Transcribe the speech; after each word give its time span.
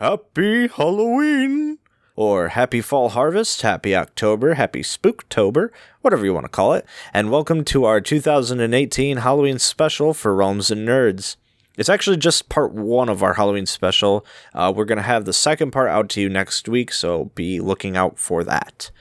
Happy 0.00 0.68
Halloween! 0.68 1.78
Or 2.14 2.50
Happy 2.50 2.80
Fall 2.80 3.08
Harvest, 3.08 3.62
Happy 3.62 3.96
October, 3.96 4.54
Happy 4.54 4.80
Spooktober, 4.80 5.70
whatever 6.02 6.24
you 6.24 6.32
want 6.32 6.44
to 6.44 6.48
call 6.48 6.72
it, 6.74 6.86
and 7.12 7.32
welcome 7.32 7.64
to 7.64 7.84
our 7.84 8.00
2018 8.00 9.16
Halloween 9.16 9.58
special 9.58 10.14
for 10.14 10.36
Realms 10.36 10.70
and 10.70 10.86
Nerds. 10.86 11.34
It's 11.76 11.88
actually 11.88 12.16
just 12.16 12.48
part 12.48 12.70
one 12.72 13.08
of 13.08 13.24
our 13.24 13.34
Halloween 13.34 13.66
special. 13.66 14.24
Uh, 14.54 14.72
we're 14.72 14.84
going 14.84 14.98
to 14.98 15.02
have 15.02 15.24
the 15.24 15.32
second 15.32 15.72
part 15.72 15.90
out 15.90 16.08
to 16.10 16.20
you 16.20 16.28
next 16.28 16.68
week, 16.68 16.92
so 16.92 17.32
be 17.34 17.58
looking 17.58 17.96
out 17.96 18.20
for 18.20 18.44
that. 18.44 18.92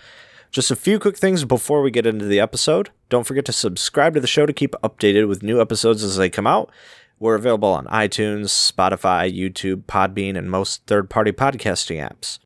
Just 0.49 0.71
a 0.71 0.75
few 0.75 0.97
quick 0.97 1.17
things 1.17 1.45
before 1.45 1.83
we 1.83 1.91
get 1.91 2.07
into 2.07 2.25
the 2.25 2.39
episode. 2.39 2.89
Don't 3.09 3.27
forget 3.27 3.45
to 3.45 3.53
subscribe 3.53 4.15
to 4.15 4.19
the 4.19 4.25
show 4.25 4.47
to 4.47 4.53
keep 4.53 4.71
updated 4.83 5.27
with 5.27 5.43
new 5.43 5.61
episodes 5.61 6.03
as 6.03 6.17
they 6.17 6.31
come 6.31 6.47
out. 6.47 6.71
We're 7.19 7.35
available 7.35 7.69
on 7.69 7.87
iTunes, 7.87 8.49
Spotify, 8.49 9.35
YouTube, 9.35 9.85
Podbean, 9.85 10.37
and 10.37 10.51
most 10.51 10.85
third 10.85 11.09
party 11.09 11.31
podcasting 11.31 11.97
apps. 11.97 12.37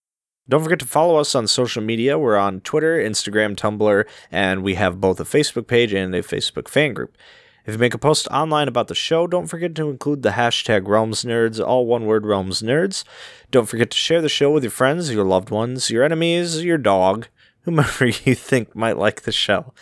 Don't 0.47 0.63
forget 0.63 0.79
to 0.79 0.85
follow 0.85 1.17
us 1.17 1.35
on 1.35 1.47
social 1.47 1.83
media. 1.83 2.17
We're 2.17 2.37
on 2.37 2.61
Twitter, 2.61 2.97
Instagram, 2.97 3.55
Tumblr, 3.55 4.05
and 4.31 4.63
we 4.63 4.75
have 4.75 5.01
both 5.01 5.19
a 5.19 5.25
Facebook 5.25 5.67
page 5.67 5.93
and 5.93 6.15
a 6.15 6.21
Facebook 6.21 6.69
fan 6.69 6.93
group. 6.93 7.17
If 7.65 7.73
you 7.75 7.79
make 7.79 7.93
a 7.93 7.99
post 7.99 8.27
online 8.29 8.67
about 8.67 8.87
the 8.87 8.95
show, 8.95 9.27
don't 9.27 9.47
forget 9.47 9.75
to 9.75 9.89
include 9.89 10.23
the 10.23 10.31
hashtag 10.31 10.87
Realms 10.87 11.23
Nerds, 11.23 11.63
all 11.63 11.85
one 11.85 12.05
word 12.05 12.25
Realms 12.25 12.61
Nerds. 12.61 13.03
Don't 13.51 13.67
forget 13.67 13.91
to 13.91 13.97
share 13.97 14.21
the 14.21 14.29
show 14.29 14.51
with 14.51 14.63
your 14.63 14.71
friends, 14.71 15.13
your 15.13 15.25
loved 15.25 15.51
ones, 15.51 15.89
your 15.89 16.03
enemies, 16.03 16.63
your 16.63 16.77
dog, 16.77 17.27
whomever 17.61 18.05
you 18.25 18.35
think 18.35 18.75
might 18.75 18.97
like 18.97 19.23
the 19.23 19.31
show. 19.31 19.73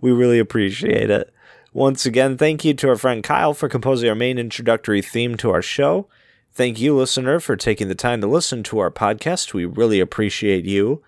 We 0.00 0.12
really 0.12 0.38
appreciate 0.38 1.10
it. 1.10 1.32
Once 1.76 2.06
again, 2.06 2.38
thank 2.38 2.64
you 2.64 2.72
to 2.72 2.88
our 2.88 2.96
friend 2.96 3.22
Kyle 3.22 3.52
for 3.52 3.68
composing 3.68 4.08
our 4.08 4.14
main 4.14 4.38
introductory 4.38 5.02
theme 5.02 5.36
to 5.36 5.50
our 5.50 5.60
show. 5.60 6.08
Thank 6.54 6.80
you, 6.80 6.96
listener, 6.96 7.38
for 7.38 7.54
taking 7.54 7.88
the 7.88 7.94
time 7.94 8.22
to 8.22 8.26
listen 8.26 8.62
to 8.62 8.78
our 8.78 8.90
podcast. 8.90 9.52
We 9.52 9.66
really 9.66 10.00
appreciate 10.00 10.64
you. 10.64 11.02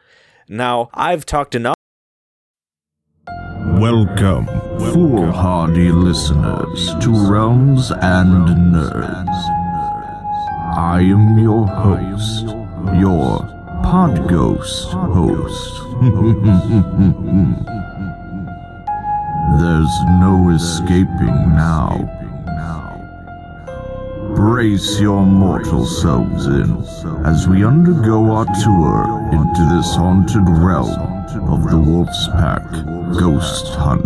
Now, 0.46 0.91
I've 0.92 1.24
talked 1.24 1.55
enough. 1.55 1.74
Welcome, 3.80 4.44
foolhardy 4.92 5.91
listeners, 5.91 6.94
to 7.02 7.30
Realms 7.33 7.91
and 7.91 8.46
Nerds. 8.74 9.39
I 10.77 11.00
am 11.00 11.39
your 11.39 11.66
host, 11.66 12.44
your 13.00 13.39
Podghost 13.86 14.92
host. 15.14 15.78
There's 19.56 20.04
no 20.20 20.50
escaping 20.50 21.54
now. 21.54 22.14
Brace 24.34 25.00
your 25.00 25.24
mortal 25.24 25.86
selves 25.86 26.46
in 26.46 26.77
as 27.24 27.48
we 27.48 27.64
undergo 27.64 28.30
our 28.30 28.44
tour 28.62 29.28
into 29.32 29.64
this 29.74 29.96
haunted 29.96 30.48
realm 30.48 31.24
of 31.48 31.68
the 31.70 31.78
Wolf's 31.78 32.28
Pack 32.28 32.70
Ghost 33.18 33.74
Hunt. 33.74 34.05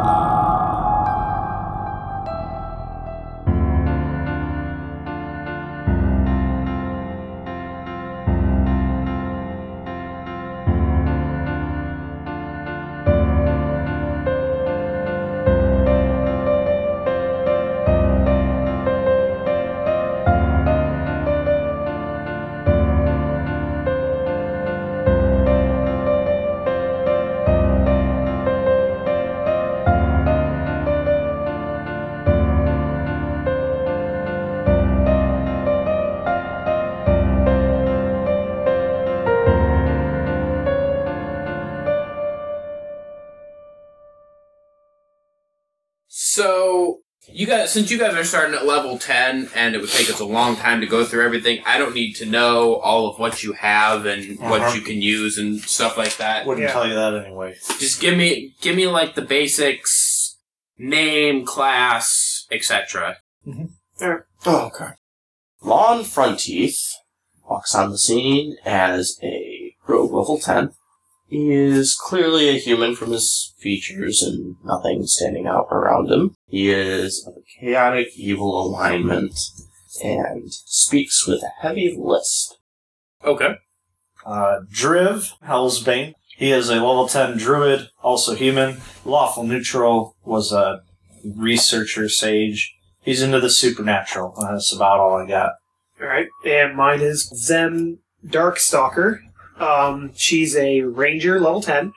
guys, 47.58 47.72
since 47.72 47.92
you 47.92 47.98
guys 47.98 48.14
are 48.16 48.24
starting 48.24 48.56
at 48.56 48.66
level 48.66 48.98
ten, 48.98 49.50
and 49.56 49.76
it 49.76 49.82
would 49.82 49.90
take 49.90 50.10
us 50.10 50.20
a 50.20 50.26
long 50.26 50.56
time 50.56 50.82
to 50.82 50.88
go 50.88 51.04
through 51.06 51.26
everything, 51.26 51.62
I 51.66 51.78
don't 51.78 51.94
need 51.96 52.14
to 52.16 52.26
know 52.26 52.76
all 52.76 53.10
of 53.10 53.20
what 53.20 53.44
you 53.44 53.54
have 53.54 54.06
and 54.06 54.40
what 54.40 54.62
Uh-huh. 54.62 54.76
you 54.76 54.82
can 54.82 55.02
use 55.02 55.38
and 55.38 55.60
stuff 55.62 55.98
like 55.98 56.18
that. 56.18 56.46
Wouldn't 56.46 56.66
Yeah. 56.68 56.74
tell 56.74 56.88
you 56.88 56.94
that 56.96 57.16
anyway. 57.26 57.56
Just 57.80 58.00
give 58.00 58.18
me, 58.18 58.54
give 58.62 58.76
me 58.76 58.88
like 58.88 59.16
the 59.16 59.22
basics: 59.22 60.38
name, 60.78 61.46
class, 61.46 62.46
etc. 62.52 63.18
Oh, 64.02 64.22
okay. 64.46 64.92
Lon 65.62 66.04
Fronteeth 66.04 66.80
walks 67.50 67.74
on 67.74 67.90
the 67.92 67.98
scene 67.98 68.58
as 68.66 69.18
a 69.24 69.74
rogue 69.88 70.14
level 70.14 70.40
10. 70.40 70.72
He 71.30 71.52
is 71.52 71.96
clearly 71.96 72.50
a 72.50 72.58
human 72.58 72.96
from 72.96 73.12
his 73.12 73.54
features 73.58 74.24
and 74.24 74.56
nothing 74.64 75.06
standing 75.06 75.46
out 75.46 75.68
around 75.72 76.10
him. 76.10 76.36
He 76.48 76.70
is 76.70 77.26
of 77.28 77.34
a 77.36 77.60
chaotic 77.60 78.08
evil 78.16 78.62
alignment 78.62 79.38
and 80.02 80.54
speaks 80.54 81.28
with 81.28 81.44
a 81.44 81.52
heavy 81.62 81.96
lisp. 81.98 82.54
Okay. 83.26 83.56
Uh, 84.26 84.60
Driv, 84.72 85.34
Hellsbane. 85.46 86.14
He 86.38 86.52
is 86.52 86.70
a 86.70 86.76
level 86.76 87.08
10 87.08 87.38
druid, 87.38 87.90
also 88.04 88.36
human. 88.36 88.78
Lawful 89.04 89.44
neutral, 89.44 90.16
was 90.24 90.52
a 90.52 90.82
researcher 91.26 92.08
sage. 92.10 92.76
He's 93.02 93.22
into 93.22 93.40
the 93.40 93.50
supernatural. 93.50 94.36
That's 94.40 94.74
about 94.74 95.00
all 95.00 95.18
I 95.18 95.28
got. 95.28 95.54
Alright, 96.00 96.28
and 96.46 96.76
mine 96.76 97.02
is 97.02 97.28
Zem 97.36 98.00
Darkstalker. 98.26 99.20
Um, 99.60 100.12
she's 100.16 100.56
a 100.56 100.82
ranger 100.82 101.40
level 101.40 101.62
10. 101.62 101.94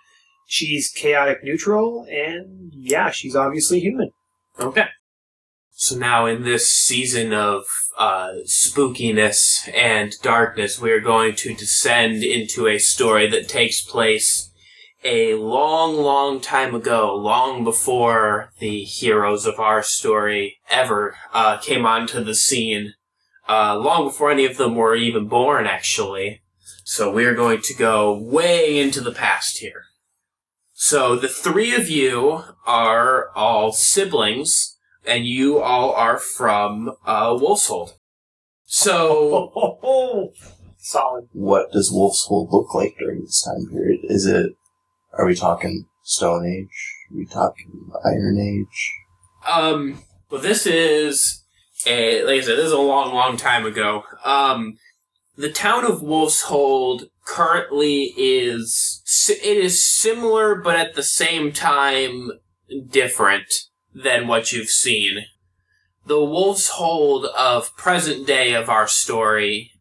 She's 0.47 0.91
chaotic 0.91 1.45
neutral, 1.45 2.07
and 2.11 2.73
yeah, 2.75 3.11
she's 3.11 3.37
obviously 3.37 3.81
human. 3.81 4.11
Okay. 4.59 4.87
So 5.71 5.97
now 5.97 6.27
in 6.27 6.43
this 6.43 6.73
season 6.73 7.33
of 7.33 7.65
uh, 7.97 8.33
spookiness 8.47 9.73
and 9.73 10.13
darkness, 10.23 10.81
we 10.81 10.91
are 10.91 11.01
going 11.01 11.37
to 11.37 11.55
descend 11.55 12.25
into 12.25 12.67
a 12.67 12.79
story 12.79 13.29
that 13.31 13.49
takes 13.49 13.81
place 13.81 14.51
a 15.05 15.35
long, 15.35 15.97
long 15.97 16.41
time 16.41 16.75
ago, 16.75 17.15
long 17.15 17.65
before 17.65 18.51
the 18.59 18.83
heroes 18.83 19.47
of 19.47 19.59
our 19.59 19.83
story 19.83 20.59
ever 20.69 21.17
uh, 21.33 21.57
came 21.59 21.87
onto 21.87 22.23
the 22.23 22.35
scene, 22.35 22.93
uh, 23.49 23.79
long 23.79 24.09
before 24.09 24.31
any 24.31 24.45
of 24.45 24.57
them 24.57 24.75
were 24.75 24.95
even 24.95 25.29
born, 25.29 25.67
actually. 25.67 26.43
So 26.91 27.09
we're 27.09 27.37
going 27.37 27.61
to 27.63 27.73
go 27.73 28.19
way 28.21 28.81
into 28.81 29.01
the 29.01 29.13
past 29.13 29.59
here. 29.59 29.85
So 30.73 31.15
the 31.15 31.29
three 31.29 31.73
of 31.73 31.89
you 31.89 32.43
are 32.67 33.31
all 33.37 33.71
siblings, 33.71 34.77
and 35.07 35.25
you 35.25 35.61
all 35.61 35.93
are 35.93 36.19
from 36.19 36.97
uh, 37.07 37.29
Wolfshold. 37.29 37.93
So 38.65 40.33
Solid. 40.79 41.29
What 41.31 41.71
does 41.71 41.93
Wolf's 41.93 42.27
Hold 42.27 42.49
look 42.51 42.75
like 42.75 42.97
during 42.99 43.21
this 43.21 43.45
time 43.45 43.71
period? 43.71 44.01
Is 44.03 44.27
it, 44.27 44.51
are 45.17 45.27
we 45.27 45.37
talking 45.37 45.87
Stone 46.03 46.45
Age? 46.45 47.13
Are 47.13 47.19
we 47.19 47.27
talking 47.27 47.89
Iron 48.05 48.37
Age? 48.37 48.95
Um, 49.49 50.03
well, 50.29 50.41
this 50.41 50.67
is 50.67 51.45
a, 51.87 52.25
like 52.25 52.41
I 52.43 52.45
said, 52.45 52.59
this 52.59 52.67
is 52.67 52.73
a 52.73 52.79
long, 52.79 53.15
long 53.15 53.37
time 53.37 53.65
ago. 53.65 54.03
Um, 54.25 54.77
the 55.41 55.51
town 55.51 55.87
of 55.87 56.03
Wolf's 56.03 56.43
Hold 56.43 57.05
currently 57.25 58.13
is 58.19 59.03
it 59.31 59.57
is 59.57 59.83
similar, 59.83 60.55
but 60.55 60.77
at 60.77 60.95
the 60.95 61.03
same 61.03 61.51
time 61.51 62.33
different 62.89 63.69
than 63.95 64.27
what 64.27 64.53
you've 64.53 64.69
seen. 64.69 65.25
The 66.05 66.23
Wolf's 66.23 66.69
Hold 66.69 67.25
of 67.25 67.75
present 67.75 68.27
day 68.27 68.53
of 68.53 68.69
our 68.69 68.87
story 68.87 69.73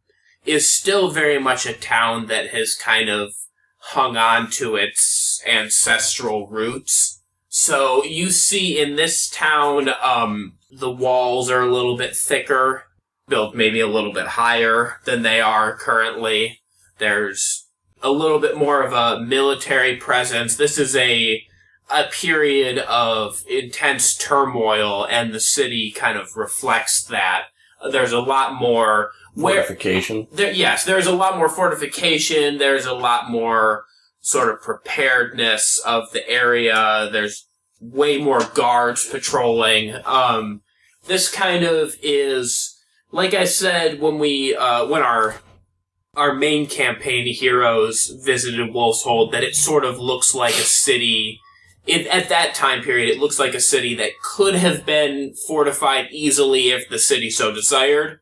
is 0.46 0.72
still 0.72 1.12
very 1.12 1.40
much 1.40 1.66
a 1.66 1.74
town 1.74 2.28
that 2.28 2.52
has 2.52 2.76
kind 2.76 3.10
of 3.10 3.34
hung 3.80 4.16
on 4.16 4.50
to 4.52 4.78
its 4.78 5.42
ancestral 5.46 6.48
roots. 6.48 7.22
So 7.50 8.06
you 8.06 8.32
see 8.32 8.80
in 8.80 8.96
this 8.96 9.30
town, 9.30 9.90
um, 10.02 10.54
the 10.72 10.92
walls 10.92 11.50
are 11.50 11.62
a 11.62 11.74
little 11.74 11.98
bit 11.98 12.16
thicker, 12.16 12.86
built 13.30 13.56
maybe 13.56 13.80
a 13.80 13.88
little 13.88 14.14
bit 14.14 14.28
higher 14.28 14.98
than 15.06 15.22
they 15.22 15.40
are 15.40 15.76
currently. 15.78 16.62
There's 16.98 17.68
a 18.02 18.12
little 18.12 18.40
bit 18.40 18.58
more 18.58 18.82
of 18.82 18.94
a 18.94 19.22
military 19.22 19.96
presence. 19.96 20.56
This 20.56 20.78
is 20.78 20.96
a 20.96 21.44
a 21.92 22.04
period 22.04 22.78
of 22.80 23.44
intense 23.50 24.16
turmoil, 24.16 25.08
and 25.10 25.34
the 25.34 25.40
city 25.40 25.92
kind 25.92 26.18
of 26.18 26.36
reflects 26.36 27.04
that. 27.06 27.46
There's 27.92 28.12
a 28.12 28.20
lot 28.20 28.54
more 28.60 29.12
where 29.34 29.64
Fortification. 29.64 30.28
there, 30.32 30.52
yes, 30.52 30.84
there's 30.86 31.08
a 31.08 31.16
lot 31.16 31.38
more 31.38 31.50
fortification. 31.50 32.58
There's 32.58 32.86
a 32.86 32.94
lot 32.94 33.30
more 33.32 33.86
sort 34.20 34.50
of 34.50 34.62
preparedness 34.62 35.82
of 35.86 36.12
the 36.12 36.28
area. 36.30 37.10
There's 37.12 37.48
way 37.80 38.18
more 38.18 38.42
guards 38.54 39.08
patrolling. 39.10 39.96
Um, 40.06 40.62
this 41.08 41.32
kind 41.32 41.64
of 41.64 41.96
is, 42.04 42.79
like 43.12 43.34
I 43.34 43.46
said, 43.46 44.00
when 44.00 44.20
we, 44.20 44.56
uh, 44.56 44.88
when 44.88 45.02
our, 45.02 45.36
our 46.16 46.34
main 46.34 46.68
campaign 46.68 47.28
heroes 47.28 48.08
visited 48.24 48.74
Wolf's 48.74 49.04
Hold, 49.04 49.32
that 49.34 49.44
it 49.44 49.56
sort 49.56 49.86
of 49.86 50.00
looks 50.00 50.36
like 50.36 50.54
a 50.54 50.64
city. 50.64 51.40
It, 51.88 52.08
at 52.08 52.30
that 52.30 52.54
time 52.54 52.82
period, 52.84 53.10
it 53.10 53.20
looks 53.20 53.40
like 53.40 53.54
a 53.54 53.60
city 53.60 53.96
that 53.96 54.12
could 54.22 54.56
have 54.56 54.86
been 54.86 55.34
fortified 55.48 56.08
easily 56.12 56.70
if 56.70 56.90
the 56.90 57.00
city 57.00 57.30
so 57.30 57.54
desired. 57.54 58.20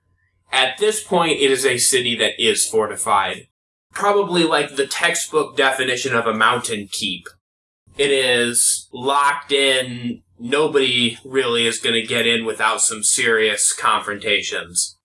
At 0.51 0.77
this 0.77 1.03
point, 1.03 1.39
it 1.39 1.51
is 1.51 1.65
a 1.65 1.77
city 1.77 2.15
that 2.17 2.33
is 2.39 2.65
fortified. 2.65 3.47
Probably 3.91 4.43
like 4.43 4.75
the 4.75 4.87
textbook 4.87 5.57
definition 5.57 6.15
of 6.15 6.27
a 6.27 6.33
mountain 6.33 6.87
keep. 6.89 7.27
It 7.97 8.11
is 8.11 8.87
locked 8.93 9.51
in. 9.51 10.21
Nobody 10.39 11.17
really 11.25 11.65
is 11.65 11.79
going 11.79 11.95
to 11.95 12.07
get 12.07 12.27
in 12.27 12.45
without 12.45 12.81
some 12.81 13.03
serious 13.03 13.73
confrontations. 13.73 14.97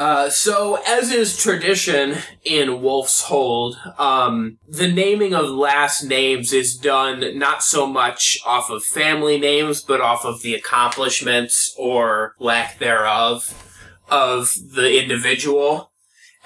Uh, 0.00 0.30
so, 0.30 0.78
as 0.86 1.12
is 1.12 1.36
tradition 1.36 2.16
in 2.42 2.80
Wolf's 2.80 3.24
Hold, 3.24 3.76
um, 3.98 4.56
the 4.66 4.90
naming 4.90 5.34
of 5.34 5.50
last 5.50 6.02
names 6.02 6.54
is 6.54 6.74
done 6.74 7.38
not 7.38 7.62
so 7.62 7.86
much 7.86 8.38
off 8.46 8.70
of 8.70 8.82
family 8.82 9.38
names, 9.38 9.82
but 9.82 10.00
off 10.00 10.24
of 10.24 10.40
the 10.40 10.54
accomplishments 10.54 11.74
or 11.78 12.34
lack 12.38 12.78
thereof 12.78 13.52
of 14.10 14.54
the 14.74 14.98
individual. 15.02 15.92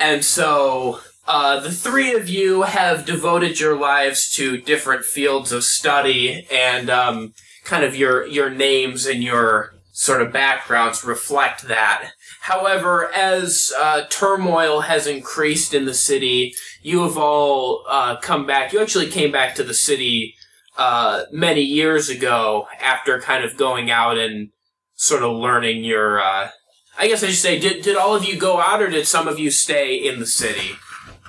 And 0.01 0.25
so, 0.25 0.99
uh, 1.29 1.61
the 1.61 1.71
three 1.71 2.13
of 2.13 2.29
you 2.29 2.63
have 2.63 3.07
devoted 3.07 3.61
your 3.61 3.79
lives 3.79 4.29
to 4.35 4.57
different 4.57 5.05
fields 5.05 5.53
of 5.53 5.63
study, 5.63 6.45
and 6.51 6.91
um, 6.91 7.35
kind 7.65 7.85
of 7.85 7.97
your 7.97 8.27
your 8.27 8.51
names 8.51 9.07
and 9.07 9.23
your 9.23 9.75
sort 9.93 10.21
of 10.21 10.33
backgrounds 10.33 11.05
reflect 11.05 11.63
that. 11.69 12.11
However, 12.41 13.13
as 13.15 13.73
uh, 13.79 14.03
turmoil 14.11 14.81
has 14.81 15.07
increased 15.07 15.73
in 15.73 15.85
the 15.85 15.95
city, 15.95 16.55
you 16.83 17.05
have 17.05 17.17
all 17.17 17.85
uh, 17.89 18.17
come 18.17 18.45
back. 18.45 18.73
You 18.73 18.81
actually 18.81 19.09
came 19.09 19.31
back 19.31 19.55
to 19.55 19.63
the 19.63 19.73
city 19.73 20.35
uh, 20.77 21.25
many 21.33 21.63
years 21.63 22.09
ago 22.09 22.67
after 22.83 23.21
kind 23.21 23.45
of 23.45 23.57
going 23.57 23.91
out 23.91 24.19
and 24.19 24.51
sort 24.95 25.23
of 25.23 25.33
learning 25.33 25.85
your. 25.85 26.21
Uh, 26.21 26.51
I 26.99 27.09
guess 27.09 27.23
I 27.25 27.29
should 27.29 27.37
say, 27.37 27.59
did, 27.59 27.83
did 27.83 27.97
all 27.97 28.15
of 28.15 28.25
you 28.25 28.37
go 28.37 28.61
out 28.61 28.81
or 28.83 28.89
did 28.89 29.07
some 29.07 29.27
of 29.27 29.39
you 29.39 29.51
stay 29.51 29.97
in 29.97 30.21
the 30.21 30.27
city? 30.27 30.77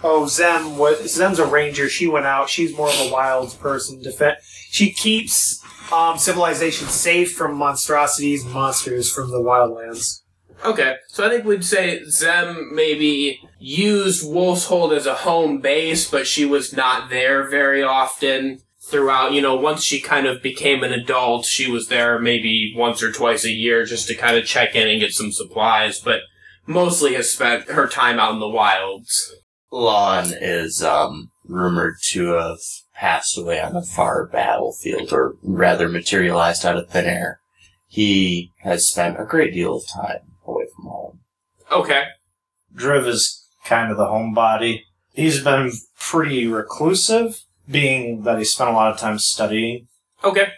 Oh, 0.03 0.27
Zem 0.27 0.77
was 0.77 1.13
Zem's 1.15 1.39
a 1.39 1.45
ranger. 1.45 1.89
She 1.89 2.07
went 2.07 2.25
out. 2.25 2.49
She's 2.49 2.75
more 2.75 2.89
of 2.89 2.99
a 2.99 3.11
wild 3.11 3.57
person. 3.59 4.01
Defend. 4.01 4.37
She 4.69 4.91
keeps 4.91 5.64
um, 5.91 6.17
civilization 6.17 6.87
safe 6.87 7.33
from 7.33 7.55
monstrosities 7.55 8.43
and 8.43 8.53
monsters 8.53 9.11
from 9.11 9.31
the 9.31 9.39
wildlands. 9.39 10.21
Okay, 10.63 10.95
so 11.09 11.25
I 11.25 11.29
think 11.29 11.45
we'd 11.45 11.65
say 11.65 12.03
Zem 12.05 12.73
maybe 12.73 13.39
used 13.59 14.27
Wolf's 14.27 14.65
Hold 14.65 14.93
as 14.93 15.05
a 15.05 15.13
home 15.13 15.59
base, 15.59 16.09
but 16.09 16.25
she 16.25 16.45
was 16.45 16.73
not 16.73 17.09
there 17.09 17.47
very 17.47 17.83
often 17.83 18.59
throughout. 18.89 19.33
You 19.33 19.41
know, 19.41 19.55
once 19.55 19.83
she 19.83 19.99
kind 19.99 20.25
of 20.25 20.41
became 20.41 20.83
an 20.83 20.93
adult, 20.93 21.45
she 21.45 21.69
was 21.69 21.87
there 21.87 22.19
maybe 22.19 22.73
once 22.75 23.03
or 23.03 23.11
twice 23.11 23.45
a 23.45 23.51
year 23.51 23.85
just 23.85 24.07
to 24.07 24.15
kind 24.15 24.37
of 24.37 24.45
check 24.45 24.75
in 24.75 24.87
and 24.87 24.99
get 24.99 25.11
some 25.11 25.31
supplies, 25.31 25.99
but 25.99 26.21
mostly 26.65 27.13
has 27.13 27.31
spent 27.31 27.69
her 27.69 27.87
time 27.87 28.19
out 28.19 28.33
in 28.33 28.39
the 28.39 28.47
wilds. 28.49 29.35
Lon 29.71 30.31
is 30.39 30.81
um, 30.81 31.31
rumored 31.43 31.95
to 32.11 32.27
have 32.33 32.59
passed 32.95 33.37
away 33.37 33.61
on 33.61 33.75
a 33.75 33.81
far 33.81 34.25
battlefield, 34.25 35.11
or 35.11 35.35
rather 35.43 35.89
materialized 35.89 36.65
out 36.65 36.77
of 36.77 36.89
thin 36.89 37.05
air. 37.05 37.39
He 37.87 38.51
has 38.61 38.87
spent 38.87 39.19
a 39.19 39.25
great 39.25 39.53
deal 39.53 39.75
of 39.75 39.87
time 39.87 40.33
away 40.45 40.65
from 40.75 40.85
home. 40.85 41.19
Okay. 41.71 42.05
Driv 42.73 43.07
is 43.07 43.45
kind 43.65 43.91
of 43.91 43.97
the 43.97 44.05
homebody. 44.05 44.81
He's 45.13 45.43
been 45.43 45.71
pretty 45.99 46.47
reclusive, 46.47 47.41
being 47.69 48.23
that 48.23 48.37
he 48.37 48.45
spent 48.45 48.69
a 48.69 48.73
lot 48.73 48.91
of 48.91 48.99
time 48.99 49.19
studying. 49.19 49.87
Okay. 50.23 50.49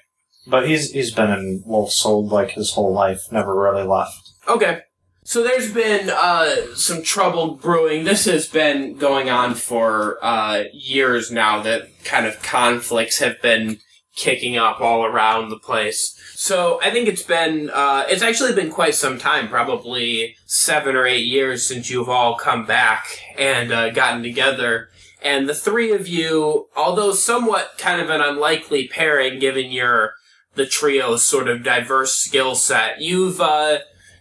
But 0.45 0.67
he's 0.67 0.91
he's 0.91 1.13
been 1.13 1.29
in 1.29 1.63
Wolf's 1.65 2.01
Hold 2.03 2.31
like 2.31 2.51
his 2.51 2.71
whole 2.73 2.93
life, 2.93 3.31
never 3.31 3.53
really 3.55 3.83
left. 3.83 4.31
Okay. 4.47 4.81
So 5.27 5.43
there's 5.43 5.73
been 5.73 6.09
uh, 6.09 6.73
some 6.75 7.03
trouble 7.03 7.55
brewing. 7.55 8.05
This 8.05 8.23
has 8.23 8.47
been 8.47 8.95
going 8.95 9.29
on 9.29 9.55
for 9.55 10.17
uh, 10.23 10.63
years 10.71 11.29
now. 11.29 11.61
That 11.61 11.89
kind 12.05 12.25
of 12.25 12.41
conflicts 12.41 13.19
have 13.19 13.41
been 13.41 13.79
kicking 14.15 14.55
up 14.55 14.79
all 14.79 15.03
around 15.03 15.49
the 15.49 15.59
place. 15.59 16.17
So 16.33 16.79
I 16.81 16.91
think 16.91 17.09
it's 17.09 17.23
been 17.23 17.69
uh, 17.73 18.05
it's 18.07 18.21
actually 18.21 18.53
been 18.53 18.71
quite 18.71 18.95
some 18.95 19.17
time, 19.17 19.49
probably 19.49 20.37
seven 20.45 20.95
or 20.95 21.05
eight 21.05 21.25
years 21.25 21.67
since 21.67 21.89
you've 21.89 22.07
all 22.07 22.37
come 22.37 22.65
back 22.65 23.05
and 23.37 23.73
uh, 23.73 23.89
gotten 23.89 24.23
together. 24.23 24.87
And 25.21 25.49
the 25.49 25.53
three 25.53 25.91
of 25.91 26.07
you, 26.07 26.69
although 26.73 27.11
somewhat 27.11 27.73
kind 27.77 27.99
of 27.99 28.09
an 28.09 28.21
unlikely 28.21 28.87
pairing 28.87 29.39
given 29.39 29.71
your 29.71 30.13
the 30.55 30.63
trio's 30.63 31.25
sort 31.25 31.49
of 31.49 31.65
diverse 31.65 32.15
skill 32.15 32.55
set, 32.55 33.01
you've 33.01 33.41
uh, 33.41 33.79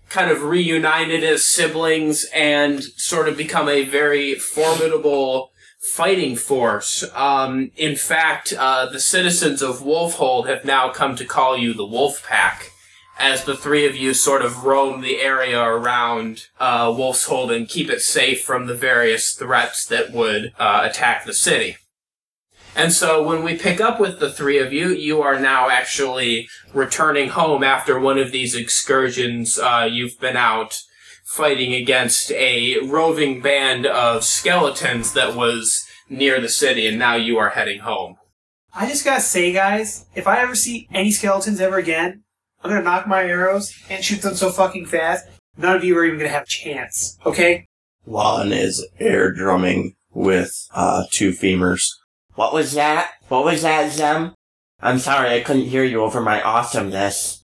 kind 0.08 0.30
of 0.30 0.42
reunited 0.42 1.24
as 1.24 1.44
siblings 1.44 2.26
and 2.34 2.82
sort 2.82 3.28
of 3.28 3.36
become 3.36 3.68
a 3.68 3.84
very 3.84 4.34
formidable 4.34 5.50
fighting 5.78 6.36
force. 6.36 7.04
Um, 7.14 7.70
in 7.76 7.96
fact, 7.96 8.52
uh, 8.52 8.86
the 8.86 9.00
citizens 9.00 9.62
of 9.62 9.82
Wolfhold 9.82 10.48
have 10.48 10.64
now 10.64 10.90
come 10.90 11.16
to 11.16 11.24
call 11.24 11.56
you 11.56 11.74
the 11.74 11.86
Wolf 11.86 12.26
Pack, 12.26 12.70
as 13.18 13.44
the 13.44 13.56
three 13.56 13.86
of 13.86 13.96
you 13.96 14.12
sort 14.14 14.42
of 14.42 14.64
roam 14.64 15.00
the 15.00 15.20
area 15.20 15.62
around 15.62 16.46
uh, 16.58 16.86
Wolfshold 16.86 17.54
and 17.54 17.68
keep 17.68 17.88
it 17.88 18.00
safe 18.00 18.42
from 18.42 18.66
the 18.66 18.74
various 18.74 19.32
threats 19.32 19.86
that 19.86 20.12
would 20.12 20.52
uh, 20.58 20.86
attack 20.88 21.24
the 21.24 21.34
city. 21.34 21.76
And 22.76 22.92
so 22.92 23.26
when 23.26 23.42
we 23.42 23.56
pick 23.56 23.80
up 23.80 23.98
with 23.98 24.20
the 24.20 24.30
three 24.30 24.58
of 24.58 24.70
you, 24.70 24.90
you 24.90 25.22
are 25.22 25.40
now 25.40 25.70
actually 25.70 26.46
returning 26.74 27.30
home 27.30 27.64
after 27.64 27.98
one 27.98 28.18
of 28.18 28.32
these 28.32 28.54
excursions. 28.54 29.58
Uh, 29.58 29.88
you've 29.90 30.20
been 30.20 30.36
out 30.36 30.82
fighting 31.24 31.72
against 31.72 32.30
a 32.32 32.78
roving 32.86 33.40
band 33.40 33.86
of 33.86 34.24
skeletons 34.24 35.14
that 35.14 35.34
was 35.34 35.86
near 36.10 36.38
the 36.38 36.50
city, 36.50 36.86
and 36.86 36.98
now 36.98 37.14
you 37.16 37.38
are 37.38 37.48
heading 37.50 37.80
home. 37.80 38.16
I 38.74 38.86
just 38.86 39.06
gotta 39.06 39.22
say, 39.22 39.52
guys, 39.52 40.04
if 40.14 40.26
I 40.26 40.40
ever 40.40 40.54
see 40.54 40.86
any 40.92 41.10
skeletons 41.10 41.62
ever 41.62 41.78
again, 41.78 42.24
I'm 42.62 42.70
gonna 42.70 42.82
nock 42.82 43.08
my 43.08 43.24
arrows 43.24 43.74
and 43.88 44.04
shoot 44.04 44.20
them 44.20 44.34
so 44.34 44.50
fucking 44.50 44.84
fast, 44.84 45.26
none 45.56 45.76
of 45.76 45.82
you 45.82 45.96
are 45.96 46.04
even 46.04 46.18
gonna 46.18 46.28
have 46.28 46.42
a 46.42 46.46
chance. 46.46 47.16
Okay? 47.24 47.66
Lon 48.04 48.52
is 48.52 48.86
air 49.00 49.32
drumming 49.32 49.96
with 50.12 50.68
uh, 50.74 51.04
two 51.10 51.30
femurs. 51.30 51.88
What 52.36 52.52
was 52.54 52.74
that? 52.74 53.12
What 53.28 53.44
was 53.44 53.62
that, 53.62 53.92
Zem? 53.92 54.34
I'm 54.80 54.98
sorry, 54.98 55.30
I 55.30 55.40
couldn't 55.40 55.66
hear 55.66 55.84
you 55.84 56.02
over 56.02 56.20
my 56.20 56.40
awesomeness. 56.42 57.42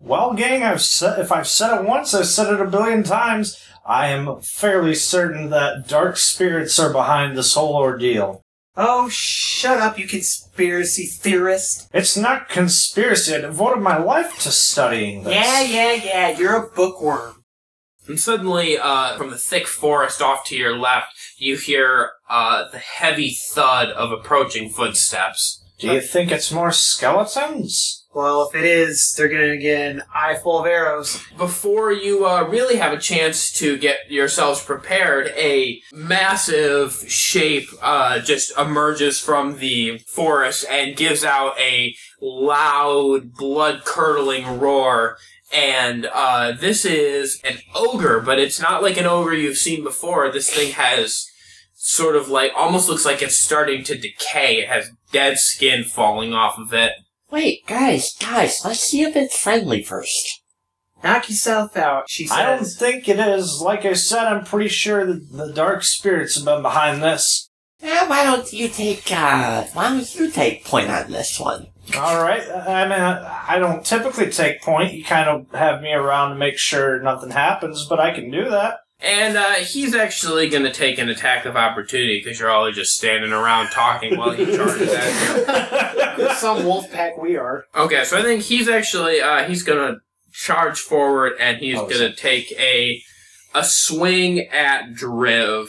Well, 0.00 0.34
gang, 0.34 0.62
I've 0.62 0.82
said, 0.82 1.20
if 1.20 1.32
I've 1.32 1.46
said 1.46 1.74
it 1.74 1.86
once, 1.86 2.12
I've 2.12 2.26
said 2.26 2.52
it 2.52 2.60
a 2.60 2.66
billion 2.66 3.02
times. 3.02 3.58
I 3.86 4.08
am 4.08 4.40
fairly 4.40 4.94
certain 4.96 5.50
that 5.50 5.88
dark 5.88 6.16
spirits 6.16 6.78
are 6.78 6.92
behind 6.92 7.36
this 7.36 7.54
whole 7.54 7.76
ordeal. 7.76 8.42
Oh, 8.76 9.08
shut 9.08 9.78
up, 9.78 9.98
you 9.98 10.06
conspiracy 10.06 11.06
theorist. 11.06 11.88
It's 11.94 12.16
not 12.16 12.48
conspiracy. 12.48 13.34
I 13.34 13.40
devoted 13.40 13.80
my 13.80 13.96
life 13.96 14.38
to 14.40 14.50
studying 14.50 15.22
this. 15.22 15.34
Yeah, 15.34 15.62
yeah, 15.62 15.92
yeah, 15.92 16.38
you're 16.38 16.56
a 16.56 16.68
bookworm. 16.68 17.44
And 18.06 18.20
suddenly, 18.20 18.76
uh, 18.76 19.16
from 19.16 19.30
the 19.30 19.38
thick 19.38 19.66
forest 19.66 20.20
off 20.20 20.44
to 20.46 20.56
your 20.56 20.76
left, 20.76 21.15
you 21.38 21.56
hear 21.56 22.10
uh, 22.28 22.68
the 22.70 22.78
heavy 22.78 23.30
thud 23.30 23.90
of 23.90 24.12
approaching 24.12 24.68
footsteps. 24.68 25.62
Do 25.78 25.88
you 25.88 26.00
think 26.00 26.32
it's 26.32 26.50
more 26.50 26.72
skeletons? 26.72 28.06
Well, 28.14 28.48
if 28.48 28.54
it 28.54 28.64
is, 28.64 29.14
they're 29.14 29.28
gonna 29.28 29.58
get 29.58 29.90
an 29.90 30.02
eye 30.14 30.36
full 30.36 30.60
of 30.60 30.66
arrows. 30.66 31.22
Before 31.36 31.92
you 31.92 32.26
uh, 32.26 32.44
really 32.44 32.76
have 32.76 32.94
a 32.94 32.98
chance 32.98 33.52
to 33.58 33.76
get 33.76 34.10
yourselves 34.10 34.62
prepared, 34.62 35.34
a 35.36 35.82
massive 35.92 37.04
shape 37.06 37.68
uh, 37.82 38.20
just 38.20 38.56
emerges 38.56 39.20
from 39.20 39.58
the 39.58 39.98
forest 40.06 40.64
and 40.70 40.96
gives 40.96 41.24
out 41.24 41.60
a 41.60 41.94
loud, 42.22 43.34
blood 43.34 43.84
curdling 43.84 44.60
roar. 44.60 45.18
And 45.52 46.06
uh, 46.12 46.52
this 46.52 46.84
is 46.84 47.40
an 47.44 47.58
ogre, 47.74 48.20
but 48.20 48.38
it's 48.38 48.60
not 48.60 48.82
like 48.82 48.96
an 48.96 49.06
ogre 49.06 49.34
you've 49.34 49.56
seen 49.56 49.84
before. 49.84 50.30
This 50.30 50.50
thing 50.52 50.72
has 50.72 51.26
sort 51.74 52.16
of 52.16 52.28
like 52.28 52.52
almost 52.56 52.88
looks 52.88 53.04
like 53.04 53.22
it's 53.22 53.36
starting 53.36 53.84
to 53.84 53.96
decay. 53.96 54.58
It 54.58 54.68
has 54.68 54.90
dead 55.12 55.38
skin 55.38 55.84
falling 55.84 56.34
off 56.34 56.58
of 56.58 56.72
it. 56.72 56.92
Wait, 57.30 57.66
guys, 57.66 58.14
guys, 58.20 58.60
let's 58.64 58.80
see 58.80 59.02
if 59.02 59.16
it's 59.16 59.38
friendly 59.38 59.82
first. 59.82 60.42
Knock 61.02 61.28
yourself 61.28 61.76
out, 61.76 62.08
she 62.08 62.28
I 62.30 62.42
don't 62.44 62.64
think 62.64 63.08
it 63.08 63.20
is. 63.20 63.60
Like 63.60 63.84
I 63.84 63.92
said, 63.92 64.24
I'm 64.24 64.44
pretty 64.44 64.68
sure 64.68 65.04
that 65.06 65.30
the 65.30 65.52
dark 65.52 65.84
spirits 65.84 66.36
have 66.36 66.44
been 66.44 66.62
behind 66.62 67.02
this. 67.02 67.50
Eh, 67.82 68.06
why 68.08 68.24
don't 68.24 68.52
you 68.52 68.68
take, 68.68 69.10
uh, 69.12 69.64
why 69.74 69.90
don't 69.90 70.14
you 70.14 70.30
take 70.30 70.64
point 70.64 70.88
on 70.90 71.10
this 71.10 71.38
one? 71.38 71.66
All 71.96 72.22
right. 72.22 72.42
I 72.50 72.84
mean, 72.84 73.00
I 73.00 73.44
I 73.56 73.58
don't 73.58 73.84
typically 73.84 74.30
take 74.30 74.60
point. 74.62 74.94
You 74.94 75.04
kind 75.04 75.28
of 75.28 75.46
have 75.52 75.82
me 75.82 75.92
around 75.92 76.30
to 76.30 76.34
make 76.36 76.58
sure 76.58 77.00
nothing 77.00 77.30
happens, 77.30 77.86
but 77.86 78.00
I 78.00 78.12
can 78.12 78.30
do 78.30 78.48
that. 78.50 78.80
And 78.98 79.36
uh, 79.36 79.52
he's 79.56 79.94
actually 79.94 80.48
going 80.48 80.64
to 80.64 80.72
take 80.72 80.98
an 80.98 81.10
attack 81.10 81.44
of 81.44 81.54
opportunity 81.54 82.18
because 82.18 82.40
you're 82.40 82.50
all 82.50 82.72
just 82.72 82.96
standing 82.96 83.30
around 83.30 83.68
talking 83.68 84.16
while 84.16 84.30
he 84.30 84.46
charges 84.56 84.90
at 84.90 86.18
you. 86.18 86.30
Some 86.34 86.64
wolf 86.64 86.90
pack 86.90 87.18
we 87.18 87.36
are. 87.36 87.66
Okay, 87.76 88.04
so 88.04 88.18
I 88.18 88.22
think 88.22 88.42
he's 88.42 88.68
actually 88.68 89.20
uh, 89.20 89.44
he's 89.44 89.62
going 89.62 89.94
to 89.94 90.00
charge 90.32 90.80
forward 90.80 91.34
and 91.38 91.58
he's 91.58 91.76
Oh, 91.78 91.86
going 91.86 92.10
to 92.10 92.16
take 92.16 92.50
a 92.58 93.00
a 93.54 93.64
swing 93.64 94.40
at 94.48 94.92
Driv. 94.94 95.68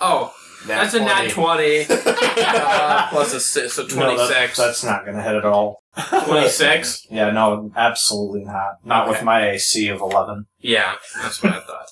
Oh, 0.00 0.32
that's 0.66 0.94
a 0.94 1.00
nat 1.00 1.28
20 1.30 1.86
uh, 1.90 3.08
plus 3.10 3.34
a 3.34 3.40
six, 3.40 3.74
so 3.74 3.82
No, 3.82 4.16
that- 4.16 4.28
26. 4.28 4.56
that's 4.56 4.84
not 4.84 5.04
going 5.04 5.16
to 5.16 5.22
hit 5.22 5.34
at 5.34 5.44
all. 5.44 5.82
26? 6.24 7.06
Yeah, 7.10 7.30
no, 7.30 7.70
absolutely 7.76 8.44
not. 8.44 8.76
Not 8.84 9.08
with 9.08 9.22
my 9.22 9.50
AC 9.50 9.88
of 9.88 10.00
11. 10.00 10.46
Yeah, 10.60 10.94
that's 11.20 11.42
what 11.42 11.52
I 11.52 11.60
thought. 11.60 11.86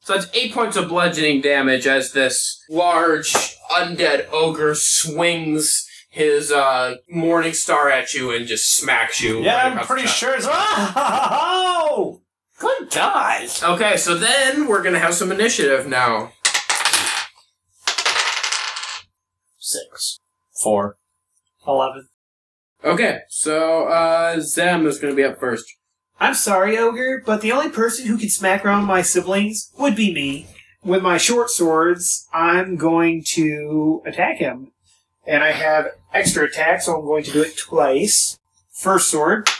So 0.00 0.14
that's 0.14 0.28
eight 0.34 0.54
points 0.54 0.76
of 0.76 0.88
bludgeoning 0.88 1.42
damage 1.42 1.86
as 1.86 2.12
this 2.12 2.62
large 2.70 3.32
undead 3.72 4.26
ogre 4.32 4.74
swings 4.74 5.86
his 6.10 6.50
uh, 6.50 6.94
morning 7.10 7.52
star 7.52 7.90
at 7.90 8.14
you 8.14 8.30
and 8.34 8.46
just 8.46 8.74
smacks 8.74 9.20
you. 9.20 9.40
Yeah, 9.42 9.68
right 9.68 9.76
I'm 9.78 9.86
pretty 9.86 10.06
sure 10.06 10.34
it's. 10.34 10.46
Oh! 10.50 12.22
Good 12.58 12.90
guys. 12.90 13.62
Okay, 13.62 13.96
so 13.98 14.16
then 14.16 14.66
we're 14.66 14.82
gonna 14.82 14.98
have 14.98 15.14
some 15.14 15.30
initiative 15.30 15.86
now. 15.86 16.32
Six. 19.68 20.20
Four. 20.62 20.96
Eleven. 21.66 22.08
Okay, 22.82 23.20
so 23.28 23.86
uh, 23.88 24.40
Zem 24.40 24.86
is 24.86 24.98
gonna 24.98 25.14
be 25.14 25.24
up 25.24 25.38
first. 25.38 25.66
I'm 26.18 26.32
sorry, 26.32 26.78
Ogre, 26.78 27.22
but 27.24 27.42
the 27.42 27.52
only 27.52 27.68
person 27.68 28.06
who 28.06 28.16
can 28.16 28.30
smack 28.30 28.64
around 28.64 28.86
my 28.86 29.02
siblings 29.02 29.70
would 29.78 29.94
be 29.94 30.12
me. 30.14 30.46
With 30.82 31.02
my 31.02 31.18
short 31.18 31.50
swords, 31.50 32.26
I'm 32.32 32.76
going 32.76 33.24
to 33.34 34.02
attack 34.06 34.38
him. 34.38 34.72
And 35.26 35.44
I 35.44 35.52
have 35.52 35.88
extra 36.14 36.44
attack, 36.46 36.80
so 36.80 36.96
I'm 36.96 37.04
going 37.04 37.24
to 37.24 37.30
do 37.32 37.42
it 37.42 37.58
twice. 37.58 38.38
First 38.72 39.10
sword 39.10 39.50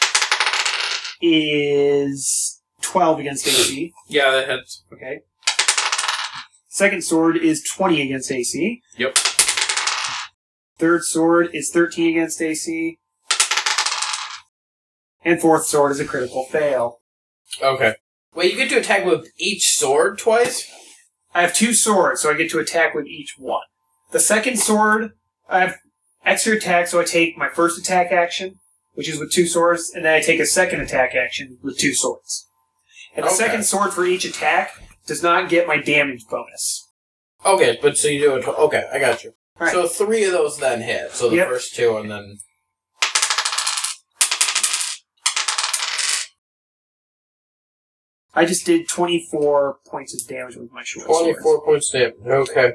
is 1.20 2.62
12 2.80 3.20
against 3.20 3.46
AC. 3.46 3.92
Yeah, 4.08 4.30
that 4.30 4.48
hits. 4.48 4.84
Okay. 4.90 5.20
Second 6.68 7.04
sword 7.04 7.36
is 7.36 7.62
20 7.62 8.00
against 8.00 8.32
AC. 8.32 8.80
Yep. 8.96 9.18
Third 10.78 11.02
sword 11.04 11.50
is 11.52 11.70
13 11.70 12.10
against 12.10 12.40
AC. 12.40 12.98
And 15.24 15.40
fourth 15.40 15.66
sword 15.66 15.92
is 15.92 16.00
a 16.00 16.04
critical 16.04 16.44
fail. 16.44 17.00
Okay. 17.62 17.94
Wait, 18.34 18.52
you 18.52 18.56
get 18.56 18.68
to 18.70 18.78
attack 18.78 19.04
with 19.04 19.26
each 19.36 19.66
sword 19.76 20.18
twice? 20.18 20.70
I 21.34 21.42
have 21.42 21.54
two 21.54 21.74
swords, 21.74 22.20
so 22.20 22.30
I 22.30 22.34
get 22.34 22.50
to 22.50 22.58
attack 22.58 22.94
with 22.94 23.06
each 23.06 23.34
one. 23.38 23.62
The 24.12 24.20
second 24.20 24.58
sword, 24.58 25.12
I 25.48 25.60
have 25.60 25.76
extra 26.24 26.54
attack, 26.56 26.86
so 26.88 27.00
I 27.00 27.04
take 27.04 27.36
my 27.36 27.48
first 27.48 27.78
attack 27.78 28.12
action, 28.12 28.54
which 28.94 29.08
is 29.08 29.18
with 29.18 29.32
two 29.32 29.46
swords, 29.46 29.90
and 29.94 30.04
then 30.04 30.14
I 30.14 30.20
take 30.20 30.40
a 30.40 30.46
second 30.46 30.80
attack 30.80 31.14
action 31.14 31.58
with 31.62 31.78
two 31.78 31.94
swords. 31.94 32.46
And 33.16 33.24
the 33.24 33.28
Okay. 33.30 33.36
second 33.36 33.64
sword 33.64 33.92
for 33.92 34.04
each 34.06 34.24
attack 34.24 34.72
does 35.06 35.22
not 35.22 35.48
get 35.48 35.66
my 35.66 35.78
damage 35.78 36.24
bonus. 36.30 36.88
Okay, 37.44 37.78
but 37.82 37.96
so 37.98 38.08
you 38.08 38.20
do 38.20 38.36
it. 38.36 38.46
Okay, 38.46 38.84
I 38.92 38.98
got 38.98 39.24
you. 39.24 39.32
Right. 39.58 39.72
So 39.72 39.86
three 39.88 40.24
of 40.24 40.32
those 40.32 40.58
then 40.58 40.80
hit. 40.82 41.12
So 41.12 41.28
the 41.30 41.36
Yep. 41.36 41.48
first 41.48 41.74
two, 41.74 41.96
and 41.96 42.10
then 42.10 42.38
I 48.34 48.44
just 48.44 48.66
did 48.66 48.88
24 48.88 49.78
points 49.86 50.14
of 50.14 50.28
damage 50.28 50.56
with 50.56 50.70
my 50.72 50.82
short 50.84 51.06
swords. 51.06 51.20
twenty-four 51.22 51.64
points 51.64 51.90
damage. 51.90 52.14
Okay. 52.26 52.72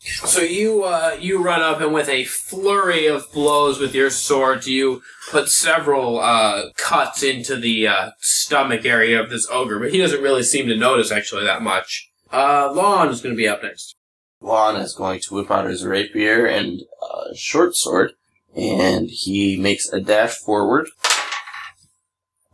So 0.00 0.40
you 0.42 0.82
uh, 0.84 1.16
you 1.18 1.42
run 1.42 1.62
up 1.62 1.80
and 1.80 1.94
with 1.94 2.10
a 2.10 2.24
flurry 2.24 3.06
of 3.06 3.24
blows 3.32 3.78
with 3.80 3.94
your 3.94 4.10
sword, 4.10 4.66
you 4.66 5.00
put 5.30 5.48
several 5.48 6.20
uh, 6.20 6.64
cuts 6.76 7.22
into 7.22 7.56
the 7.56 7.86
uh, 7.88 8.10
stomach 8.20 8.84
area 8.84 9.18
of 9.22 9.30
this 9.30 9.46
ogre, 9.50 9.78
but 9.78 9.92
he 9.92 9.98
doesn't 9.98 10.20
really 10.20 10.42
seem 10.42 10.66
to 10.66 10.76
notice 10.76 11.10
actually 11.10 11.44
that 11.44 11.62
much. 11.62 12.10
Uh, 12.30 12.70
Lon 12.70 13.08
is 13.08 13.22
going 13.22 13.34
to 13.34 13.36
be 13.36 13.48
up 13.48 13.62
next. 13.62 13.96
Lon 14.44 14.76
is 14.76 14.94
going 14.94 15.20
to 15.20 15.34
whip 15.34 15.50
out 15.50 15.64
his 15.64 15.84
rapier 15.86 16.44
and 16.44 16.82
uh, 17.02 17.34
short 17.34 17.74
sword, 17.74 18.12
and 18.54 19.08
he 19.08 19.56
makes 19.58 19.88
a 19.88 20.00
dash 20.00 20.36
forward. 20.36 20.86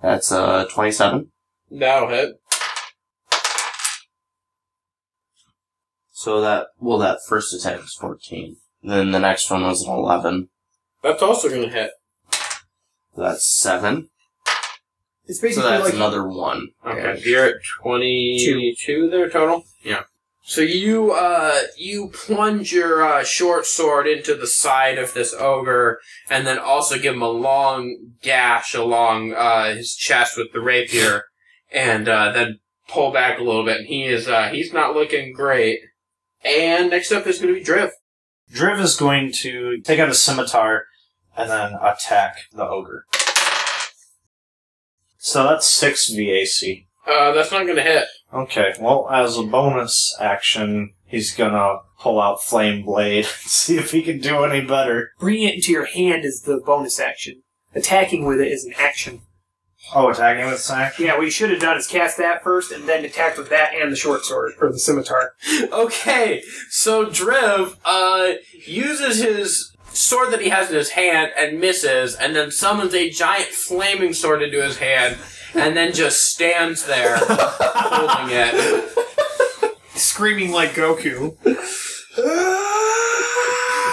That's 0.00 0.30
uh, 0.30 0.66
27. 0.66 1.32
That'll 1.70 2.08
hit. 2.08 2.40
So 6.12 6.40
that, 6.40 6.68
well, 6.78 6.98
that 6.98 7.18
first 7.28 7.52
attack 7.52 7.80
is 7.80 7.94
14. 7.94 8.56
Then 8.82 9.10
the 9.10 9.18
next 9.18 9.50
one 9.50 9.62
was 9.62 9.82
an 9.82 9.90
11. 9.90 10.48
That's 11.02 11.22
also 11.22 11.48
going 11.48 11.62
to 11.62 11.68
hit. 11.70 11.90
That's 13.16 13.44
7. 13.44 14.08
It's 15.26 15.40
So 15.40 15.46
basically 15.46 15.70
that's 15.70 15.84
like 15.84 15.94
another 15.94 16.26
1. 16.26 16.68
Okay, 16.86 17.22
you're 17.24 17.46
at 17.46 17.54
twenty-two 17.80 19.10
there 19.10 19.30
total. 19.30 19.64
Yeah. 19.82 20.02
So 20.42 20.62
you 20.62 21.12
uh 21.12 21.62
you 21.76 22.08
plunge 22.08 22.72
your 22.72 23.04
uh, 23.04 23.24
short 23.24 23.66
sword 23.66 24.06
into 24.06 24.34
the 24.34 24.46
side 24.46 24.98
of 24.98 25.14
this 25.14 25.34
ogre, 25.38 26.00
and 26.28 26.46
then 26.46 26.58
also 26.58 26.98
give 26.98 27.14
him 27.14 27.22
a 27.22 27.28
long 27.28 28.14
gash 28.22 28.74
along 28.74 29.32
uh, 29.34 29.74
his 29.74 29.94
chest 29.94 30.36
with 30.36 30.52
the 30.52 30.60
rapier, 30.60 31.24
and 31.70 32.08
uh, 32.08 32.32
then 32.32 32.58
pull 32.88 33.12
back 33.12 33.38
a 33.38 33.44
little 33.44 33.64
bit. 33.64 33.78
And 33.78 33.86
he 33.86 34.04
is 34.04 34.26
uh, 34.28 34.48
he's 34.48 34.72
not 34.72 34.94
looking 34.94 35.32
great. 35.32 35.80
And 36.42 36.90
next 36.90 37.12
up 37.12 37.26
is 37.26 37.38
going 37.38 37.54
to 37.54 37.60
be 37.60 37.64
Driv. 37.64 37.90
Driv 38.50 38.80
is 38.80 38.96
going 38.96 39.30
to 39.32 39.80
take 39.82 40.00
out 40.00 40.08
a 40.08 40.14
scimitar 40.14 40.86
and 41.36 41.50
then 41.50 41.74
attack 41.80 42.38
the 42.52 42.66
ogre. 42.66 43.04
So 45.18 45.44
that's 45.44 45.66
6 45.66 46.10
VAC. 46.12 46.86
Uh, 47.06 47.32
that's 47.32 47.52
not 47.52 47.64
going 47.64 47.76
to 47.76 47.82
hit. 47.82 48.06
Okay, 48.32 48.74
well, 48.80 49.08
as 49.10 49.36
a 49.36 49.42
bonus 49.42 50.16
action, 50.20 50.94
he's 51.06 51.34
gonna 51.34 51.80
pull 51.98 52.20
out 52.20 52.42
Flame 52.42 52.84
Blade, 52.84 53.24
see 53.40 53.76
if 53.76 53.90
he 53.90 54.02
can 54.02 54.20
do 54.20 54.44
any 54.44 54.64
better. 54.64 55.12
bringing 55.18 55.48
it 55.48 55.54
into 55.56 55.72
your 55.72 55.86
hand 55.86 56.24
is 56.24 56.42
the 56.42 56.60
bonus 56.64 57.00
action. 57.00 57.42
Attacking 57.74 58.24
with 58.26 58.40
it 58.40 58.48
is 58.48 58.64
an 58.64 58.74
action. 58.78 59.22
Oh, 59.94 60.10
attacking 60.10 60.44
with 60.46 60.60
sack? 60.60 60.98
Yeah, 60.98 61.16
what 61.16 61.24
you 61.24 61.30
should 61.30 61.50
have 61.50 61.60
done 61.60 61.76
is 61.76 61.86
cast 61.86 62.18
that 62.18 62.44
first 62.44 62.70
and 62.70 62.88
then 62.88 63.04
attack 63.04 63.36
with 63.36 63.48
that 63.50 63.72
and 63.74 63.90
the 63.90 63.96
short 63.96 64.24
sword, 64.24 64.52
or 64.60 64.70
the 64.70 64.78
scimitar. 64.78 65.34
Okay, 65.72 66.42
so 66.68 67.06
Driv 67.06 67.76
uh, 67.84 68.32
uses 68.66 69.22
his 69.22 69.74
sword 69.92 70.32
that 70.32 70.40
he 70.42 70.50
has 70.50 70.70
in 70.70 70.76
his 70.76 70.90
hand 70.90 71.32
and 71.36 71.58
misses, 71.60 72.14
and 72.14 72.36
then 72.36 72.50
summons 72.50 72.94
a 72.94 73.10
giant 73.10 73.48
flaming 73.48 74.12
sword 74.12 74.42
into 74.42 74.62
his 74.62 74.78
hand, 74.78 75.16
and 75.54 75.76
then 75.76 75.92
just 75.92 76.30
stands 76.32 76.86
there 76.86 77.16
holding 77.20 78.34
it. 78.36 78.88
Screaming 79.94 80.50
like 80.52 80.70
Goku. 80.70 81.36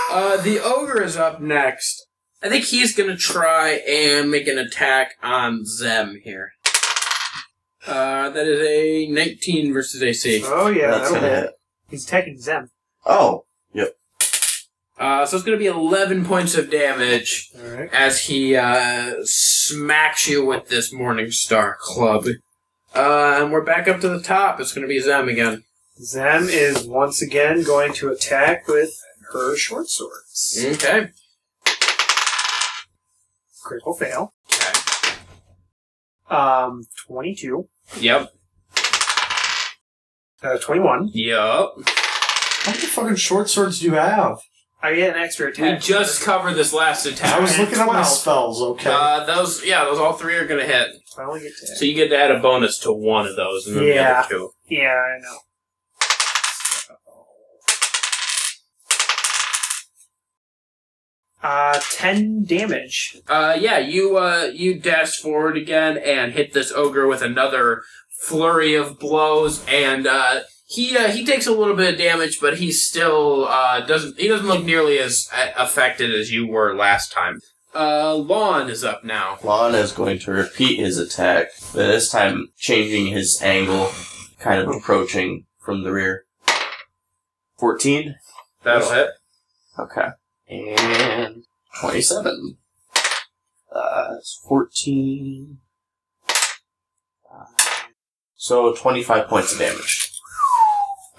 Uh, 0.09 0.37
the 0.41 0.59
ogre 0.63 1.01
is 1.03 1.17
up 1.17 1.39
next. 1.41 2.07
I 2.41 2.49
think 2.49 2.65
he's 2.65 2.95
gonna 2.95 3.17
try 3.17 3.81
and 3.87 4.31
make 4.31 4.47
an 4.47 4.57
attack 4.57 5.15
on 5.21 5.65
Zem 5.65 6.19
here. 6.23 6.51
Uh, 7.85 8.29
that 8.29 8.47
is 8.47 8.59
a 8.67 9.07
19 9.11 9.73
versus 9.73 10.01
AC. 10.03 10.43
Oh 10.45 10.67
yeah, 10.67 10.91
That's 10.91 11.11
that'll 11.11 11.27
hit. 11.29 11.39
hit. 11.43 11.51
He's 11.89 12.05
attacking 12.05 12.39
Zem. 12.39 12.69
Oh, 13.05 13.45
Uh, 14.99 15.25
so 15.25 15.35
it's 15.37 15.45
gonna 15.45 15.57
be 15.57 15.67
11 15.67 16.25
points 16.25 16.55
of 16.55 16.71
damage. 16.71 17.51
Alright. 17.59 17.93
as 17.93 18.21
he 18.25 18.55
uh, 18.55 19.13
smacks 19.23 20.27
you 20.27 20.45
with 20.45 20.69
this 20.69 20.91
Morning 20.91 21.31
Star 21.31 21.77
club. 21.79 22.25
Uh, 22.95 23.39
and 23.41 23.51
we're 23.51 23.63
back 23.63 23.87
up 23.87 23.99
to 24.01 24.09
the 24.09 24.21
top. 24.21 24.59
It's 24.59 24.73
going 24.73 24.81
to 24.81 24.87
be 24.87 24.99
Zem 24.99 25.29
again. 25.29 25.63
Zem 26.01 26.47
is 26.49 26.83
once 26.87 27.21
again 27.21 27.61
going 27.63 27.93
to 27.93 28.09
attack 28.09 28.67
with 28.67 28.99
her 29.33 29.55
short 29.55 29.87
swords. 29.87 30.57
Okay. 30.65 31.09
Critical 33.63 33.93
fail. 33.93 34.33
Okay. 34.51 35.15
Um, 36.29 36.85
22. 37.07 37.67
Yep. 37.99 38.33
Uh, 40.41 40.57
21. 40.57 41.09
Yep. 41.13 41.35
How 41.35 42.71
many 42.71 42.77
fucking 42.79 43.15
short 43.17 43.49
swords 43.49 43.79
do 43.79 43.85
you 43.87 43.93
have? 43.93 44.39
I 44.81 44.93
get 44.93 45.15
an 45.15 45.21
extra 45.23 45.47
attack. 45.49 45.61
We 45.63 45.69
attack. 45.69 45.81
just 45.81 46.21
covered 46.23 46.53
this 46.53 46.71
last 46.71 47.05
attack. 47.07 47.33
I 47.33 47.39
was 47.39 47.57
looking 47.57 47.79
at 47.79 47.87
my 47.87 47.93
Twelve. 47.93 48.07
spells, 48.07 48.61
okay? 48.61 48.91
Uh, 48.93 49.25
those, 49.25 49.65
yeah, 49.65 49.83
those 49.85 49.97
all 49.97 50.13
three 50.13 50.35
are 50.35 50.45
gonna 50.45 50.65
hit. 50.65 50.89
I 51.17 51.23
only 51.23 51.39
get 51.41 51.51
to. 51.61 51.67
So 51.75 51.85
you 51.85 51.95
get 51.95 52.09
to 52.09 52.17
add 52.17 52.29
a 52.31 52.39
bonus 52.39 52.77
to 52.79 52.91
one 52.91 53.25
of 53.25 53.35
those, 53.35 53.65
and 53.67 53.75
then 53.75 53.83
the 53.85 53.89
Yeah. 53.95 54.19
other 54.19 54.29
two. 54.29 54.51
Yeah, 54.69 54.93
I 54.93 55.19
know. 55.19 55.37
Uh, 61.41 61.79
ten 61.91 62.43
damage. 62.43 63.17
Uh, 63.27 63.55
yeah, 63.59 63.77
you 63.77 64.17
uh, 64.17 64.49
you 64.53 64.79
dash 64.79 65.17
forward 65.17 65.55
again 65.55 65.97
and 65.97 66.33
hit 66.33 66.53
this 66.53 66.71
ogre 66.71 67.07
with 67.07 67.21
another 67.21 67.83
flurry 68.21 68.73
of 68.73 68.97
blows, 68.99 69.63
and 69.67 70.07
uh, 70.07 70.41
he 70.67 70.95
uh, 70.97 71.07
he 71.11 71.25
takes 71.25 71.47
a 71.47 71.51
little 71.51 71.75
bit 71.75 71.93
of 71.93 71.97
damage, 71.99 72.39
but 72.41 72.57
he 72.57 72.71
still 72.71 73.45
uh, 73.47 73.79
doesn't 73.81 74.19
he 74.19 74.27
doesn't 74.27 74.47
look 74.47 74.63
nearly 74.65 74.99
as 74.99 75.29
affected 75.57 76.13
as 76.13 76.31
you 76.31 76.45
were 76.45 76.75
last 76.75 77.11
time. 77.11 77.39
Uh, 77.73 78.15
Lon 78.15 78.69
is 78.69 78.83
up 78.83 79.03
now. 79.03 79.37
Lon 79.43 79.75
is 79.75 79.91
going 79.91 80.19
to 80.19 80.31
repeat 80.31 80.79
his 80.79 80.97
attack, 80.97 81.47
but 81.73 81.87
this 81.87 82.11
time 82.11 82.49
changing 82.57 83.07
his 83.07 83.41
angle, 83.41 83.89
kind 84.39 84.61
of 84.61 84.75
approaching 84.75 85.45
from 85.59 85.83
the 85.83 85.91
rear. 85.91 86.25
14? 87.57 88.15
That'll 88.63 88.89
hit. 88.91 89.09
Okay. 89.79 90.07
And 90.49 91.43
27. 91.79 92.57
Uh, 93.71 94.15
it's 94.17 94.39
14. 94.47 95.57
Uh, 97.31 97.45
So 98.35 98.73
25 98.73 99.27
points 99.27 99.53
of 99.53 99.59
damage. 99.59 100.16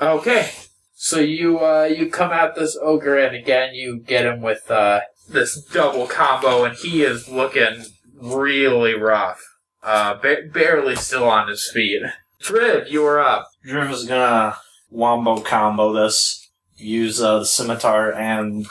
Okay. 0.00 0.50
So 0.94 1.18
you 1.20 1.58
uh 1.60 1.84
you 1.84 2.10
come 2.10 2.32
at 2.32 2.54
this 2.54 2.76
ogre 2.80 3.18
and 3.18 3.34
again 3.34 3.74
you 3.74 4.00
get 4.00 4.26
him 4.26 4.40
with 4.42 4.70
uh 4.70 5.00
this 5.28 5.62
double 5.72 6.06
combo 6.06 6.64
and 6.64 6.76
he 6.76 7.02
is 7.02 7.28
looking 7.28 7.84
really 8.20 8.94
rough. 8.94 9.40
Uh 9.82 10.14
ba- 10.14 10.48
barely 10.52 10.96
still 10.96 11.28
on 11.28 11.48
his 11.48 11.68
feet. 11.72 12.02
Driv, 12.40 12.90
you 12.90 13.04
are 13.04 13.20
up. 13.20 13.48
Driv 13.64 13.90
is 13.90 14.06
gonna 14.06 14.56
wombo 14.90 15.40
combo 15.40 15.92
this. 15.92 16.48
Use 16.76 17.20
uh, 17.20 17.40
the 17.40 17.44
scimitar 17.44 18.12
and 18.12 18.66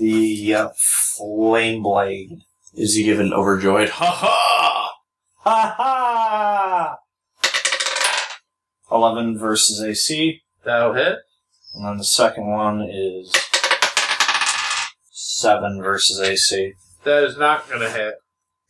the 0.00 0.54
uh, 0.54 0.68
flame 0.76 1.84
blade. 1.84 2.40
Is 2.74 2.96
he 2.96 3.04
given 3.04 3.32
overjoyed? 3.32 3.90
Ha 3.90 4.10
ha! 4.10 4.90
Ha 5.36 5.74
ha! 5.76 6.96
11 8.90 9.38
versus 9.38 9.80
AC. 9.80 10.42
That'll 10.64 10.94
hit. 10.94 11.18
And 11.74 11.86
then 11.86 11.98
the 11.98 12.04
second 12.04 12.50
one 12.50 12.82
is 12.82 13.32
7 15.10 15.82
versus 15.82 16.20
AC. 16.20 16.72
That 17.04 17.24
is 17.24 17.36
not 17.36 17.68
gonna 17.68 17.90
hit. 17.90 18.14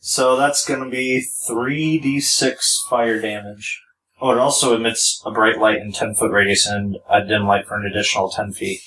So 0.07 0.35
that's 0.35 0.63
going 0.63 0.83
to 0.83 0.89
be 0.89 1.25
3d6 1.49 2.87
fire 2.87 3.19
damage. 3.19 3.81
Oh, 4.21 4.29
it 4.29 4.37
also 4.37 4.75
emits 4.75 5.19
a 5.25 5.31
bright 5.31 5.57
light 5.57 5.81
in 5.81 5.91
10 5.91 6.13
foot 6.13 6.31
radius 6.31 6.67
and 6.67 6.97
a 7.09 7.25
dim 7.25 7.47
light 7.47 7.65
for 7.65 7.75
an 7.79 7.87
additional 7.87 8.29
10 8.29 8.53
feet. 8.53 8.81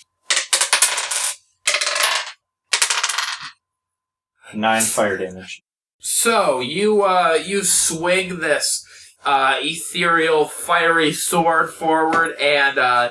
9 4.54 4.82
fire 4.82 5.16
damage. 5.16 5.60
So 5.98 6.60
you 6.60 7.02
uh 7.02 7.36
you 7.44 7.64
swing 7.64 8.38
this 8.38 8.86
uh 9.24 9.56
ethereal 9.60 10.44
fiery 10.46 11.12
sword 11.12 11.70
forward 11.70 12.36
and 12.40 12.78
uh 12.78 13.10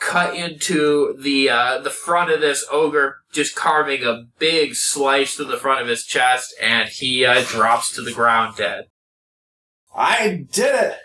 cut 0.00 0.34
into 0.34 1.16
the 1.20 1.50
uh 1.50 1.78
the 1.78 1.90
front 1.90 2.30
of 2.30 2.40
this 2.40 2.64
ogre, 2.70 3.16
just 3.32 3.56
carving 3.56 4.04
a 4.04 4.24
big 4.38 4.74
slice 4.74 5.36
to 5.36 5.44
the 5.44 5.56
front 5.56 5.82
of 5.82 5.88
his 5.88 6.04
chest, 6.04 6.54
and 6.62 6.88
he 6.88 7.24
uh, 7.24 7.42
drops 7.42 7.92
to 7.94 8.02
the 8.02 8.12
ground 8.12 8.56
dead. 8.56 8.84
I 9.94 10.46
did 10.52 10.74
it! 10.74 10.96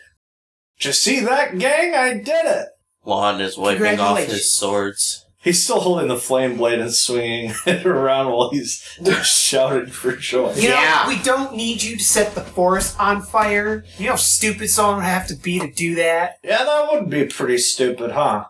Did 0.80 0.86
you 0.86 0.94
see 0.94 1.20
that, 1.22 1.58
gang? 1.58 1.96
I 1.96 2.14
did 2.14 2.46
it! 2.46 2.68
Lon 3.06 3.42
is 3.42 3.58
wiping 3.58 3.84
off 3.84 3.90
Congratulations. 3.90 4.32
his 4.34 4.56
swords. 4.56 5.23
He's 5.44 5.62
still 5.64 5.82
holding 5.82 6.08
the 6.08 6.18
flame 6.18 6.56
blade 6.58 6.80
and 6.80 6.94
swinging 6.94 7.54
it 7.66 7.86
around 7.86 8.32
while 8.32 8.50
he's 8.52 8.82
shouting 9.24 9.88
for 9.88 10.16
joy. 10.16 10.54
You 10.54 10.70
know, 10.70 10.76
Yeah. 10.76 11.08
we 11.08 11.20
don't 11.22 11.56
need 11.56 11.84
you 11.84 11.98
to 11.98 12.04
set 12.04 12.34
the 12.34 12.42
forest 12.42 12.98
on 13.00 13.22
fire. 13.22 13.84
You 13.98 14.06
know 14.06 14.12
how 14.12 14.18
stupid 14.18 14.70
someone 14.70 14.96
would 14.98 15.06
have 15.06 15.28
to 15.28 15.36
be 15.36 15.60
to 15.60 15.70
do 15.70 15.96
that? 15.96 16.38
Yeah, 16.44 16.64
that 16.64 16.88
would 16.92 17.10
be 17.10 17.26
pretty 17.26 17.58
stupid, 17.58 18.12
huh? 18.12 18.46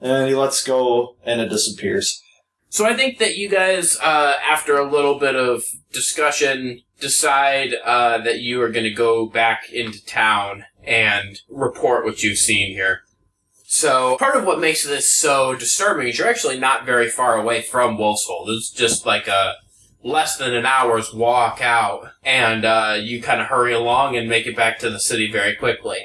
And 0.00 0.28
he 0.28 0.34
lets 0.34 0.64
go 0.64 1.16
and 1.24 1.40
it 1.40 1.48
disappears. 1.50 2.22
So 2.70 2.86
I 2.86 2.94
think 2.94 3.18
that 3.18 3.36
you 3.36 3.48
guys, 3.48 3.98
uh, 4.02 4.34
after 4.50 4.76
a 4.78 4.90
little 4.90 5.18
bit 5.18 5.34
of 5.36 5.64
discussion, 5.92 6.80
decide 7.00 7.74
uh, 7.84 8.18
that 8.18 8.40
you 8.40 8.60
are 8.62 8.70
going 8.70 8.84
to 8.84 8.90
go 8.90 9.26
back 9.26 9.70
into 9.72 10.04
town 10.04 10.64
and 10.84 11.40
report 11.48 12.04
what 12.04 12.22
you've 12.22 12.38
seen 12.38 12.68
here. 12.72 13.00
So 13.70 14.16
part 14.16 14.34
of 14.34 14.46
what 14.46 14.60
makes 14.60 14.82
this 14.82 15.12
so 15.12 15.54
disturbing 15.54 16.08
is 16.08 16.18
you're 16.18 16.26
actually 16.26 16.58
not 16.58 16.86
very 16.86 17.06
far 17.06 17.36
away 17.36 17.60
from 17.60 17.98
Wolfshold. 17.98 18.48
It's 18.48 18.70
just 18.70 19.04
like 19.04 19.28
a 19.28 19.56
less 20.02 20.38
than 20.38 20.54
an 20.54 20.64
hour's 20.64 21.12
walk 21.12 21.60
out, 21.60 22.08
and 22.24 22.64
uh, 22.64 22.96
you 22.98 23.20
kind 23.20 23.42
of 23.42 23.48
hurry 23.48 23.74
along 23.74 24.16
and 24.16 24.26
make 24.26 24.46
it 24.46 24.56
back 24.56 24.78
to 24.78 24.88
the 24.88 24.98
city 24.98 25.30
very 25.30 25.54
quickly. 25.54 25.98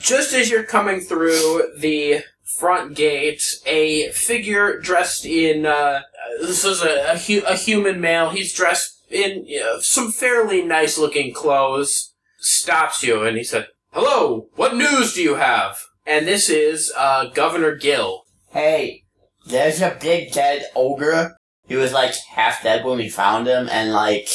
Just 0.00 0.32
as 0.32 0.50
you're 0.50 0.62
coming 0.62 1.00
through 1.00 1.72
the 1.76 2.22
front 2.44 2.94
gate, 2.94 3.42
a 3.66 4.12
figure 4.12 4.78
dressed 4.78 5.26
in 5.26 5.66
uh, 5.66 6.02
this 6.40 6.64
is 6.64 6.80
a, 6.80 7.14
a, 7.14 7.18
hu- 7.18 7.44
a 7.44 7.56
human 7.56 8.00
male. 8.00 8.30
He's 8.30 8.54
dressed 8.54 9.02
in 9.10 9.48
uh, 9.60 9.80
some 9.80 10.12
fairly 10.12 10.62
nice 10.62 10.96
looking 10.96 11.34
clothes. 11.34 12.14
Stops 12.38 13.02
you 13.02 13.24
and 13.24 13.36
he 13.36 13.42
said, 13.42 13.66
"Hello, 13.92 14.46
what 14.54 14.76
news 14.76 15.12
do 15.14 15.22
you 15.22 15.34
have?" 15.34 15.89
And 16.10 16.26
this 16.26 16.48
is 16.50 16.92
uh, 16.98 17.26
Governor 17.26 17.76
Gill. 17.76 18.24
Hey, 18.50 19.04
there's 19.46 19.80
a 19.80 19.96
big 20.00 20.32
dead 20.32 20.66
ogre. 20.74 21.36
He 21.68 21.76
was 21.76 21.92
like 21.92 22.14
half 22.32 22.64
dead 22.64 22.84
when 22.84 22.98
we 22.98 23.08
found 23.08 23.46
him, 23.46 23.68
and 23.70 23.92
like 23.92 24.28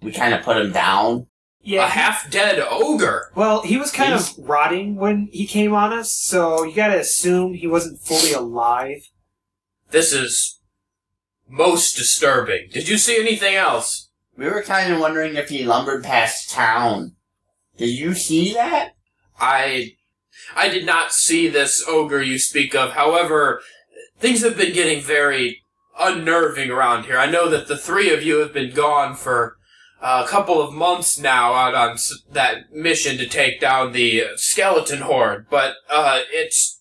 we 0.00 0.12
kind 0.12 0.32
of 0.32 0.42
put 0.42 0.56
him 0.56 0.72
down. 0.72 1.26
Yeah. 1.62 1.84
A 1.84 1.88
half 1.90 2.30
dead 2.30 2.58
ogre. 2.70 3.30
well, 3.34 3.60
he 3.60 3.76
was 3.76 3.90
kind 3.92 4.14
He's- 4.14 4.38
of 4.38 4.48
rotting 4.48 4.96
when 4.96 5.28
he 5.30 5.46
came 5.46 5.74
on 5.74 5.92
us, 5.92 6.10
so 6.10 6.64
you 6.64 6.74
gotta 6.74 6.98
assume 6.98 7.52
he 7.52 7.66
wasn't 7.66 8.00
fully 8.00 8.32
alive. 8.32 9.02
This 9.90 10.14
is 10.14 10.58
most 11.46 11.96
disturbing. 11.98 12.70
Did 12.72 12.88
you 12.88 12.96
see 12.96 13.20
anything 13.20 13.56
else? 13.56 14.08
We 14.38 14.46
were 14.46 14.62
kind 14.62 14.90
of 14.90 15.00
wondering 15.00 15.36
if 15.36 15.50
he 15.50 15.64
lumbered 15.64 16.02
past 16.02 16.48
town. 16.48 17.16
Did 17.76 17.90
you 17.90 18.14
see 18.14 18.54
that? 18.54 18.92
I 19.38 19.96
I 20.56 20.68
did 20.68 20.84
not 20.84 21.12
see 21.12 21.48
this 21.48 21.84
ogre 21.86 22.22
you 22.22 22.38
speak 22.38 22.74
of. 22.74 22.92
However, 22.92 23.62
things 24.18 24.42
have 24.42 24.56
been 24.56 24.72
getting 24.72 25.02
very 25.02 25.62
unnerving 25.98 26.70
around 26.70 27.04
here. 27.04 27.18
I 27.18 27.30
know 27.30 27.48
that 27.48 27.68
the 27.68 27.76
three 27.76 28.12
of 28.12 28.22
you 28.22 28.38
have 28.38 28.52
been 28.52 28.74
gone 28.74 29.14
for 29.14 29.56
a 30.00 30.24
couple 30.26 30.62
of 30.62 30.72
months 30.72 31.18
now 31.18 31.52
out 31.54 31.74
on 31.74 31.96
that 32.32 32.72
mission 32.72 33.18
to 33.18 33.26
take 33.26 33.60
down 33.60 33.92
the 33.92 34.24
skeleton 34.36 35.02
horde, 35.02 35.46
but 35.50 35.74
uh, 35.90 36.20
it's 36.30 36.80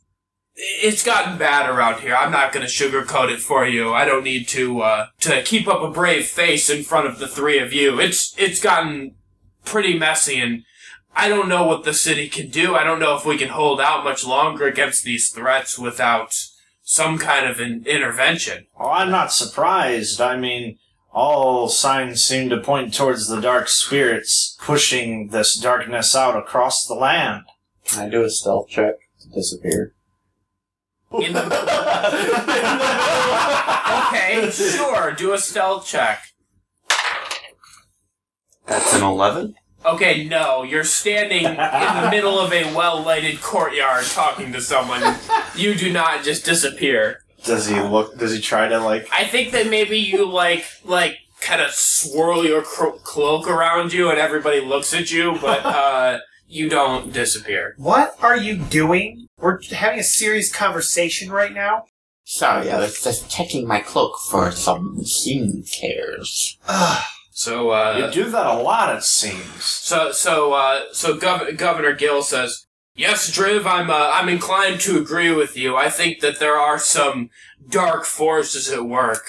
it's 0.61 1.05
gotten 1.05 1.37
bad 1.37 1.69
around 1.69 2.01
here. 2.01 2.15
I'm 2.15 2.31
not 2.31 2.51
going 2.51 2.65
to 2.65 2.71
sugarcoat 2.71 3.31
it 3.31 3.39
for 3.39 3.65
you. 3.65 3.93
I 3.93 4.03
don't 4.03 4.23
need 4.25 4.47
to 4.49 4.81
uh, 4.81 5.07
to 5.21 5.41
keep 5.43 5.67
up 5.67 5.81
a 5.81 5.91
brave 5.91 6.25
face 6.27 6.69
in 6.69 6.83
front 6.83 7.07
of 7.07 7.19
the 7.19 7.27
three 7.27 7.59
of 7.59 7.73
you. 7.73 7.99
It's 7.99 8.33
it's 8.37 8.61
gotten 8.61 9.15
pretty 9.65 9.97
messy 9.97 10.39
and 10.39 10.63
I 11.15 11.27
don't 11.27 11.49
know 11.49 11.65
what 11.65 11.83
the 11.83 11.93
city 11.93 12.29
can 12.29 12.49
do. 12.49 12.75
I 12.75 12.83
don't 12.83 12.99
know 12.99 13.17
if 13.17 13.25
we 13.25 13.37
can 13.37 13.49
hold 13.49 13.81
out 13.81 14.03
much 14.03 14.25
longer 14.25 14.67
against 14.67 15.03
these 15.03 15.29
threats 15.29 15.77
without 15.77 16.33
some 16.81 17.17
kind 17.17 17.45
of 17.45 17.59
an 17.59 17.83
intervention. 17.85 18.67
Well, 18.79 18.89
I'm 18.89 19.11
not 19.11 19.31
surprised. 19.31 20.21
I 20.21 20.37
mean, 20.37 20.77
all 21.11 21.67
signs 21.67 22.21
seem 22.21 22.49
to 22.49 22.57
point 22.57 22.93
towards 22.93 23.27
the 23.27 23.41
dark 23.41 23.67
spirits 23.67 24.57
pushing 24.61 25.29
this 25.29 25.55
darkness 25.55 26.15
out 26.15 26.37
across 26.37 26.87
the 26.87 26.93
land. 26.93 27.43
Can 27.85 28.07
I 28.07 28.09
do 28.09 28.23
a 28.23 28.29
stealth 28.29 28.69
check 28.69 28.95
to 29.21 29.29
disappear? 29.29 29.93
In 31.11 31.33
the 31.33 31.45
okay, 34.09 34.49
sure. 34.51 35.11
Do 35.13 35.33
a 35.33 35.39
stealth 35.39 35.87
check. 35.87 36.21
That's 38.67 38.93
an 38.93 39.01
11. 39.01 39.55
Okay, 39.85 40.25
no, 40.25 40.63
you're 40.63 40.83
standing 40.83 41.45
in 41.45 41.55
the 41.55 42.07
middle 42.11 42.37
of 42.39 42.51
a 42.51 42.73
well-lighted 42.75 43.41
courtyard 43.41 44.05
talking 44.05 44.51
to 44.51 44.61
someone. 44.61 45.15
You 45.55 45.73
do 45.75 45.91
not 45.91 46.23
just 46.23 46.43
disappear. 46.45 47.21
Does 47.45 47.67
he 47.67 47.79
look? 47.79 48.17
Does 48.17 48.33
he 48.33 48.41
try 48.41 48.67
to 48.67 48.79
like? 48.79 49.07
I 49.13 49.23
think 49.25 49.51
that 49.53 49.69
maybe 49.69 49.97
you 49.97 50.25
like 50.29 50.65
like 50.83 51.17
kind 51.39 51.61
of 51.61 51.71
swirl 51.71 52.45
your 52.45 52.61
cro- 52.61 52.99
cloak 52.99 53.47
around 53.47 53.93
you 53.93 54.09
and 54.09 54.19
everybody 54.19 54.59
looks 54.59 54.93
at 54.93 55.09
you, 55.09 55.37
but 55.39 55.65
uh, 55.65 56.19
you 56.47 56.67
don't 56.69 57.13
disappear. 57.13 57.75
What 57.77 58.15
are 58.21 58.35
you 58.35 58.57
doing? 58.57 59.27
We're 59.37 59.61
having 59.71 59.99
a 59.99 60.03
serious 60.03 60.53
conversation 60.53 61.31
right 61.31 61.53
now. 61.53 61.85
Sorry, 62.25 62.69
I 62.69 62.77
was 62.77 63.01
just 63.01 63.29
checking 63.29 63.65
my 63.65 63.79
cloak 63.79 64.19
for 64.29 64.51
some 64.51 65.03
skin 65.05 65.63
cares. 65.63 66.59
So 67.39 67.69
uh, 67.69 67.95
You 67.97 68.23
do 68.25 68.29
that 68.31 68.47
a 68.47 68.61
lot, 68.61 68.93
it 68.93 69.01
seems. 69.01 69.63
So 69.63 70.11
so 70.11 70.51
uh, 70.51 70.91
so 70.91 71.17
Gov- 71.17 71.55
Governor 71.57 71.93
Gill 71.93 72.21
says, 72.21 72.67
"Yes, 72.95 73.31
Driv, 73.31 73.65
I'm 73.65 73.89
uh, 73.89 74.11
I'm 74.13 74.27
inclined 74.27 74.81
to 74.81 74.97
agree 74.97 75.31
with 75.31 75.55
you. 75.55 75.77
I 75.77 75.89
think 75.89 76.19
that 76.19 76.39
there 76.41 76.57
are 76.57 76.77
some 76.77 77.29
dark 77.69 78.03
forces 78.03 78.69
at 78.69 78.83
work. 78.83 79.23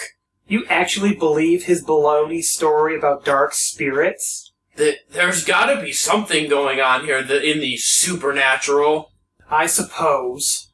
You 0.49 0.65
actually 0.69 1.15
believe 1.15 1.63
his 1.63 1.85
baloney 1.85 2.43
story 2.43 2.99
about 2.99 3.25
dark 3.25 3.55
spirits? 3.55 4.53
That 4.75 4.97
there's 5.13 5.45
got 5.45 5.67
to 5.73 5.81
be 5.81 5.93
something 5.93 6.51
going 6.51 6.81
on 6.81 7.05
here 7.05 7.23
that 7.23 7.49
in 7.49 7.61
the 7.61 7.77
supernatural. 7.77 9.13
I 9.49 9.67
suppose. 9.67 10.73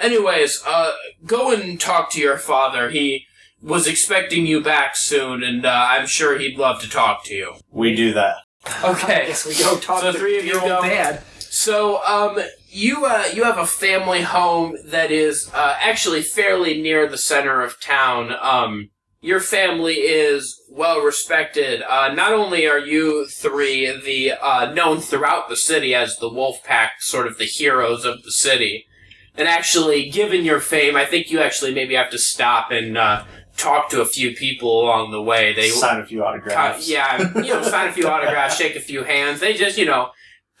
Anyways, 0.00 0.62
uh, 0.66 0.92
go 1.26 1.52
and 1.52 1.78
talk 1.78 2.10
to 2.12 2.20
your 2.20 2.38
father. 2.38 2.88
He 2.88 3.26
was 3.62 3.86
expecting 3.86 4.46
you 4.46 4.62
back 4.62 4.96
soon, 4.96 5.42
and 5.42 5.64
uh, 5.66 5.86
I'm 5.90 6.06
sure 6.06 6.38
he'd 6.38 6.58
love 6.58 6.80
to 6.82 6.88
talk 6.88 7.24
to 7.24 7.34
you. 7.34 7.54
We 7.70 7.94
do 7.94 8.12
that. 8.14 8.36
Okay. 8.84 9.24
Guess 9.28 9.46
we 9.46 9.58
go 9.58 9.78
talk 9.78 10.00
So 10.00 10.12
to 10.12 10.18
three 10.18 10.38
of 10.38 10.44
your 10.44 10.56
you 10.56 10.60
old 10.72 10.82
go. 10.82 10.88
dad. 10.88 11.22
So, 11.38 12.02
um, 12.04 12.38
you 12.68 13.04
uh, 13.04 13.24
you 13.34 13.42
have 13.44 13.58
a 13.58 13.66
family 13.66 14.22
home 14.22 14.76
that 14.84 15.10
is 15.10 15.50
uh, 15.52 15.76
actually 15.80 16.22
fairly 16.22 16.80
near 16.80 17.08
the 17.08 17.18
center 17.18 17.60
of 17.62 17.80
town. 17.80 18.32
Um, 18.40 18.90
your 19.20 19.40
family 19.40 19.94
is 19.96 20.58
well 20.70 21.00
respected. 21.00 21.82
Uh, 21.82 22.12
not 22.14 22.32
only 22.32 22.66
are 22.66 22.78
you 22.78 23.26
three 23.26 23.86
the 24.00 24.32
uh, 24.40 24.72
known 24.72 25.00
throughout 25.00 25.48
the 25.48 25.56
city 25.56 25.94
as 25.94 26.18
the 26.18 26.32
Wolf 26.32 26.62
Pack, 26.64 27.02
sort 27.02 27.26
of 27.26 27.36
the 27.36 27.44
heroes 27.44 28.04
of 28.04 28.22
the 28.22 28.30
city, 28.32 28.86
and 29.34 29.48
actually, 29.48 30.08
given 30.08 30.44
your 30.44 30.60
fame, 30.60 30.96
I 30.96 31.04
think 31.04 31.30
you 31.30 31.40
actually 31.40 31.74
maybe 31.74 31.94
have 31.94 32.10
to 32.10 32.18
stop 32.18 32.70
and 32.70 32.96
uh, 32.96 33.24
talk 33.60 33.90
to 33.90 34.00
a 34.00 34.06
few 34.06 34.34
people 34.34 34.82
along 34.82 35.10
the 35.10 35.22
way. 35.22 35.52
They 35.52 35.68
Sign 35.68 36.00
a 36.00 36.06
few 36.06 36.24
uh, 36.24 36.28
autographs. 36.28 36.88
yeah, 36.88 37.40
you 37.40 37.54
know, 37.54 37.62
sign 37.62 37.88
a 37.88 37.92
few 37.92 38.08
autographs, 38.14 38.56
shake 38.56 38.76
a 38.76 38.80
few 38.80 39.04
hands. 39.04 39.40
They 39.40 39.54
just, 39.54 39.76
you 39.78 39.84
know, 39.84 40.10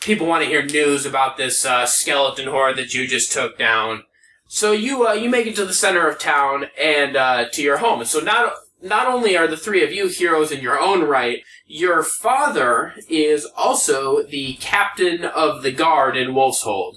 people 0.00 0.26
want 0.26 0.42
to 0.44 0.48
hear 0.48 0.62
news 0.62 1.06
about 1.06 1.36
this 1.36 1.64
uh, 1.64 1.86
skeleton 1.86 2.48
horde 2.48 2.76
that 2.76 2.94
you 2.94 3.06
just 3.06 3.32
took 3.32 3.58
down. 3.58 4.04
So 4.46 4.72
you 4.72 5.06
uh, 5.06 5.12
you 5.12 5.30
make 5.30 5.46
it 5.46 5.54
to 5.56 5.64
the 5.64 5.72
center 5.72 6.08
of 6.08 6.18
town 6.18 6.66
and 6.80 7.16
uh, 7.16 7.48
to 7.52 7.62
your 7.62 7.78
home. 7.78 8.04
So 8.04 8.18
not 8.18 8.52
not 8.82 9.06
only 9.06 9.36
are 9.36 9.46
the 9.46 9.56
three 9.56 9.84
of 9.84 9.92
you 9.92 10.08
heroes 10.08 10.50
in 10.50 10.60
your 10.60 10.80
own 10.80 11.04
right, 11.04 11.42
your 11.66 12.02
father 12.02 12.94
is 13.08 13.46
also 13.56 14.22
the 14.22 14.54
captain 14.54 15.24
of 15.24 15.62
the 15.62 15.70
guard 15.70 16.16
in 16.16 16.30
Wolfshold. 16.30 16.96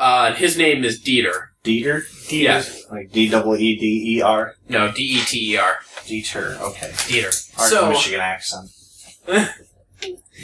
Uh, 0.00 0.34
his 0.34 0.56
name 0.56 0.82
is 0.82 0.98
Dieter. 1.00 1.48
Dieter? 1.62 2.02
Yes. 2.32 2.86
Like 2.90 3.12
D 3.12 3.28
double 3.28 3.54
E 3.54 3.76
D 3.76 4.16
E 4.16 4.22
R. 4.22 4.54
No, 4.68 4.90
D 4.90 5.02
E 5.02 5.20
T 5.20 5.52
E 5.52 5.56
R. 5.58 5.78
Dieter. 6.06 6.58
Okay. 6.60 6.88
Dieter. 6.88 7.54
Hard 7.56 7.70
so 7.70 7.88
Michigan 7.90 8.20
accent. 8.20 8.70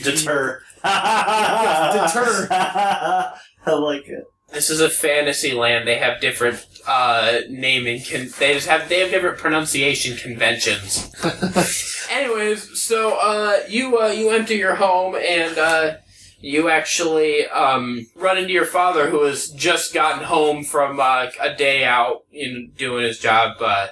Deter. 0.03 0.61
Deter. 0.83 2.49
I 2.53 3.39
like 3.67 4.07
it. 4.07 4.25
This 4.53 4.69
is 4.71 4.81
a 4.81 4.91
fantasy 4.91 5.53
land. 5.53 5.89
They 5.89 5.97
have 5.97 6.21
different 6.21 6.65
uh, 6.87 7.41
naming. 7.49 8.03
Con- 8.03 8.29
they 8.39 8.55
just 8.55 8.69
have 8.69 8.89
they 8.89 9.01
have 9.01 9.11
different 9.11 9.39
pronunciation 9.39 10.17
conventions. 10.17 11.11
Anyways, 12.11 12.81
so 12.81 13.19
uh, 13.19 13.61
you 13.69 13.99
uh, 13.99 14.09
you 14.09 14.31
enter 14.31 14.55
your 14.55 14.77
home 14.77 15.17
and 15.17 15.59
uh, 15.59 15.95
you 16.39 16.69
actually 16.69 17.47
um, 17.49 18.07
run 18.15 18.39
into 18.39 18.53
your 18.53 18.67
father, 18.67 19.11
who 19.11 19.25
has 19.25 19.51
just 19.51 19.95
gotten 19.95 20.25
home 20.25 20.65
from 20.65 21.01
uh, 21.01 21.27
a 21.41 21.55
day 21.55 21.85
out 21.85 22.25
in 22.33 22.73
doing 22.77 23.05
his 23.05 23.19
job. 23.19 23.57
Uh, 23.61 23.89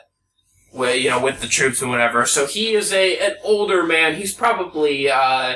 with, 0.72 1.00
you 1.00 1.08
know, 1.08 1.22
with 1.22 1.40
the 1.40 1.46
troops 1.46 1.80
and 1.80 1.90
whatever. 1.90 2.26
So 2.26 2.46
he 2.46 2.74
is 2.74 2.92
a 2.92 3.16
an 3.18 3.36
older 3.44 3.84
man. 3.84 4.16
He's 4.16 4.34
probably 4.34 5.08
uh, 5.08 5.54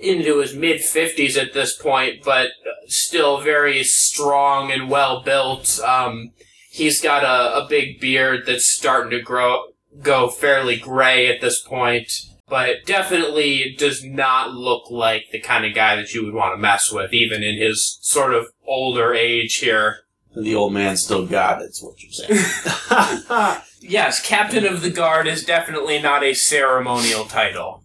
into 0.00 0.40
his 0.40 0.54
mid 0.54 0.80
fifties 0.80 1.36
at 1.36 1.52
this 1.52 1.76
point, 1.76 2.24
but 2.24 2.48
still 2.86 3.40
very 3.40 3.84
strong 3.84 4.72
and 4.72 4.90
well 4.90 5.22
built. 5.22 5.78
Um, 5.80 6.32
he's 6.70 7.00
got 7.00 7.22
a, 7.22 7.64
a 7.64 7.68
big 7.68 8.00
beard 8.00 8.46
that's 8.46 8.66
starting 8.66 9.10
to 9.10 9.22
grow 9.22 9.64
go 10.02 10.28
fairly 10.28 10.76
gray 10.76 11.28
at 11.28 11.40
this 11.40 11.60
point, 11.60 12.12
but 12.48 12.84
definitely 12.86 13.74
does 13.78 14.04
not 14.04 14.52
look 14.52 14.90
like 14.90 15.26
the 15.32 15.40
kind 15.40 15.64
of 15.64 15.74
guy 15.74 15.96
that 15.96 16.14
you 16.14 16.24
would 16.24 16.34
want 16.34 16.54
to 16.54 16.60
mess 16.60 16.90
with, 16.92 17.12
even 17.12 17.42
in 17.42 17.56
his 17.58 17.98
sort 18.00 18.34
of 18.34 18.46
older 18.66 19.12
age 19.14 19.56
here. 19.56 19.98
The 20.36 20.54
old 20.54 20.72
man 20.72 20.96
still 20.96 21.26
got 21.26 21.62
it, 21.62 21.70
is 21.70 21.82
what 21.82 22.02
you're 22.02 22.12
saying. 22.12 23.60
Yes, 23.80 24.20
captain 24.20 24.66
of 24.66 24.82
the 24.82 24.90
guard 24.90 25.28
is 25.28 25.44
definitely 25.44 26.02
not 26.02 26.24
a 26.24 26.34
ceremonial 26.34 27.24
title. 27.26 27.84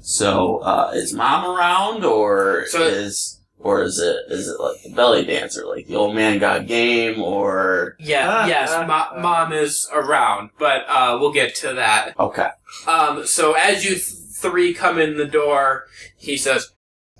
so, 0.00 0.58
uh, 0.58 0.90
is 0.94 1.14
mom 1.14 1.56
around, 1.56 2.04
or 2.04 2.66
So- 2.68 2.82
is 2.82 3.40
or 3.62 3.82
is 3.82 3.98
it 3.98 4.16
is 4.30 4.48
it 4.48 4.60
like 4.60 4.82
the 4.82 4.90
belly 4.90 5.24
dancer, 5.24 5.64
like 5.66 5.86
the 5.86 5.94
old 5.94 6.14
man 6.14 6.38
got 6.38 6.66
game, 6.66 7.22
or 7.22 7.96
Yeah, 7.98 8.28
Ah, 8.28 8.46
yes, 8.46 8.70
ah, 8.72 8.86
mo- 8.86 9.18
ah. 9.18 9.20
mom 9.20 9.52
is 9.52 9.88
around, 9.92 10.50
but 10.58 10.84
uh, 10.88 11.16
we'll 11.20 11.32
get 11.32 11.54
to 11.56 11.74
that. 11.74 12.18
okay, 12.18 12.50
Um, 12.86 13.24
so 13.26 13.52
as 13.54 13.84
you 13.84 13.90
th- 13.92 14.04
three 14.34 14.74
come 14.74 14.98
in 14.98 15.16
the 15.16 15.26
door, 15.26 15.84
he 16.16 16.36
says, 16.36 16.70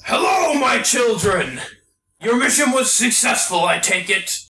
"Hello, 0.05 0.55
my 0.59 0.81
children. 0.83 1.61
Your 2.21 2.37
mission 2.37 2.73
was 2.73 2.93
successful, 2.93 3.65
I 3.65 3.79
take 3.79 4.11
it." 4.11 4.41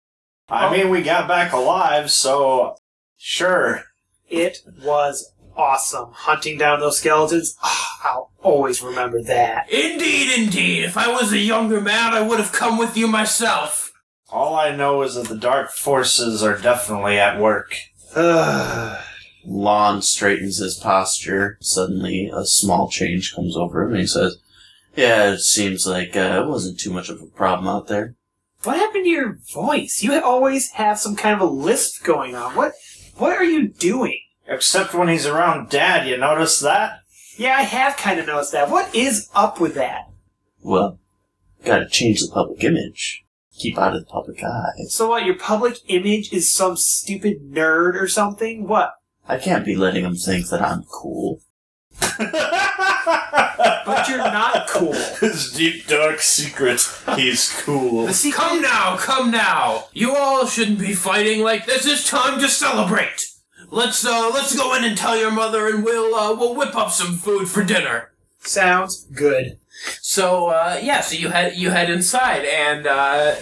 I 0.48 0.70
mean, 0.70 0.90
we 0.90 1.02
got 1.02 1.28
back 1.28 1.52
alive, 1.52 2.10
so 2.10 2.76
sure. 3.18 3.84
It 4.28 4.62
was 4.82 5.31
awesome 5.56 6.10
hunting 6.12 6.58
down 6.58 6.80
those 6.80 6.98
skeletons. 6.98 7.56
Ah, 7.62 8.00
I'll 8.04 8.32
always 8.42 8.82
remember 8.82 9.22
that. 9.22 9.70
Indeed, 9.70 10.38
indeed. 10.38 10.84
If 10.84 10.96
I 10.96 11.08
was 11.08 11.32
a 11.32 11.38
younger 11.38 11.80
man, 11.80 12.12
I 12.12 12.22
would 12.22 12.38
have 12.38 12.52
come 12.52 12.78
with 12.78 12.96
you 12.96 13.06
myself. 13.06 13.92
All 14.30 14.54
I 14.54 14.74
know 14.74 15.02
is 15.02 15.14
that 15.14 15.28
the 15.28 15.36
dark 15.36 15.70
forces 15.72 16.42
are 16.42 16.58
definitely 16.58 17.18
at 17.18 17.38
work. 17.38 17.76
Lon 19.44 20.02
straightens 20.02 20.58
his 20.58 20.76
posture. 20.76 21.58
Suddenly, 21.60 22.30
a 22.32 22.44
small 22.46 22.88
change 22.88 23.34
comes 23.34 23.56
over 23.56 23.82
him, 23.82 23.90
and 23.90 24.00
he 24.00 24.06
says, 24.06 24.38
"Yeah, 24.94 25.32
it 25.32 25.40
seems 25.40 25.86
like 25.86 26.16
uh, 26.16 26.42
it 26.42 26.48
wasn't 26.48 26.78
too 26.78 26.92
much 26.92 27.08
of 27.08 27.20
a 27.20 27.26
problem 27.26 27.68
out 27.68 27.88
there." 27.88 28.14
What 28.62 28.76
happened 28.76 29.04
to 29.04 29.10
your 29.10 29.38
voice? 29.52 30.02
You 30.02 30.22
always 30.22 30.70
have 30.72 30.98
some 30.98 31.16
kind 31.16 31.34
of 31.34 31.40
a 31.40 31.52
lisp 31.52 32.04
going 32.04 32.36
on. 32.36 32.54
What 32.54 32.72
what 33.16 33.36
are 33.36 33.44
you 33.44 33.68
doing? 33.68 34.20
Except 34.46 34.94
when 34.94 35.08
he's 35.08 35.26
around 35.26 35.70
Dad, 35.70 36.06
you 36.06 36.16
notice 36.16 36.60
that? 36.60 37.00
Yeah, 37.36 37.56
I 37.56 37.62
have 37.62 37.96
kind 37.96 38.20
of 38.20 38.26
noticed 38.26 38.52
that. 38.52 38.70
What 38.70 38.94
is 38.94 39.30
up 39.34 39.60
with 39.60 39.74
that? 39.74 40.10
Well, 40.62 40.98
gotta 41.64 41.88
change 41.88 42.20
the 42.20 42.30
public 42.32 42.62
image. 42.62 43.24
Keep 43.58 43.78
out 43.78 43.94
of 43.94 44.00
the 44.00 44.10
public 44.10 44.42
eye. 44.42 44.72
So 44.88 45.08
what, 45.08 45.24
your 45.24 45.38
public 45.38 45.78
image 45.88 46.32
is 46.32 46.52
some 46.52 46.76
stupid 46.76 47.52
nerd 47.52 48.00
or 48.00 48.08
something? 48.08 48.66
What? 48.66 48.94
I 49.28 49.38
can't 49.38 49.64
be 49.64 49.76
letting 49.76 50.04
him 50.04 50.16
think 50.16 50.48
that 50.48 50.62
I'm 50.62 50.84
cool. 50.84 51.40
But 53.84 54.08
you're 54.08 54.18
not 54.18 54.68
cool. 54.68 54.92
His 54.92 55.52
deep 55.52 55.86
dark 55.86 56.20
secret. 56.20 56.86
He's 57.16 57.52
cool. 57.62 58.06
The 58.06 58.14
secret 58.14 58.40
Come 58.40 58.62
now, 58.62 58.96
come 58.96 59.30
now. 59.30 59.84
You 59.92 60.14
all 60.14 60.46
shouldn't 60.46 60.78
be 60.78 60.94
fighting 60.94 61.42
like 61.42 61.66
this. 61.66 61.86
It's 61.86 62.08
time 62.08 62.40
to 62.40 62.48
celebrate. 62.48 63.31
Let's 63.72 64.04
uh, 64.04 64.30
let's 64.34 64.54
go 64.54 64.74
in 64.74 64.84
and 64.84 64.98
tell 64.98 65.18
your 65.18 65.30
mother, 65.30 65.66
and 65.66 65.82
we'll 65.82 66.14
uh, 66.14 66.34
we'll 66.34 66.54
whip 66.54 66.76
up 66.76 66.90
some 66.90 67.16
food 67.16 67.48
for 67.48 67.64
dinner. 67.64 68.12
sounds 68.40 69.04
good. 69.04 69.58
So 70.02 70.48
uh, 70.48 70.78
yeah, 70.82 71.00
so 71.00 71.16
you 71.16 71.30
head 71.30 71.56
you 71.56 71.70
head 71.70 71.88
inside 71.88 72.44
and 72.44 72.86
uh, 72.86 73.36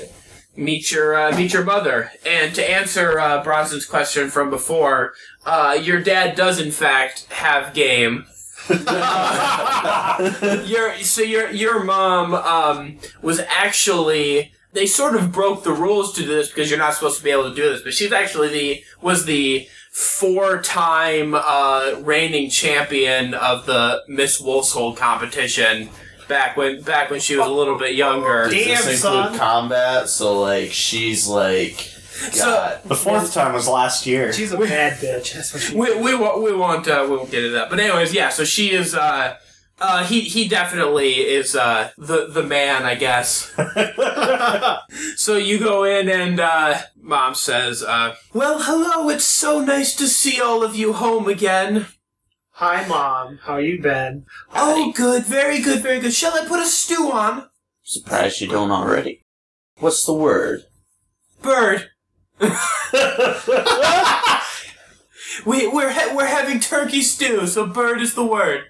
meet 0.56 0.92
your 0.92 1.16
uh, 1.16 1.36
meet 1.36 1.52
your 1.52 1.64
mother. 1.64 2.12
And 2.24 2.54
to 2.54 2.70
answer 2.70 3.18
uh, 3.18 3.42
Bronson's 3.42 3.84
question 3.84 4.30
from 4.30 4.50
before, 4.50 5.14
uh, 5.44 5.76
your 5.82 6.00
dad 6.00 6.36
does 6.36 6.60
in 6.60 6.70
fact 6.70 7.24
have 7.30 7.74
game. 7.74 8.24
your 10.64 10.96
so 10.98 11.22
your 11.22 11.50
your 11.50 11.82
mom 11.82 12.34
um, 12.34 12.98
was 13.20 13.40
actually 13.48 14.52
they 14.74 14.86
sort 14.86 15.16
of 15.16 15.32
broke 15.32 15.64
the 15.64 15.72
rules 15.72 16.12
to 16.12 16.20
do 16.22 16.28
this 16.28 16.50
because 16.50 16.70
you're 16.70 16.78
not 16.78 16.94
supposed 16.94 17.18
to 17.18 17.24
be 17.24 17.30
able 17.30 17.50
to 17.50 17.54
do 17.56 17.68
this, 17.68 17.82
but 17.82 17.92
she's 17.92 18.12
actually 18.12 18.46
the 18.48 18.84
was 19.02 19.24
the 19.24 19.66
four 19.90 20.62
time 20.62 21.35
uh, 21.35 21.96
reigning 22.00 22.48
champion 22.48 23.35
of 23.35 23.66
the 23.66 24.03
Miss 24.09 24.40
Wolfshold 24.40 24.96
competition 24.96 25.90
back 26.29 26.57
when 26.57 26.81
back 26.83 27.11
when 27.11 27.18
she 27.20 27.37
was 27.37 27.46
a 27.46 27.50
little 27.50 27.76
bit 27.76 27.94
younger. 27.96 28.44
Does 28.44 28.53
Damn, 28.53 28.66
this 28.68 29.03
include 29.05 29.24
son. 29.31 29.38
combat? 29.38 30.09
So 30.09 30.40
like 30.40 30.70
she's 30.72 31.26
like 31.26 31.72
So 31.81 32.44
got 32.44 32.85
The 32.85 32.94
fourth 32.94 33.35
time 33.35 33.53
was 33.53 33.66
last 33.68 34.07
year. 34.07 34.33
She's 34.33 34.53
a 34.53 34.59
bad 34.59 34.98
bitch. 34.98 35.35
That's 35.35 35.53
what 35.53 35.62
she 35.62 35.74
we 35.76 35.94
we 36.00 36.14
won't 36.14 36.42
we 36.42 36.55
won't 36.55 36.87
uh, 36.87 37.07
we 37.11 37.16
won't 37.16 37.31
get 37.31 37.42
into 37.44 37.57
that. 37.57 37.68
But 37.68 37.81
anyways, 37.81 38.14
yeah. 38.14 38.29
So 38.29 38.44
she 38.44 38.70
is 38.70 38.94
uh, 38.94 39.37
Uh, 39.80 40.04
he 40.04 40.20
he 40.20 40.46
definitely 40.46 41.12
is 41.14 41.56
uh 41.56 41.90
the 41.96 42.26
the 42.26 42.42
man, 42.42 42.82
I 42.84 42.94
guess. 42.94 43.50
so 45.16 45.36
you 45.36 45.58
go 45.58 45.84
in 45.84 46.10
and 46.10 46.38
uh, 46.38 46.82
mom 47.00 47.34
says, 47.34 47.82
uh, 47.82 48.14
"Well, 48.34 48.62
hello. 48.62 49.08
It's 49.08 49.24
so 49.24 49.60
nice 49.60 49.94
to 49.96 50.06
see 50.06 50.38
all 50.40 50.62
of 50.62 50.76
you 50.76 50.92
home 50.92 51.28
again." 51.28 51.86
Hi, 52.50 52.86
mom. 52.86 53.38
How 53.44 53.56
you 53.56 53.80
been? 53.80 54.26
Oh, 54.54 54.92
good, 54.92 55.24
very 55.24 55.62
good, 55.62 55.80
very 55.80 55.98
good. 55.98 56.12
Shall 56.12 56.34
I 56.34 56.46
put 56.46 56.60
a 56.60 56.66
stew 56.66 57.10
on? 57.10 57.48
Surprised 57.82 58.42
you 58.42 58.48
don't 58.48 58.70
already. 58.70 59.24
What's 59.78 60.04
the 60.04 60.12
word? 60.12 60.64
Bird. 61.40 61.88
we 65.46 65.66
we're 65.68 65.90
ha- 65.90 66.12
we're 66.14 66.26
having 66.26 66.60
turkey 66.60 67.00
stew, 67.00 67.46
so 67.46 67.66
bird 67.66 68.02
is 68.02 68.14
the 68.14 68.26
word. 68.26 68.64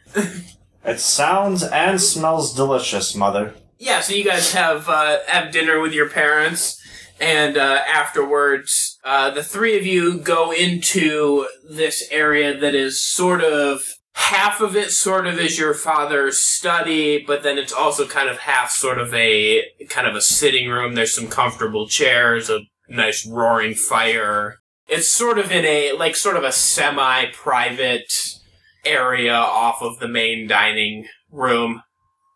It 0.84 1.00
sounds 1.00 1.62
and 1.62 2.00
smells 2.00 2.54
delicious, 2.54 3.14
mother. 3.14 3.54
Yeah, 3.78 4.00
so 4.00 4.14
you 4.14 4.24
guys 4.24 4.52
have 4.52 4.88
uh, 4.88 5.18
have 5.26 5.52
dinner 5.52 5.80
with 5.80 5.92
your 5.92 6.08
parents, 6.08 6.80
and 7.20 7.56
uh, 7.56 7.80
afterwards, 7.92 8.98
uh, 9.04 9.30
the 9.30 9.42
three 9.42 9.78
of 9.78 9.86
you 9.86 10.18
go 10.18 10.52
into 10.52 11.46
this 11.68 12.06
area 12.10 12.58
that 12.58 12.74
is 12.74 13.02
sort 13.02 13.42
of 13.42 13.82
half 14.14 14.60
of 14.60 14.76
it 14.76 14.90
sort 14.90 15.26
of 15.26 15.38
is 15.38 15.58
your 15.58 15.74
father's 15.74 16.38
study, 16.38 17.24
but 17.26 17.42
then 17.42 17.58
it's 17.58 17.72
also 17.72 18.06
kind 18.06 18.28
of 18.28 18.38
half 18.38 18.70
sort 18.70 18.98
of 18.98 19.12
a 19.14 19.64
kind 19.88 20.06
of 20.06 20.14
a 20.14 20.20
sitting 20.20 20.68
room. 20.68 20.94
There's 20.94 21.14
some 21.14 21.28
comfortable 21.28 21.88
chairs, 21.88 22.50
a 22.50 22.60
nice 22.88 23.26
roaring 23.26 23.74
fire. 23.74 24.58
It's 24.88 25.10
sort 25.10 25.38
of 25.38 25.50
in 25.50 25.64
a 25.64 25.92
like 25.92 26.16
sort 26.16 26.36
of 26.36 26.44
a 26.44 26.52
semi-private 26.52 28.39
area 28.84 29.34
off 29.34 29.82
of 29.82 29.98
the 29.98 30.08
main 30.08 30.46
dining 30.46 31.06
room. 31.30 31.82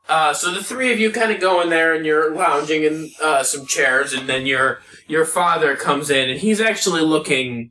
Uh, 0.08 0.34
so 0.34 0.52
the 0.52 0.62
three 0.62 0.92
of 0.92 1.00
you 1.00 1.10
kind 1.10 1.32
of 1.32 1.40
go 1.40 1.62
in 1.62 1.70
there 1.70 1.94
and 1.94 2.04
you're 2.04 2.34
lounging 2.34 2.84
in 2.84 3.10
uh, 3.22 3.42
some 3.42 3.66
chairs, 3.66 4.12
and 4.12 4.28
then 4.28 4.44
your 4.44 4.80
your 5.06 5.24
father 5.24 5.76
comes 5.76 6.10
in, 6.10 6.28
and 6.28 6.40
he's 6.40 6.60
actually 6.60 7.00
looking 7.00 7.70